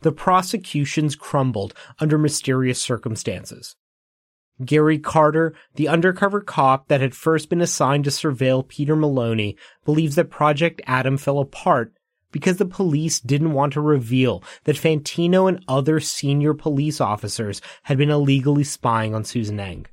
The 0.00 0.12
prosecutions 0.12 1.16
crumbled 1.16 1.74
under 1.98 2.18
mysterious 2.18 2.80
circumstances. 2.80 3.76
Gary 4.64 4.98
Carter, 4.98 5.54
the 5.74 5.88
undercover 5.88 6.40
cop 6.40 6.88
that 6.88 7.00
had 7.02 7.14
first 7.14 7.50
been 7.50 7.60
assigned 7.60 8.04
to 8.04 8.10
surveil 8.10 8.66
Peter 8.66 8.96
Maloney, 8.96 9.56
believes 9.84 10.16
that 10.16 10.30
Project 10.30 10.80
Adam 10.86 11.18
fell 11.18 11.38
apart 11.38 11.92
because 12.32 12.56
the 12.56 12.64
police 12.66 13.20
didn't 13.20 13.52
want 13.52 13.74
to 13.74 13.80
reveal 13.80 14.42
that 14.64 14.76
Fantino 14.76 15.48
and 15.48 15.62
other 15.68 16.00
senior 16.00 16.54
police 16.54 17.00
officers 17.00 17.60
had 17.84 17.98
been 17.98 18.10
illegally 18.10 18.64
spying 18.64 19.14
on 19.14 19.24
Susan 19.24 19.60
Eng. 19.60 19.86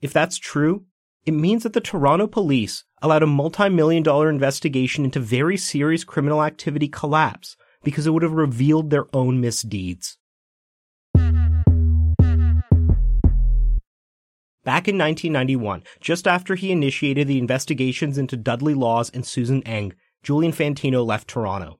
If 0.00 0.12
that's 0.12 0.38
true, 0.38 0.84
it 1.24 1.32
means 1.32 1.62
that 1.62 1.72
the 1.72 1.80
Toronto 1.80 2.26
police 2.26 2.84
allowed 3.02 3.22
a 3.22 3.26
multi-million 3.26 4.02
dollar 4.02 4.28
investigation 4.28 5.04
into 5.04 5.20
very 5.20 5.56
serious 5.56 6.04
criminal 6.04 6.42
activity 6.42 6.88
collapse 6.88 7.56
because 7.82 8.06
it 8.06 8.10
would 8.10 8.22
have 8.22 8.32
revealed 8.32 8.90
their 8.90 9.06
own 9.14 9.40
misdeeds. 9.40 10.18
Back 14.68 14.86
in 14.86 14.98
1991, 14.98 15.82
just 16.00 16.28
after 16.28 16.54
he 16.54 16.70
initiated 16.70 17.26
the 17.26 17.38
investigations 17.38 18.18
into 18.18 18.36
Dudley 18.36 18.74
Laws 18.74 19.08
and 19.08 19.24
Susan 19.24 19.62
Eng, 19.62 19.94
Julian 20.22 20.52
Fantino 20.52 21.06
left 21.06 21.28
Toronto. 21.28 21.78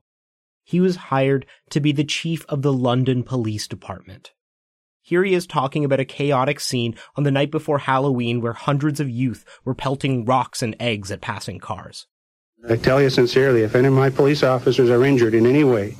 He 0.65 0.81
was 0.81 0.97
hired 0.97 1.45
to 1.71 1.81
be 1.81 1.93
the 1.93 2.05
chief 2.05 2.47
of 2.49 2.63
the 2.63 2.73
London 2.73 3.25
Police 3.25 3.69
Department. 3.69 4.33
Here 5.09 5.25
he 5.25 5.33
is 5.33 5.47
talking 5.47 5.87
about 5.87 6.01
a 6.01 6.05
chaotic 6.05 6.61
scene 6.61 6.95
on 7.17 7.25
the 7.25 7.31
night 7.31 7.51
before 7.51 7.79
Halloween 7.79 8.43
where 8.43 8.53
hundreds 8.53 9.01
of 9.01 9.09
youth 9.09 9.43
were 9.65 9.75
pelting 9.75 10.27
rocks 10.27 10.63
and 10.63 10.77
eggs 10.79 11.11
at 11.11 11.23
passing 11.23 11.59
cars. 11.59 12.07
I 12.69 12.77
tell 12.77 13.01
you 13.01 13.09
sincerely, 13.09 13.63
if 13.63 13.75
any 13.75 13.89
of 13.89 13.95
my 13.95 14.11
police 14.11 14.43
officers 14.43 14.91
are 14.91 15.03
injured 15.03 15.33
in 15.33 15.47
any 15.47 15.65
way, 15.65 15.97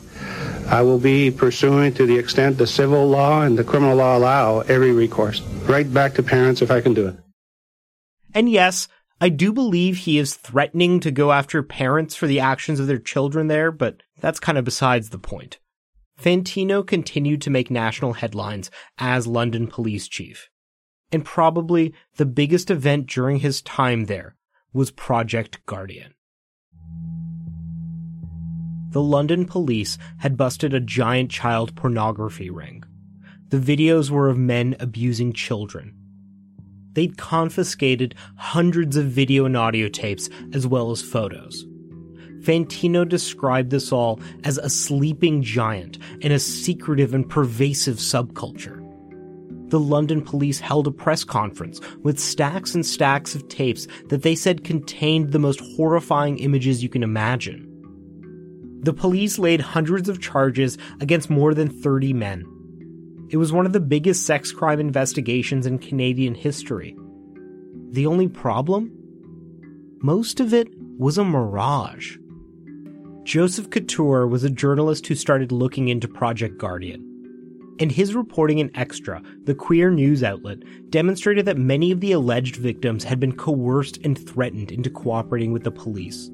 I 0.67 0.83
will 0.83 0.99
be 0.99 1.31
pursuing 1.31 1.95
to 1.95 2.05
the 2.05 2.19
extent 2.19 2.59
the 2.59 2.67
civil 2.67 3.09
law 3.09 3.41
and 3.41 3.59
the 3.59 3.65
criminal 3.65 3.97
law 3.97 4.19
allow 4.19 4.61
every 4.61 4.93
recourse. 4.93 5.41
Right 5.65 5.91
back 5.91 6.13
to 6.17 6.23
parents 6.23 6.61
if 6.61 6.71
I 6.71 6.83
can 6.83 6.93
do 6.93 7.07
it. 7.07 7.17
And 8.35 8.51
yes, 8.51 8.89
I 9.23 9.31
do 9.31 9.55
believe 9.55 9.97
he 9.97 10.19
is 10.19 10.37
threatening 10.37 11.01
to 11.01 11.11
go 11.11 11.33
after 11.33 11.63
parents 11.63 12.15
for 12.15 12.27
the 12.27 12.41
actions 12.41 12.79
of 12.79 12.87
their 12.87 12.99
children 12.99 13.47
there, 13.47 13.73
but 13.73 14.03
that's 14.21 14.39
kind 14.39 14.59
of 14.59 14.67
besides 14.67 15.09
the 15.09 15.19
point. 15.19 15.61
Fantino 16.21 16.87
continued 16.87 17.41
to 17.43 17.51
make 17.51 17.71
national 17.71 18.15
headlines 18.15 18.71
as 18.99 19.27
London 19.27 19.67
police 19.67 20.09
chief. 20.09 20.51
And 21.13 21.25
probably 21.25 21.95
the 22.17 22.27
biggest 22.27 22.71
event 22.71 23.07
during 23.07 23.39
his 23.39 23.63
time 23.63 24.07
there 24.07 24.37
was 24.73 24.91
Project 24.91 25.65
Guardian 25.67 26.15
the 28.91 29.03
London 29.03 29.45
police 29.45 29.99
had 30.19 30.37
busted 30.37 30.73
a 30.73 30.81
giant 30.81 31.31
child 31.31 31.77
pornography 31.77 32.49
ring. 32.49 32.83
The 33.51 33.59
videos 33.59 34.11
were 34.11 34.29
of 34.29 34.39
men 34.39 34.77
abusing 34.81 35.33
children. 35.33 35.95
They'd 36.95 37.19
confiscated 37.19 38.15
hundreds 38.37 38.97
of 38.97 39.07
video 39.07 39.45
and 39.45 39.57
audio 39.57 39.89
tapes 39.89 40.31
as 40.53 40.67
well 40.67 40.91
as 40.91 41.03
photos. 41.03 41.67
Fantino 42.49 43.07
described 43.07 43.69
this 43.69 43.93
all 43.93 44.21
as 44.43 44.57
a 44.57 44.71
sleeping 44.71 45.43
giant 45.43 45.99
and 46.23 46.33
a 46.33 46.39
secretive 46.39 47.13
and 47.13 47.29
pervasive 47.29 47.97
subculture. 47.97 48.83
The 49.69 49.79
London 49.79 50.23
police 50.23 50.59
held 50.59 50.87
a 50.87 50.91
press 50.91 51.25
conference 51.25 51.79
with 52.03 52.19
stacks 52.19 52.75
and 52.75 52.87
stacks 52.87 53.35
of 53.35 53.47
tapes 53.49 53.87
that 54.07 54.23
they 54.23 54.35
said 54.35 54.65
contained 54.65 55.31
the 55.31 55.39
most 55.39 55.61
horrifying 55.77 56.39
images 56.39 56.83
you 56.83 56.89
can 56.89 57.03
imagine. 57.03 57.67
The 58.81 58.95
police 58.95 59.39
laid 59.39 59.61
hundreds 59.61 60.09
of 60.09 60.23
charges 60.23 60.79
against 61.01 61.29
more 61.29 61.53
than 61.53 61.69
30 61.69 62.15
men. 62.15 62.47
It 63.29 63.37
was 63.37 63.53
one 63.53 63.67
of 63.67 63.75
the 63.75 63.81
biggest 63.81 64.25
sex 64.25 64.53
crime 64.53 64.81
investigations 64.81 65.67
in 65.67 65.81
Canadian 65.81 66.35
history. 66.35 66.97
The 67.91 68.07
only 68.07 68.27
problem? 68.27 68.91
Most 70.01 70.41
of 70.41 70.55
it 70.55 70.69
was 70.97 71.19
a 71.19 71.25
mirage. 71.25 72.17
Joseph 73.29 73.69
Couture 73.69 74.27
was 74.27 74.43
a 74.43 74.49
journalist 74.49 75.07
who 75.07 75.15
started 75.15 75.53
looking 75.53 75.89
into 75.89 76.09
Project 76.09 76.57
Guardian. 76.57 77.05
And 77.79 77.93
his 77.93 78.15
reporting 78.15 78.59
in 78.59 78.71
Xtra, 78.71 79.23
the 79.45 79.55
queer 79.55 79.91
news 79.91 80.25
outlet, 80.25 80.61
demonstrated 80.89 81.45
that 81.45 81.59
many 81.59 81.91
of 81.91 82.01
the 82.01 82.13
alleged 82.13 82.57
victims 82.57 83.05
had 83.05 83.21
been 83.21 83.37
coerced 83.37 83.99
and 83.99 84.19
threatened 84.19 84.73
into 84.73 84.89
cooperating 84.89 85.53
with 85.53 85.63
the 85.63 85.71
police. 85.71 86.31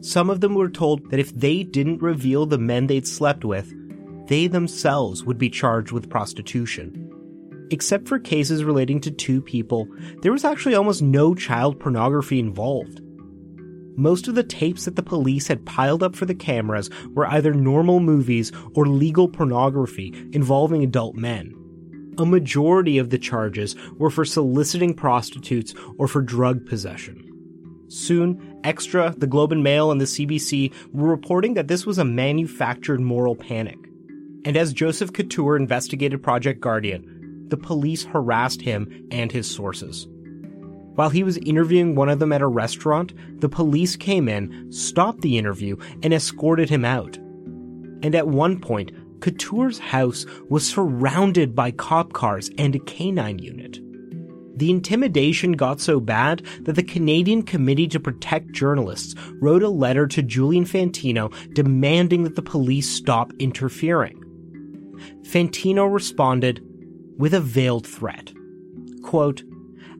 Some 0.00 0.30
of 0.30 0.40
them 0.40 0.54
were 0.54 0.70
told 0.70 1.10
that 1.10 1.20
if 1.20 1.34
they 1.34 1.62
didn't 1.62 2.00
reveal 2.00 2.46
the 2.46 2.56
men 2.56 2.86
they'd 2.86 3.06
slept 3.06 3.44
with, 3.44 3.70
they 4.28 4.46
themselves 4.46 5.24
would 5.24 5.36
be 5.36 5.50
charged 5.50 5.92
with 5.92 6.08
prostitution. 6.08 7.12
Except 7.70 8.08
for 8.08 8.18
cases 8.18 8.64
relating 8.64 9.02
to 9.02 9.10
two 9.10 9.42
people, 9.42 9.86
there 10.22 10.32
was 10.32 10.46
actually 10.46 10.74
almost 10.74 11.02
no 11.02 11.34
child 11.34 11.78
pornography 11.78 12.38
involved. 12.38 13.02
Most 13.98 14.28
of 14.28 14.36
the 14.36 14.44
tapes 14.44 14.84
that 14.84 14.94
the 14.94 15.02
police 15.02 15.48
had 15.48 15.66
piled 15.66 16.04
up 16.04 16.14
for 16.14 16.24
the 16.24 16.32
cameras 16.32 16.88
were 17.16 17.26
either 17.26 17.52
normal 17.52 17.98
movies 17.98 18.52
or 18.76 18.86
legal 18.86 19.26
pornography 19.28 20.14
involving 20.32 20.84
adult 20.84 21.16
men. 21.16 21.52
A 22.16 22.24
majority 22.24 22.98
of 22.98 23.10
the 23.10 23.18
charges 23.18 23.74
were 23.96 24.08
for 24.08 24.24
soliciting 24.24 24.94
prostitutes 24.94 25.74
or 25.98 26.06
for 26.06 26.22
drug 26.22 26.64
possession. 26.64 27.24
Soon, 27.88 28.60
Xtra, 28.62 29.18
the 29.18 29.26
Globe 29.26 29.50
and 29.50 29.64
Mail, 29.64 29.90
and 29.90 30.00
the 30.00 30.04
CBC 30.04 30.72
were 30.92 31.08
reporting 31.08 31.54
that 31.54 31.66
this 31.66 31.84
was 31.84 31.98
a 31.98 32.04
manufactured 32.04 33.00
moral 33.00 33.34
panic. 33.34 33.78
And 34.44 34.56
as 34.56 34.72
Joseph 34.72 35.12
Couture 35.12 35.56
investigated 35.56 36.22
Project 36.22 36.60
Guardian, 36.60 37.46
the 37.48 37.56
police 37.56 38.04
harassed 38.04 38.62
him 38.62 39.08
and 39.10 39.32
his 39.32 39.50
sources. 39.50 40.06
While 40.98 41.10
he 41.10 41.22
was 41.22 41.36
interviewing 41.36 41.94
one 41.94 42.08
of 42.08 42.18
them 42.18 42.32
at 42.32 42.42
a 42.42 42.48
restaurant, 42.48 43.12
the 43.40 43.48
police 43.48 43.94
came 43.94 44.28
in, 44.28 44.72
stopped 44.72 45.20
the 45.20 45.38
interview, 45.38 45.76
and 46.02 46.12
escorted 46.12 46.68
him 46.68 46.84
out. 46.84 47.16
And 48.02 48.16
at 48.16 48.26
one 48.26 48.60
point, 48.60 48.90
Couture's 49.20 49.78
house 49.78 50.26
was 50.48 50.66
surrounded 50.66 51.54
by 51.54 51.70
cop 51.70 52.14
cars 52.14 52.50
and 52.58 52.74
a 52.74 52.80
canine 52.80 53.38
unit. 53.38 53.78
The 54.58 54.72
intimidation 54.72 55.52
got 55.52 55.80
so 55.80 56.00
bad 56.00 56.44
that 56.62 56.74
the 56.74 56.82
Canadian 56.82 57.44
Committee 57.44 57.86
to 57.86 58.00
Protect 58.00 58.50
Journalists 58.50 59.14
wrote 59.40 59.62
a 59.62 59.68
letter 59.68 60.08
to 60.08 60.20
Julian 60.20 60.64
Fantino 60.64 61.32
demanding 61.54 62.24
that 62.24 62.34
the 62.34 62.42
police 62.42 62.90
stop 62.90 63.32
interfering. 63.38 64.20
Fantino 65.22 65.86
responded 65.86 66.60
with 67.18 67.34
a 67.34 67.40
veiled 67.40 67.86
threat. 67.86 68.32
Quote, 69.04 69.44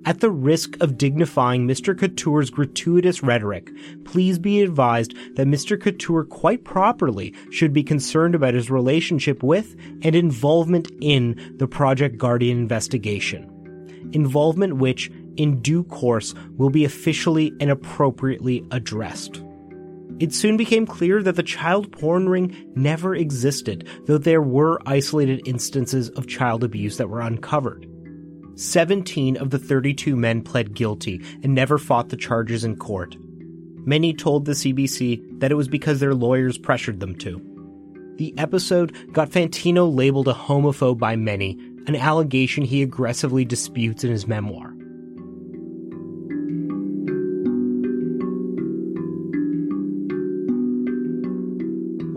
at 0.04 0.20
the 0.20 0.30
risk 0.30 0.76
of 0.80 0.98
dignifying 0.98 1.66
Mr. 1.66 1.98
Couture's 1.98 2.50
gratuitous 2.50 3.22
rhetoric, 3.22 3.70
please 4.04 4.38
be 4.38 4.62
advised 4.62 5.14
that 5.36 5.46
Mr. 5.46 5.80
Couture 5.80 6.24
quite 6.24 6.64
properly 6.64 7.34
should 7.50 7.72
be 7.72 7.82
concerned 7.82 8.34
about 8.34 8.54
his 8.54 8.70
relationship 8.70 9.42
with 9.42 9.76
and 10.02 10.14
involvement 10.14 10.90
in 11.00 11.54
the 11.58 11.68
Project 11.68 12.16
Guardian 12.18 12.58
investigation. 12.58 13.54
Involvement 14.12 14.76
which, 14.76 15.10
in 15.36 15.60
due 15.60 15.84
course, 15.84 16.34
will 16.56 16.70
be 16.70 16.84
officially 16.84 17.52
and 17.60 17.70
appropriately 17.70 18.64
addressed. 18.70 19.42
It 20.20 20.32
soon 20.34 20.56
became 20.56 20.86
clear 20.86 21.22
that 21.22 21.36
the 21.36 21.42
child 21.42 21.92
porn 21.92 22.28
ring 22.28 22.72
never 22.74 23.14
existed, 23.14 23.88
though 24.06 24.18
there 24.18 24.42
were 24.42 24.80
isolated 24.84 25.46
instances 25.46 26.08
of 26.10 26.26
child 26.26 26.64
abuse 26.64 26.96
that 26.96 27.08
were 27.08 27.20
uncovered. 27.20 27.88
17 28.58 29.36
of 29.36 29.50
the 29.50 29.58
32 29.58 30.16
men 30.16 30.42
pled 30.42 30.74
guilty 30.74 31.22
and 31.44 31.54
never 31.54 31.78
fought 31.78 32.08
the 32.08 32.16
charges 32.16 32.64
in 32.64 32.74
court. 32.76 33.16
Many 33.86 34.12
told 34.12 34.44
the 34.44 34.52
CBC 34.52 35.38
that 35.40 35.52
it 35.52 35.54
was 35.54 35.68
because 35.68 36.00
their 36.00 36.14
lawyers 36.14 36.58
pressured 36.58 36.98
them 36.98 37.14
to. 37.20 37.40
The 38.16 38.34
episode 38.36 39.12
got 39.12 39.30
Fantino 39.30 39.94
labeled 39.94 40.26
a 40.26 40.34
homophobe 40.34 40.98
by 40.98 41.14
many, 41.14 41.52
an 41.86 41.94
allegation 41.94 42.64
he 42.64 42.82
aggressively 42.82 43.44
disputes 43.44 44.02
in 44.02 44.10
his 44.10 44.26
memoir. 44.26 44.67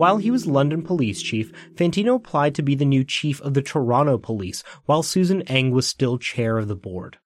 While 0.02 0.16
he 0.16 0.32
was 0.32 0.48
London 0.48 0.82
police 0.82 1.22
chief, 1.22 1.52
Fantino 1.76 2.16
applied 2.16 2.56
to 2.56 2.62
be 2.62 2.74
the 2.74 2.84
new 2.84 3.04
chief 3.04 3.40
of 3.40 3.54
the 3.54 3.62
Toronto 3.62 4.18
police, 4.18 4.64
while 4.84 5.04
Susan 5.04 5.42
Eng 5.42 5.70
was 5.70 5.86
still 5.86 6.18
chair 6.18 6.58
of 6.58 6.66
the 6.66 6.74
board. 6.74 7.18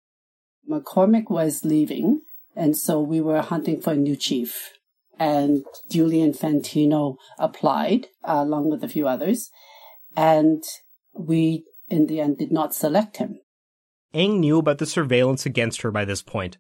McCormack 0.70 1.30
was 1.30 1.64
leaving, 1.64 2.20
and 2.54 2.76
so 2.76 3.00
we 3.00 3.18
were 3.18 3.40
hunting 3.40 3.80
for 3.80 3.94
a 3.94 3.96
new 3.96 4.14
chief. 4.14 4.74
And 5.18 5.64
Julian 5.90 6.34
Fantino 6.34 7.16
applied, 7.38 8.08
uh, 8.22 8.40
along 8.44 8.68
with 8.68 8.84
a 8.84 8.88
few 8.88 9.08
others, 9.08 9.50
and 10.14 10.62
we, 11.14 11.64
in 11.88 12.08
the 12.08 12.20
end, 12.20 12.36
did 12.36 12.52
not 12.52 12.74
select 12.74 13.16
him. 13.16 13.40
Eng 14.12 14.38
knew 14.38 14.58
about 14.58 14.76
the 14.76 14.84
surveillance 14.84 15.46
against 15.46 15.80
her 15.80 15.90
by 15.90 16.04
this 16.04 16.20
point, 16.20 16.58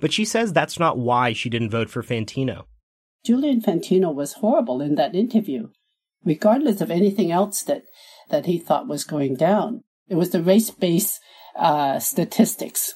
but 0.00 0.14
she 0.14 0.24
says 0.24 0.50
that's 0.50 0.78
not 0.78 0.96
why 0.96 1.34
she 1.34 1.50
didn't 1.50 1.68
vote 1.68 1.90
for 1.90 2.02
Fantino. 2.02 2.64
Julian 3.24 3.60
Fantino 3.60 4.14
was 4.14 4.34
horrible 4.34 4.80
in 4.80 4.94
that 4.94 5.14
interview, 5.14 5.68
regardless 6.24 6.80
of 6.80 6.90
anything 6.90 7.30
else 7.30 7.62
that, 7.62 7.82
that 8.30 8.46
he 8.46 8.58
thought 8.58 8.88
was 8.88 9.04
going 9.04 9.34
down. 9.34 9.84
It 10.08 10.14
was 10.14 10.30
the 10.30 10.42
race 10.42 10.70
based 10.70 11.20
uh, 11.56 11.98
statistics. 11.98 12.94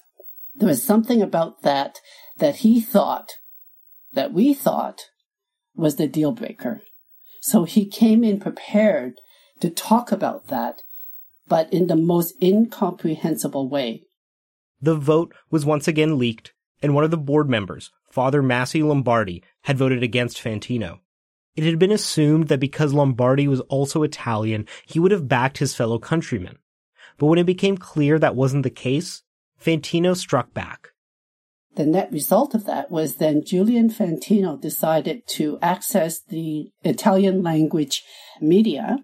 There 0.54 0.68
was 0.68 0.82
something 0.82 1.22
about 1.22 1.62
that 1.62 1.98
that 2.38 2.56
he 2.56 2.80
thought, 2.80 3.32
that 4.12 4.32
we 4.32 4.54
thought, 4.54 5.02
was 5.74 5.96
the 5.96 6.06
deal 6.06 6.32
breaker. 6.32 6.82
So 7.40 7.64
he 7.64 7.86
came 7.86 8.22
in 8.22 8.40
prepared 8.40 9.14
to 9.60 9.70
talk 9.70 10.12
about 10.12 10.48
that, 10.48 10.82
but 11.48 11.72
in 11.72 11.86
the 11.86 11.96
most 11.96 12.34
incomprehensible 12.42 13.68
way. 13.68 14.02
The 14.80 14.94
vote 14.94 15.34
was 15.50 15.64
once 15.64 15.86
again 15.86 16.18
leaked, 16.18 16.52
and 16.82 16.94
one 16.94 17.04
of 17.04 17.10
the 17.10 17.16
board 17.16 17.48
members, 17.48 17.90
Father 18.12 18.42
Massey 18.42 18.82
Lombardi, 18.82 19.42
had 19.62 19.78
voted 19.78 20.02
against 20.02 20.36
Fantino. 20.36 20.98
It 21.56 21.64
had 21.64 21.78
been 21.78 21.90
assumed 21.90 22.48
that 22.48 22.60
because 22.60 22.92
Lombardi 22.92 23.48
was 23.48 23.60
also 23.62 24.02
Italian, 24.02 24.66
he 24.84 25.00
would 25.00 25.12
have 25.12 25.28
backed 25.28 25.58
his 25.58 25.74
fellow 25.74 25.98
countrymen. 25.98 26.58
But 27.16 27.26
when 27.26 27.38
it 27.38 27.46
became 27.46 27.78
clear 27.78 28.18
that 28.18 28.36
wasn't 28.36 28.64
the 28.64 28.70
case, 28.70 29.22
Fantino 29.58 30.14
struck 30.14 30.52
back. 30.52 30.88
The 31.76 31.86
net 31.86 32.12
result 32.12 32.54
of 32.54 32.66
that 32.66 32.90
was 32.90 33.16
then 33.16 33.44
Julian 33.46 33.88
Fantino 33.88 34.60
decided 34.60 35.26
to 35.28 35.58
access 35.62 36.20
the 36.20 36.70
Italian 36.82 37.42
language 37.42 38.02
media 38.42 38.98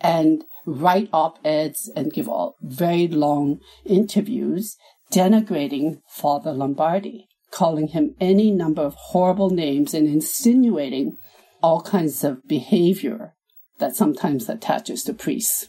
and 0.00 0.44
write 0.66 1.08
op-eds 1.12 1.88
and 1.94 2.12
give 2.12 2.28
all 2.28 2.56
very 2.60 3.06
long 3.06 3.60
interviews 3.84 4.76
denigrating 5.12 6.00
Father 6.08 6.52
Lombardi 6.52 7.27
calling 7.50 7.88
him 7.88 8.14
any 8.20 8.50
number 8.50 8.82
of 8.82 8.94
horrible 8.94 9.50
names 9.50 9.94
and 9.94 10.06
insinuating 10.06 11.16
all 11.62 11.80
kinds 11.80 12.22
of 12.24 12.46
behavior 12.46 13.34
that 13.78 13.96
sometimes 13.96 14.48
attaches 14.48 15.02
to 15.04 15.14
priests. 15.14 15.68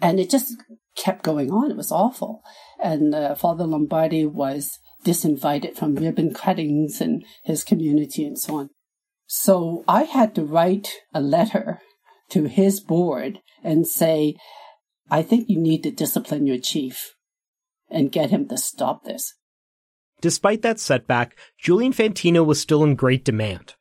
And 0.00 0.18
it 0.18 0.30
just 0.30 0.54
kept 0.96 1.22
going 1.22 1.50
on. 1.50 1.70
It 1.70 1.76
was 1.76 1.92
awful. 1.92 2.42
And 2.82 3.14
uh, 3.14 3.34
Father 3.34 3.64
Lombardi 3.64 4.26
was 4.26 4.78
disinvited 5.04 5.76
from 5.76 5.94
ribbon 5.94 6.32
cuttings 6.34 7.00
and 7.00 7.24
his 7.42 7.64
community 7.64 8.24
and 8.24 8.38
so 8.38 8.56
on. 8.56 8.70
So 9.26 9.84
I 9.88 10.04
had 10.04 10.34
to 10.34 10.44
write 10.44 10.92
a 11.14 11.20
letter 11.20 11.80
to 12.30 12.44
his 12.44 12.80
board 12.80 13.40
and 13.64 13.86
say, 13.86 14.36
I 15.10 15.22
think 15.22 15.48
you 15.48 15.58
need 15.58 15.82
to 15.82 15.90
discipline 15.90 16.46
your 16.46 16.58
chief 16.58 17.14
and 17.90 18.12
get 18.12 18.30
him 18.30 18.48
to 18.48 18.56
stop 18.56 19.04
this. 19.04 19.34
Despite 20.22 20.62
that 20.62 20.78
setback, 20.78 21.36
Julian 21.58 21.92
Fantino 21.92 22.46
was 22.46 22.60
still 22.60 22.84
in 22.84 22.94
great 22.94 23.24
demand. 23.24 23.74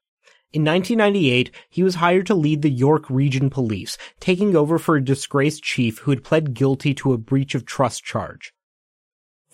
In 0.52 0.66
1998, 0.66 1.52
he 1.70 1.84
was 1.84 1.96
hired 1.96 2.26
to 2.26 2.36
lead 2.36 2.64
the 2.64 2.70
York 2.70 3.10
Region 3.12 3.52
Police, 3.52 3.96
taking 4.20 4.56
over 4.56 4.80
for 4.80 4.96
a 4.98 5.06
disgraced 5.06 5.64
chief 5.64 6.00
who 6.00 6.12
had 6.12 6.24
pled 6.24 6.56
guilty 6.56 6.96
to 6.96 7.14
a 7.14 7.20
breach 7.20 7.54
of 7.54 7.64
trust 7.66 8.04
charge. 8.04 8.54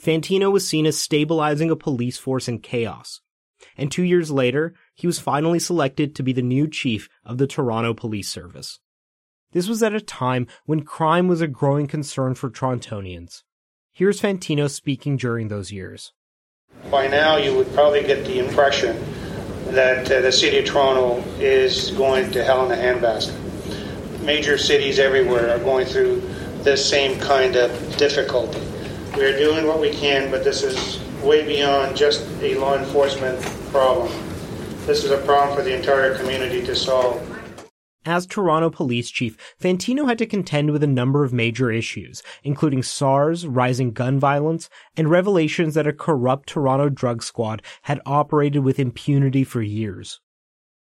Fantino 0.02 0.50
was 0.50 0.66
seen 0.66 0.86
as 0.86 0.98
stabilizing 0.98 1.70
a 1.70 1.76
police 1.76 2.18
force 2.18 2.48
in 2.48 2.60
chaos. 2.60 3.20
And 3.76 3.92
two 3.92 4.04
years 4.04 4.32
later, 4.32 4.74
he 4.96 5.08
was 5.08 5.20
finally 5.20 5.60
selected 5.60 6.16
to 6.16 6.24
be 6.24 6.32
the 6.32 6.42
new 6.42 6.70
chief 6.70 7.10
of 7.26 7.38
the 7.38 7.48
Toronto 7.48 7.94
Police 7.94 8.30
Service. 8.30 8.80
This 9.52 9.68
was 9.68 9.84
at 9.84 9.94
a 9.94 10.00
time 10.00 10.48
when 10.66 10.84
crime 10.84 11.28
was 11.28 11.42
a 11.42 11.48
growing 11.48 11.88
concern 11.88 12.34
for 12.34 12.50
Torontonians. 12.50 13.44
Here's 13.92 14.22
Fantino 14.22 14.70
speaking 14.70 15.18
during 15.18 15.50
those 15.50 15.72
years. 15.72 16.14
By 16.92 17.08
now, 17.08 17.36
you 17.36 17.54
would 17.54 17.74
probably 17.74 18.02
get 18.02 18.26
the 18.26 18.40
impression 18.40 18.98
that 19.74 20.10
uh, 20.10 20.22
the 20.22 20.32
city 20.32 20.60
of 20.60 20.66
Toronto 20.66 21.22
is 21.38 21.92
going 21.92 22.32
to 22.32 22.44
hell 22.44 22.66
in 22.66 22.72
a 22.72 22.82
handbasket. 22.82 24.24
Major 24.24 24.58
cities 24.58 24.98
everywhere 24.98 25.54
are 25.54 25.60
going 25.60 25.86
through 25.86 26.22
this 26.64 26.90
same 26.90 27.20
kind 27.20 27.58
of 27.58 27.98
difficulty. 27.98 28.62
We 29.18 29.26
are 29.26 29.38
doing 29.38 29.68
what 29.68 29.82
we 29.82 29.92
can, 29.92 30.32
but 30.32 30.46
this 30.46 30.64
is 30.64 31.02
way 31.22 31.46
beyond 31.46 31.98
just 31.98 32.26
a 32.42 32.56
law 32.56 32.78
enforcement 32.78 33.42
problem. 33.70 34.10
This 34.86 35.04
is 35.04 35.12
a 35.12 35.18
problem 35.18 35.58
for 35.58 35.64
the 35.64 35.76
entire 35.76 36.18
community 36.18 36.66
to 36.66 36.76
solve. 36.76 37.22
As 38.10 38.26
Toronto 38.26 38.70
police 38.70 39.12
chief, 39.12 39.36
Fantino 39.62 40.08
had 40.08 40.18
to 40.20 40.26
contend 40.26 40.72
with 40.72 40.82
a 40.82 40.88
number 40.88 41.26
of 41.26 41.34
major 41.34 41.70
issues, 41.70 42.24
including 42.42 42.82
SARS, 42.82 43.46
rising 43.46 43.92
gun 43.92 44.18
violence, 44.18 44.70
and 44.96 45.10
revelations 45.10 45.74
that 45.74 45.88
a 45.88 45.92
corrupt 45.92 46.48
Toronto 46.48 46.88
drug 46.88 47.22
squad 47.22 47.62
had 47.82 48.00
operated 48.06 48.64
with 48.64 48.80
impunity 48.80 49.44
for 49.44 49.62
years. 49.62 50.22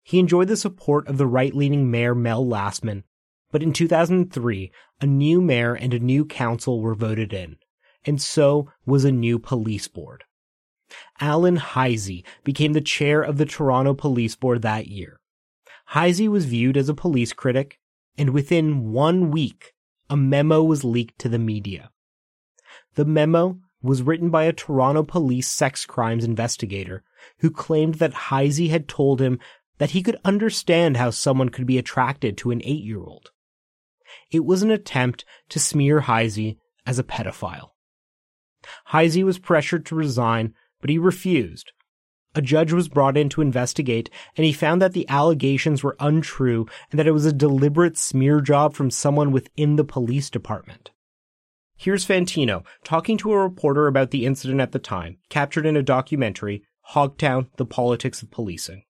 He 0.02 0.18
enjoyed 0.18 0.48
the 0.48 0.56
support 0.56 1.06
of 1.06 1.16
the 1.16 1.28
right-leaning 1.28 1.88
mayor 1.88 2.16
Mel 2.16 2.44
Lastman, 2.44 3.04
But 3.52 3.62
in 3.62 3.72
2003, 3.72 4.72
a 5.00 5.06
new 5.06 5.40
mayor 5.40 5.74
and 5.74 5.94
a 5.94 6.00
new 6.00 6.24
council 6.24 6.80
were 6.80 6.96
voted 6.96 7.32
in, 7.32 7.58
and 8.04 8.20
so 8.20 8.72
was 8.84 9.04
a 9.04 9.12
new 9.12 9.38
police 9.38 9.86
board. 9.86 10.24
Alan 11.20 11.58
Heisey 11.58 12.24
became 12.42 12.72
the 12.72 12.80
chair 12.80 13.22
of 13.22 13.36
the 13.36 13.46
Toronto 13.46 13.94
Police 13.94 14.34
Board 14.34 14.62
that 14.62 14.88
year. 14.88 15.20
Heisey 15.90 16.28
was 16.28 16.46
viewed 16.46 16.76
as 16.76 16.88
a 16.88 16.94
police 16.94 17.32
critic, 17.32 17.78
and 18.16 18.30
within 18.30 18.92
one 18.92 19.30
week, 19.30 19.74
a 20.08 20.16
memo 20.16 20.62
was 20.62 20.84
leaked 20.84 21.18
to 21.20 21.28
the 21.28 21.38
media. 21.38 21.90
The 22.94 23.04
memo 23.04 23.58
was 23.82 24.02
written 24.02 24.30
by 24.30 24.44
a 24.44 24.52
Toronto 24.52 25.02
police 25.02 25.50
sex 25.50 25.84
crimes 25.84 26.24
investigator 26.24 27.04
who 27.38 27.50
claimed 27.50 27.96
that 27.96 28.14
Heisey 28.14 28.70
had 28.70 28.88
told 28.88 29.20
him 29.20 29.38
that 29.78 29.90
he 29.90 30.02
could 30.02 30.18
understand 30.24 30.96
how 30.96 31.10
someone 31.10 31.48
could 31.48 31.66
be 31.66 31.78
attracted 31.78 32.36
to 32.38 32.50
an 32.50 32.62
eight 32.64 32.82
year 32.82 33.00
old. 33.00 33.30
It 34.30 34.44
was 34.44 34.62
an 34.62 34.70
attempt 34.70 35.24
to 35.50 35.58
smear 35.58 36.02
Heisey 36.02 36.58
as 36.86 36.98
a 36.98 37.04
pedophile. 37.04 37.70
Heisey 38.90 39.24
was 39.24 39.38
pressured 39.38 39.84
to 39.86 39.94
resign, 39.94 40.54
but 40.80 40.90
he 40.90 40.98
refused. 40.98 41.72
A 42.34 42.42
judge 42.42 42.72
was 42.72 42.88
brought 42.88 43.16
in 43.16 43.28
to 43.30 43.40
investigate, 43.40 44.10
and 44.36 44.44
he 44.44 44.52
found 44.52 44.82
that 44.82 44.92
the 44.92 45.08
allegations 45.08 45.82
were 45.82 45.96
untrue 46.00 46.66
and 46.90 46.98
that 46.98 47.06
it 47.06 47.12
was 47.12 47.26
a 47.26 47.32
deliberate 47.32 47.96
smear 47.96 48.40
job 48.40 48.74
from 48.74 48.90
someone 48.90 49.30
within 49.30 49.76
the 49.76 49.84
police 49.84 50.30
department. 50.30 50.90
Here's 51.76 52.06
Fantino 52.06 52.64
talking 52.82 53.16
to 53.18 53.32
a 53.32 53.38
reporter 53.38 53.86
about 53.86 54.10
the 54.10 54.26
incident 54.26 54.60
at 54.60 54.72
the 54.72 54.78
time, 54.78 55.18
captured 55.28 55.66
in 55.66 55.76
a 55.76 55.82
documentary, 55.82 56.64
Hogtown 56.90 57.50
The 57.56 57.66
Politics 57.66 58.22
of 58.22 58.30
Policing. 58.30 58.84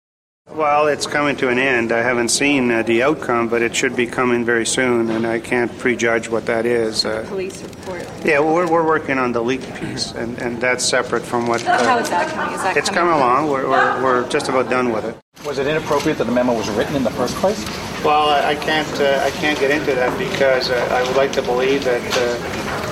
Well, 0.50 0.88
it's 0.88 1.06
coming 1.06 1.36
to 1.38 1.50
an 1.50 1.60
end. 1.60 1.92
I 1.92 2.02
haven't 2.02 2.30
seen 2.30 2.72
uh, 2.72 2.82
the 2.82 3.04
outcome, 3.04 3.48
but 3.48 3.62
it 3.62 3.76
should 3.76 3.96
be 3.96 4.08
coming 4.08 4.44
very 4.44 4.66
soon, 4.66 5.12
and 5.12 5.26
I 5.26 5.39
can't 5.39 5.72
prejudge 5.78 6.30
what 6.30 6.48
that 6.48 6.66
is. 6.66 7.06
Uh, 7.06 7.24
Police 7.30 7.62
report. 7.62 8.08
Yeah, 8.26 8.39
we're, 8.39 8.70
we're 8.70 8.86
working 8.86 9.20
on 9.20 9.32
the 9.32 9.42
leak 9.42 9.62
piece, 9.76 10.12
and, 10.12 10.38
and 10.39 10.60
that's 10.60 10.84
separate 10.84 11.22
from 11.24 11.46
what. 11.46 11.66
Uh, 11.66 11.78
How 11.84 12.00
is 12.00 12.10
that 12.10 12.28
coming? 12.34 12.56
Is 12.56 12.64
that 12.64 12.76
it's 12.76 12.89
coming, 12.89 13.14
coming 13.14 13.24
along. 13.24 13.50
We're, 13.50 13.70
we're, 13.70 14.04
we're 14.04 14.30
just 14.30 14.50
about 14.50 14.70
done 14.70 14.92
with 14.92 15.06
it. 15.06 15.16
Was 15.46 15.60
it 15.60 15.68
inappropriate 15.68 16.18
that 16.18 16.26
the 16.26 16.34
memo 16.34 16.54
was 16.54 16.70
written 16.72 16.96
in 16.96 17.04
the 17.04 17.12
first 17.12 17.36
place? 17.36 17.64
Well, 18.04 18.30
I, 18.30 18.50
I 18.50 18.56
can't. 18.56 19.00
Uh, 19.00 19.22
I 19.24 19.30
can't 19.32 19.60
get 19.60 19.72
into 19.72 19.94
that 19.96 20.18
because 20.18 20.70
uh, 20.70 20.88
I 20.92 21.04
would 21.08 21.16
like 21.16 21.32
to 21.34 21.42
believe 21.44 21.84
that 21.86 22.18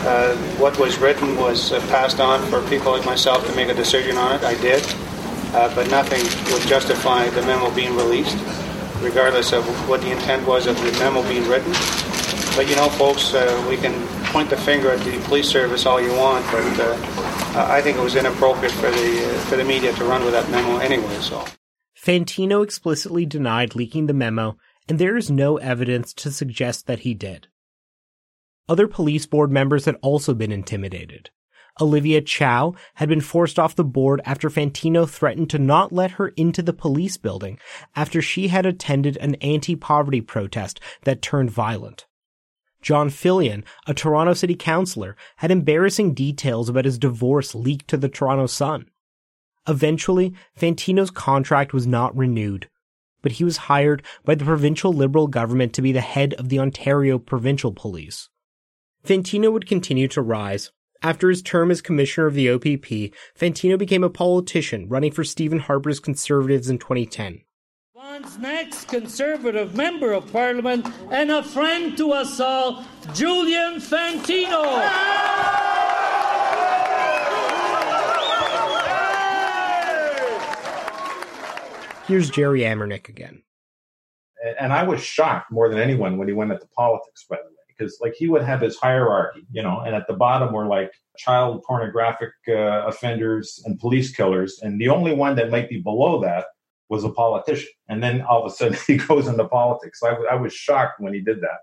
uh, 0.05 0.35
what 0.59 0.77
was 0.79 0.97
written 0.99 1.35
was 1.35 1.71
passed 1.89 2.19
on 2.19 2.41
for 2.49 2.61
people 2.69 2.91
like 2.91 3.05
myself 3.05 3.45
to 3.47 3.55
make 3.55 3.69
a 3.69 3.73
decision 3.73 4.17
on 4.17 4.35
it. 4.35 4.43
I 4.43 4.53
did. 4.61 4.85
Uh, 5.53 5.73
but 5.73 5.89
nothing 5.89 6.23
would 6.53 6.67
justify 6.67 7.29
the 7.29 7.41
memo 7.43 7.73
being 7.73 7.95
released, 7.95 8.37
regardless 9.01 9.51
of 9.51 9.65
what 9.89 10.01
the 10.01 10.11
intent 10.11 10.45
was 10.47 10.67
of 10.67 10.75
the 10.77 10.91
memo 10.99 11.23
being 11.23 11.47
written. 11.47 11.71
But 12.55 12.69
you 12.69 12.75
know, 12.75 12.89
folks, 12.89 13.33
uh, 13.33 13.65
we 13.69 13.77
can 13.77 13.93
point 14.27 14.49
the 14.49 14.57
finger 14.57 14.91
at 14.91 14.99
the 14.99 15.17
police 15.21 15.47
service 15.47 15.85
all 15.85 15.99
you 16.01 16.13
want, 16.13 16.45
but 16.51 16.79
uh, 16.79 17.65
I 17.69 17.81
think 17.81 17.97
it 17.97 18.01
was 18.01 18.15
inappropriate 18.15 18.73
for 18.73 18.91
the 18.91 19.43
for 19.47 19.55
the 19.55 19.63
media 19.63 19.93
to 19.93 20.05
run 20.05 20.23
with 20.23 20.33
that 20.33 20.49
memo 20.51 20.77
anyway. 20.77 21.15
So. 21.21 21.43
Fantino 21.97 22.63
explicitly 22.63 23.25
denied 23.25 23.75
leaking 23.75 24.05
the 24.05 24.13
memo, 24.13 24.57
and 24.87 24.99
there 24.99 25.17
is 25.17 25.29
no 25.29 25.57
evidence 25.57 26.13
to 26.13 26.31
suggest 26.31 26.87
that 26.87 26.99
he 26.99 27.13
did. 27.13 27.47
Other 28.69 28.87
police 28.87 29.25
board 29.25 29.51
members 29.51 29.85
had 29.85 29.95
also 30.01 30.33
been 30.33 30.51
intimidated. 30.51 31.31
Olivia 31.81 32.21
Chow 32.21 32.75
had 32.95 33.09
been 33.09 33.21
forced 33.21 33.57
off 33.57 33.75
the 33.75 33.83
board 33.83 34.21
after 34.25 34.49
Fantino 34.49 35.07
threatened 35.07 35.49
to 35.51 35.59
not 35.59 35.91
let 35.91 36.11
her 36.11 36.29
into 36.29 36.61
the 36.61 36.73
police 36.73 37.17
building 37.17 37.57
after 37.95 38.21
she 38.21 38.49
had 38.49 38.65
attended 38.65 39.17
an 39.17 39.35
anti-poverty 39.35 40.21
protest 40.21 40.79
that 41.03 41.21
turned 41.21 41.51
violent. 41.51 42.05
John 42.81 43.09
Filion, 43.09 43.65
a 43.87 43.93
Toronto 43.93 44.33
city 44.33 44.55
councillor, 44.55 45.15
had 45.37 45.51
embarrassing 45.51 46.13
details 46.13 46.69
about 46.69 46.85
his 46.85 46.97
divorce 46.97 47.53
leaked 47.53 47.87
to 47.89 47.97
the 47.97 48.09
Toronto 48.09 48.47
Sun. 48.47 48.89
Eventually, 49.67 50.33
Fantino's 50.57 51.11
contract 51.11 51.73
was 51.73 51.85
not 51.85 52.15
renewed, 52.15 52.69
but 53.21 53.33
he 53.33 53.43
was 53.43 53.57
hired 53.57 54.01
by 54.23 54.35
the 54.35 54.45
provincial 54.45 54.93
Liberal 54.93 55.27
government 55.27 55.73
to 55.73 55.81
be 55.81 55.91
the 55.91 56.01
head 56.01 56.33
of 56.35 56.49
the 56.49 56.59
Ontario 56.59 57.19
Provincial 57.19 57.73
Police. 57.73 58.29
Fantino 59.03 59.51
would 59.51 59.67
continue 59.67 60.07
to 60.07 60.21
rise, 60.21 60.71
after 61.01 61.29
his 61.29 61.41
term 61.41 61.71
as 61.71 61.81
commissioner 61.81 62.27
of 62.27 62.33
the 62.33 62.49
OPP, 62.49 63.13
Fantino 63.37 63.77
became 63.77 64.03
a 64.03 64.09
politician 64.09 64.87
running 64.89 65.11
for 65.11 65.23
Stephen 65.23 65.59
Harper's 65.59 65.99
Conservatives 65.99 66.69
in 66.69 66.77
2010. 66.77 67.41
Vaughan's 67.95 68.37
next 68.37 68.89
Conservative 68.89 69.75
Member 69.75 70.11
of 70.11 70.29
Parliament 70.31 70.85
and 71.11 71.31
a 71.31 71.41
friend 71.41 71.95
to 71.97 72.11
us 72.11 72.39
all, 72.39 72.83
Julian 73.13 73.75
Fantino. 73.75 74.89
Here's 82.07 82.29
Jerry 82.29 82.61
Amernic 82.61 83.07
again. 83.07 83.43
And 84.59 84.73
I 84.73 84.83
was 84.83 85.01
shocked 85.01 85.51
more 85.51 85.69
than 85.69 85.77
anyone 85.77 86.17
when 86.17 86.27
he 86.27 86.33
went 86.33 86.51
into 86.51 86.65
politics, 86.75 87.25
by 87.29 87.37
the 87.37 87.43
way 87.43 87.58
because 87.79 87.97
like 88.01 88.13
he 88.13 88.27
would 88.27 88.43
have 88.43 88.61
his 88.61 88.77
hierarchy, 88.77 89.45
you 89.51 89.63
know, 89.63 89.79
and 89.79 89.95
at 89.95 90.07
the 90.07 90.13
bottom 90.13 90.53
were 90.53 90.67
like 90.67 90.91
child 91.17 91.63
pornographic 91.63 92.31
uh, 92.47 92.85
offenders 92.87 93.61
and 93.65 93.79
police 93.79 94.11
killers, 94.11 94.59
and 94.61 94.79
the 94.79 94.89
only 94.89 95.13
one 95.13 95.35
that 95.35 95.49
might 95.49 95.69
be 95.69 95.79
below 95.79 96.21
that 96.21 96.45
was 96.89 97.03
a 97.03 97.09
politician. 97.09 97.69
And 97.87 98.03
then 98.03 98.21
all 98.21 98.45
of 98.45 98.51
a 98.51 98.55
sudden 98.55 98.77
he 98.87 98.97
goes 98.97 99.27
into 99.27 99.47
politics. 99.47 100.01
I, 100.03 100.09
w- 100.09 100.27
I 100.29 100.35
was 100.35 100.53
shocked 100.53 100.99
when 100.99 101.13
he 101.13 101.21
did 101.21 101.41
that. 101.41 101.59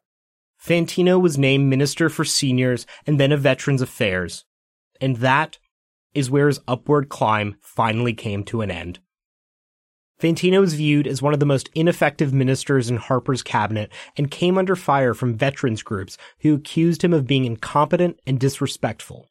Fantino 0.63 1.21
was 1.21 1.37
named 1.37 1.69
Minister 1.69 2.09
for 2.09 2.25
Seniors 2.25 2.87
and 3.07 3.21
then 3.21 3.33
of 3.33 3.41
Veterans 3.41 3.83
Affairs. 3.83 4.45
And 5.01 5.17
that 5.17 5.59
is 6.15 6.31
where 6.31 6.47
his 6.47 6.61
upward 6.67 7.11
climb 7.11 7.57
finally 7.61 8.15
came 8.15 8.43
to 8.45 8.63
an 8.63 8.71
end. 8.71 9.01
Fantino 10.21 10.65
is 10.65 10.73
viewed 10.73 11.07
as 11.07 11.21
one 11.21 11.35
of 11.35 11.41
the 11.41 11.47
most 11.47 11.69
ineffective 11.75 12.33
ministers 12.33 12.89
in 12.89 12.97
Harper's 12.97 13.43
cabinet 13.43 13.93
and 14.17 14.31
came 14.31 14.57
under 14.57 14.75
fire 14.75 15.13
from 15.13 15.35
veterans 15.35 15.83
groups 15.83 16.17
who 16.41 16.55
accused 16.55 17.05
him 17.05 17.13
of 17.13 17.27
being 17.27 17.45
incompetent 17.45 18.19
and 18.27 18.41
disrespectful. 18.41 19.29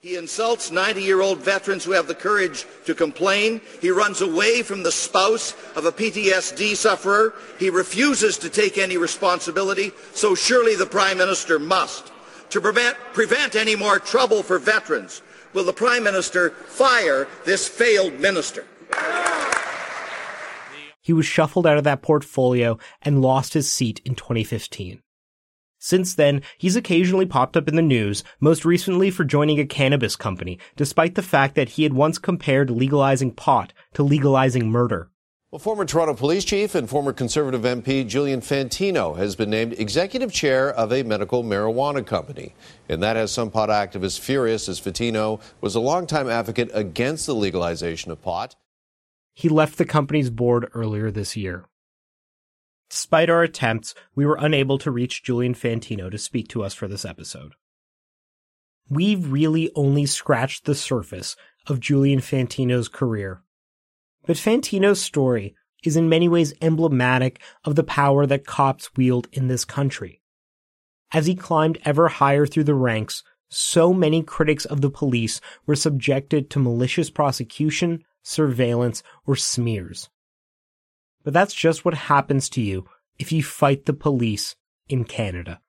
He 0.00 0.16
insults 0.16 0.70
90 0.70 1.02
year 1.02 1.20
old 1.20 1.40
veterans 1.40 1.84
who 1.84 1.92
have 1.92 2.06
the 2.06 2.14
courage 2.14 2.64
to 2.86 2.94
complain. 2.94 3.60
He 3.82 3.90
runs 3.90 4.22
away 4.22 4.62
from 4.62 4.82
the 4.82 4.92
spouse 4.92 5.52
of 5.76 5.84
a 5.84 5.92
PTSD 5.92 6.74
sufferer. 6.74 7.34
He 7.58 7.68
refuses 7.68 8.38
to 8.38 8.48
take 8.48 8.78
any 8.78 8.96
responsibility, 8.96 9.92
so 10.14 10.34
surely 10.34 10.74
the 10.74 10.86
Prime 10.86 11.18
Minister 11.18 11.58
must. 11.58 12.12
To 12.50 12.62
prevent, 12.62 12.96
prevent 13.12 13.56
any 13.56 13.76
more 13.76 13.98
trouble 13.98 14.42
for 14.42 14.58
veterans, 14.58 15.20
will 15.52 15.64
the 15.64 15.72
Prime 15.74 16.04
Minister 16.04 16.50
fire 16.50 17.28
this 17.44 17.68
failed 17.68 18.18
minister? 18.20 18.64
He 21.08 21.14
was 21.14 21.24
shuffled 21.24 21.66
out 21.66 21.78
of 21.78 21.84
that 21.84 22.02
portfolio 22.02 22.76
and 23.00 23.22
lost 23.22 23.54
his 23.54 23.72
seat 23.72 23.98
in 24.04 24.14
2015. 24.14 25.00
Since 25.78 26.14
then, 26.14 26.42
he's 26.58 26.76
occasionally 26.76 27.24
popped 27.24 27.56
up 27.56 27.66
in 27.66 27.76
the 27.76 27.80
news, 27.80 28.22
most 28.40 28.66
recently 28.66 29.10
for 29.10 29.24
joining 29.24 29.58
a 29.58 29.64
cannabis 29.64 30.16
company, 30.16 30.58
despite 30.76 31.14
the 31.14 31.22
fact 31.22 31.54
that 31.54 31.70
he 31.70 31.84
had 31.84 31.94
once 31.94 32.18
compared 32.18 32.68
legalizing 32.68 33.30
pot 33.30 33.72
to 33.94 34.02
legalizing 34.02 34.70
murder. 34.70 35.10
Well, 35.50 35.58
former 35.58 35.86
Toronto 35.86 36.12
police 36.12 36.44
chief 36.44 36.74
and 36.74 36.90
former 36.90 37.14
conservative 37.14 37.62
MP 37.62 38.06
Julian 38.06 38.42
Fantino 38.42 39.16
has 39.16 39.34
been 39.34 39.48
named 39.48 39.76
executive 39.78 40.30
chair 40.30 40.70
of 40.70 40.92
a 40.92 41.04
medical 41.04 41.42
marijuana 41.42 42.04
company. 42.04 42.54
And 42.86 43.02
that 43.02 43.16
has 43.16 43.32
some 43.32 43.50
pot 43.50 43.70
activists 43.70 44.20
furious 44.20 44.68
as 44.68 44.78
Fantino 44.78 45.40
was 45.62 45.74
a 45.74 45.80
longtime 45.80 46.28
advocate 46.28 46.70
against 46.74 47.24
the 47.24 47.34
legalization 47.34 48.12
of 48.12 48.20
pot 48.20 48.56
he 49.38 49.48
left 49.48 49.78
the 49.78 49.84
company's 49.84 50.30
board 50.30 50.68
earlier 50.74 51.12
this 51.12 51.36
year. 51.36 51.64
Despite 52.90 53.30
our 53.30 53.44
attempts, 53.44 53.94
we 54.16 54.26
were 54.26 54.36
unable 54.40 54.78
to 54.78 54.90
reach 54.90 55.22
Julian 55.22 55.54
Fantino 55.54 56.10
to 56.10 56.18
speak 56.18 56.48
to 56.48 56.64
us 56.64 56.74
for 56.74 56.88
this 56.88 57.04
episode. 57.04 57.52
We've 58.90 59.30
really 59.30 59.70
only 59.76 60.06
scratched 60.06 60.64
the 60.64 60.74
surface 60.74 61.36
of 61.68 61.78
Julian 61.78 62.18
Fantino's 62.18 62.88
career. 62.88 63.44
But 64.26 64.38
Fantino's 64.38 65.00
story 65.00 65.54
is 65.84 65.96
in 65.96 66.08
many 66.08 66.28
ways 66.28 66.52
emblematic 66.60 67.40
of 67.64 67.76
the 67.76 67.84
power 67.84 68.26
that 68.26 68.44
cops 68.44 68.96
wield 68.96 69.28
in 69.32 69.46
this 69.46 69.64
country. 69.64 70.20
As 71.12 71.26
he 71.26 71.36
climbed 71.36 71.78
ever 71.84 72.08
higher 72.08 72.44
through 72.44 72.64
the 72.64 72.74
ranks, 72.74 73.22
so 73.50 73.94
many 73.94 74.24
critics 74.24 74.64
of 74.64 74.80
the 74.80 74.90
police 74.90 75.40
were 75.64 75.76
subjected 75.76 76.50
to 76.50 76.58
malicious 76.58 77.08
prosecution, 77.08 78.02
surveillance, 78.22 79.02
or 79.26 79.36
smears. 79.36 80.10
But 81.24 81.34
that's 81.34 81.54
just 81.54 81.84
what 81.84 81.94
happens 81.94 82.48
to 82.50 82.62
you 82.62 82.86
if 83.18 83.32
you 83.32 83.42
fight 83.42 83.86
the 83.86 83.92
police 83.92 84.56
in 84.88 85.04
Canada. 85.04 85.60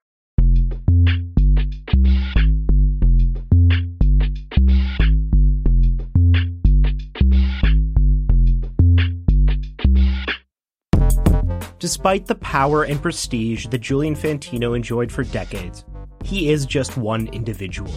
Despite 11.80 12.28
the 12.28 12.36
power 12.36 12.84
and 12.84 13.02
prestige 13.02 13.68
that 13.68 13.80
Julian 13.80 14.14
Fantino 14.14 14.76
enjoyed 14.76 15.12
for 15.12 15.24
decades, 15.24 15.86
he 16.26 16.50
is 16.50 16.66
just 16.66 16.98
one 16.98 17.28
individual. 17.28 17.94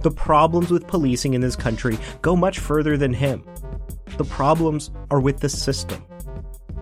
The 0.00 0.10
problems 0.10 0.70
with 0.70 0.86
policing 0.86 1.34
in 1.34 1.40
this 1.40 1.56
country 1.56 1.98
go 2.22 2.36
much 2.36 2.58
further 2.58 2.96
than 2.96 3.12
him. 3.12 3.44
The 4.16 4.24
problems 4.24 4.90
are 5.10 5.20
with 5.20 5.40
the 5.40 5.48
system. 5.48 6.04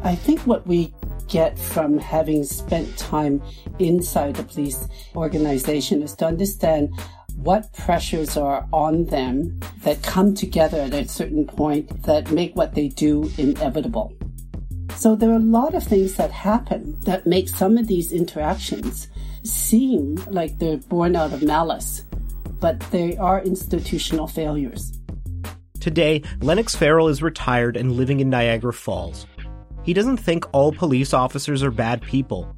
I 0.02 0.14
think 0.14 0.40
what 0.40 0.66
we 0.66 0.94
get 1.28 1.58
from 1.58 1.98
having 1.98 2.44
spent 2.44 2.96
time 2.96 3.42
inside 3.78 4.36
the 4.36 4.42
police 4.44 4.86
organization 5.16 6.02
is 6.02 6.14
to 6.16 6.26
understand 6.26 6.94
what 7.36 7.72
pressures 7.74 8.36
are 8.36 8.66
on 8.72 9.06
them 9.06 9.58
that 9.82 10.02
come 10.02 10.34
together 10.34 10.80
at 10.80 10.94
a 10.94 11.08
certain 11.08 11.46
point 11.46 12.02
that 12.04 12.30
make 12.30 12.54
what 12.56 12.74
they 12.74 12.88
do 12.88 13.30
inevitable. 13.38 14.12
So 14.96 15.14
there 15.14 15.30
are 15.30 15.36
a 15.36 15.38
lot 15.38 15.74
of 15.74 15.84
things 15.84 16.14
that 16.16 16.30
happen 16.30 16.98
that 17.00 17.26
make 17.26 17.48
some 17.48 17.76
of 17.76 17.86
these 17.86 18.12
interactions 18.12 19.08
seem 19.42 20.16
like 20.30 20.58
they're 20.58 20.78
born 20.78 21.14
out 21.14 21.32
of 21.34 21.42
malice, 21.42 22.02
but 22.60 22.80
they 22.90 23.16
are 23.16 23.42
institutional 23.42 24.26
failures. 24.26 24.98
Today, 25.80 26.22
Lennox 26.40 26.74
Farrell 26.74 27.08
is 27.08 27.22
retired 27.22 27.76
and 27.76 27.92
living 27.92 28.20
in 28.20 28.30
Niagara 28.30 28.72
Falls. 28.72 29.26
He 29.84 29.94
doesn't 29.94 30.16
think 30.16 30.44
all 30.52 30.72
police 30.72 31.14
officers 31.14 31.62
are 31.62 31.70
bad 31.70 32.02
people, 32.02 32.52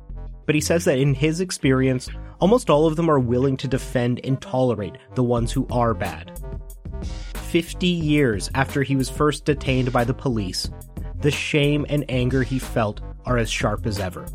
but 0.46 0.54
he 0.54 0.60
says 0.62 0.86
that 0.86 0.98
in 0.98 1.12
his 1.12 1.40
experience, 1.40 2.08
almost 2.40 2.70
all 2.70 2.86
of 2.86 2.96
them 2.96 3.10
are 3.10 3.18
willing 3.18 3.56
to 3.58 3.68
defend 3.68 4.20
and 4.24 4.40
tolerate 4.40 4.96
the 5.14 5.22
ones 5.22 5.52
who 5.52 5.66
are 5.70 5.92
bad. 5.92 6.40
50 7.34 7.86
years 7.86 8.50
after 8.54 8.82
he 8.82 8.96
was 8.96 9.10
first 9.10 9.44
detained 9.44 9.92
by 9.92 10.04
the 10.04 10.14
police, 10.14 10.70
the 11.20 11.30
shame 11.30 11.84
and 11.88 12.04
anger 12.08 12.42
he 12.42 12.58
felt 12.58 13.00
are 13.26 13.36
as 13.36 13.50
sharp 13.50 13.86
as 13.86 13.98
ever. 13.98 14.26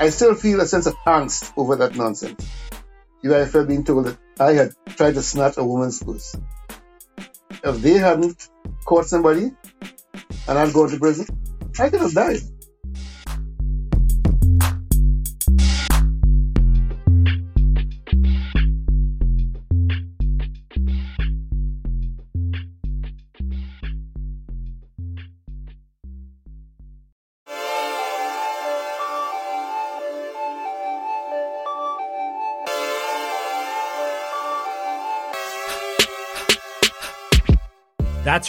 I 0.00 0.08
still 0.08 0.34
feel 0.34 0.60
a 0.60 0.66
sense 0.66 0.86
of 0.86 0.96
angst 1.06 1.52
over 1.56 1.76
that 1.76 1.94
nonsense. 1.94 2.44
Felt 3.22 3.68
being 3.68 3.84
told 3.84 4.06
that 4.06 4.18
I 4.38 4.52
had 4.54 4.72
tried 4.96 5.14
to 5.14 5.22
snatch 5.22 5.58
a 5.58 5.64
woman's 5.64 6.02
purse. 6.02 6.36
If 7.62 7.82
they 7.82 7.94
hadn't 7.94 8.48
caught 8.84 9.04
somebody 9.04 9.52
and 10.48 10.58
I'd 10.58 10.72
gone 10.72 10.88
to 10.88 10.98
prison, 10.98 11.26
I 11.78 11.90
could 11.90 12.00
have 12.00 12.14
died. 12.14 12.40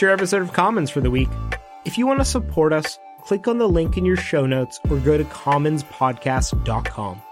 Your 0.02 0.10
episode 0.10 0.42
of 0.42 0.52
Commons 0.52 0.90
for 0.90 1.00
the 1.00 1.12
week. 1.12 1.28
If 1.84 1.96
you 1.96 2.08
want 2.08 2.18
to 2.18 2.24
support 2.24 2.72
us, 2.72 2.98
click 3.20 3.46
on 3.46 3.58
the 3.58 3.68
link 3.68 3.96
in 3.96 4.04
your 4.04 4.16
show 4.16 4.46
notes 4.46 4.80
or 4.90 4.98
go 4.98 5.16
to 5.16 5.22
commonspodcast.com. 5.22 7.22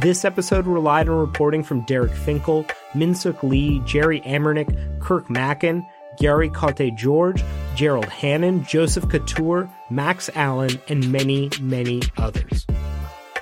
This 0.00 0.24
episode 0.24 0.66
relied 0.66 1.08
on 1.08 1.16
reporting 1.16 1.62
from 1.62 1.82
Derek 1.82 2.10
Finkel, 2.10 2.66
Minsook 2.96 3.40
Lee, 3.44 3.78
Jerry 3.84 4.20
Amernic, 4.22 5.00
Kirk 5.00 5.30
Makin, 5.30 5.86
Gary 6.18 6.50
Cote 6.50 6.92
George, 6.96 7.44
Gerald 7.76 8.08
Hannon, 8.08 8.64
Joseph 8.64 9.08
Couture, 9.08 9.70
Max 9.88 10.28
Allen, 10.34 10.80
and 10.88 11.12
many, 11.12 11.50
many 11.60 12.02
others. 12.16 12.66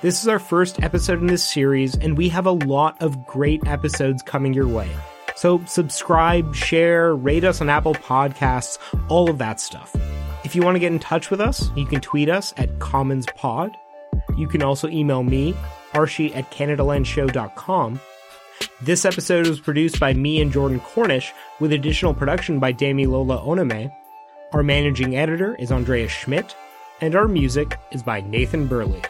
This 0.03 0.21
is 0.21 0.27
our 0.27 0.37
first 0.37 0.83
episode 0.83 1.19
in 1.19 1.25
this 1.25 1.43
series, 1.43 1.97
and 1.97 2.15
we 2.15 2.29
have 2.29 2.45
a 2.45 2.51
lot 2.51 3.01
of 3.01 3.25
great 3.25 3.65
episodes 3.65 4.21
coming 4.21 4.53
your 4.53 4.67
way. 4.67 4.91
So 5.35 5.63
subscribe, 5.65 6.55
share, 6.55 7.15
rate 7.15 7.43
us 7.43 7.61
on 7.61 7.69
Apple 7.69 7.93
Podcasts, 7.93 8.77
all 9.09 9.29
of 9.29 9.37
that 9.37 9.59
stuff. 9.59 9.95
If 10.43 10.55
you 10.55 10.61
want 10.61 10.75
to 10.75 10.79
get 10.79 10.91
in 10.91 10.99
touch 10.99 11.29
with 11.29 11.41
us, 11.41 11.71
you 11.75 11.85
can 11.85 12.01
tweet 12.01 12.29
us 12.29 12.53
at 12.57 12.79
CommonsPod. 12.79 13.73
You 14.37 14.47
can 14.47 14.63
also 14.63 14.87
email 14.87 15.23
me, 15.23 15.53
Arshy 15.93 16.35
at 16.35 16.49
CanadaLandShow.com. 16.51 17.99
This 18.81 19.05
episode 19.05 19.47
was 19.47 19.59
produced 19.59 19.99
by 19.99 20.13
me 20.13 20.41
and 20.41 20.51
Jordan 20.51 20.79
Cornish, 20.79 21.33
with 21.59 21.73
additional 21.73 22.13
production 22.13 22.59
by 22.59 22.71
Dami 22.71 23.07
Lola 23.07 23.39
Oname. 23.39 23.91
Our 24.53 24.63
managing 24.63 25.17
editor 25.17 25.55
is 25.55 25.71
Andreas 25.71 26.11
Schmidt, 26.11 26.55
and 27.01 27.15
our 27.15 27.27
music 27.27 27.77
is 27.91 28.03
by 28.03 28.21
Nathan 28.21 28.67
Burley. 28.67 29.01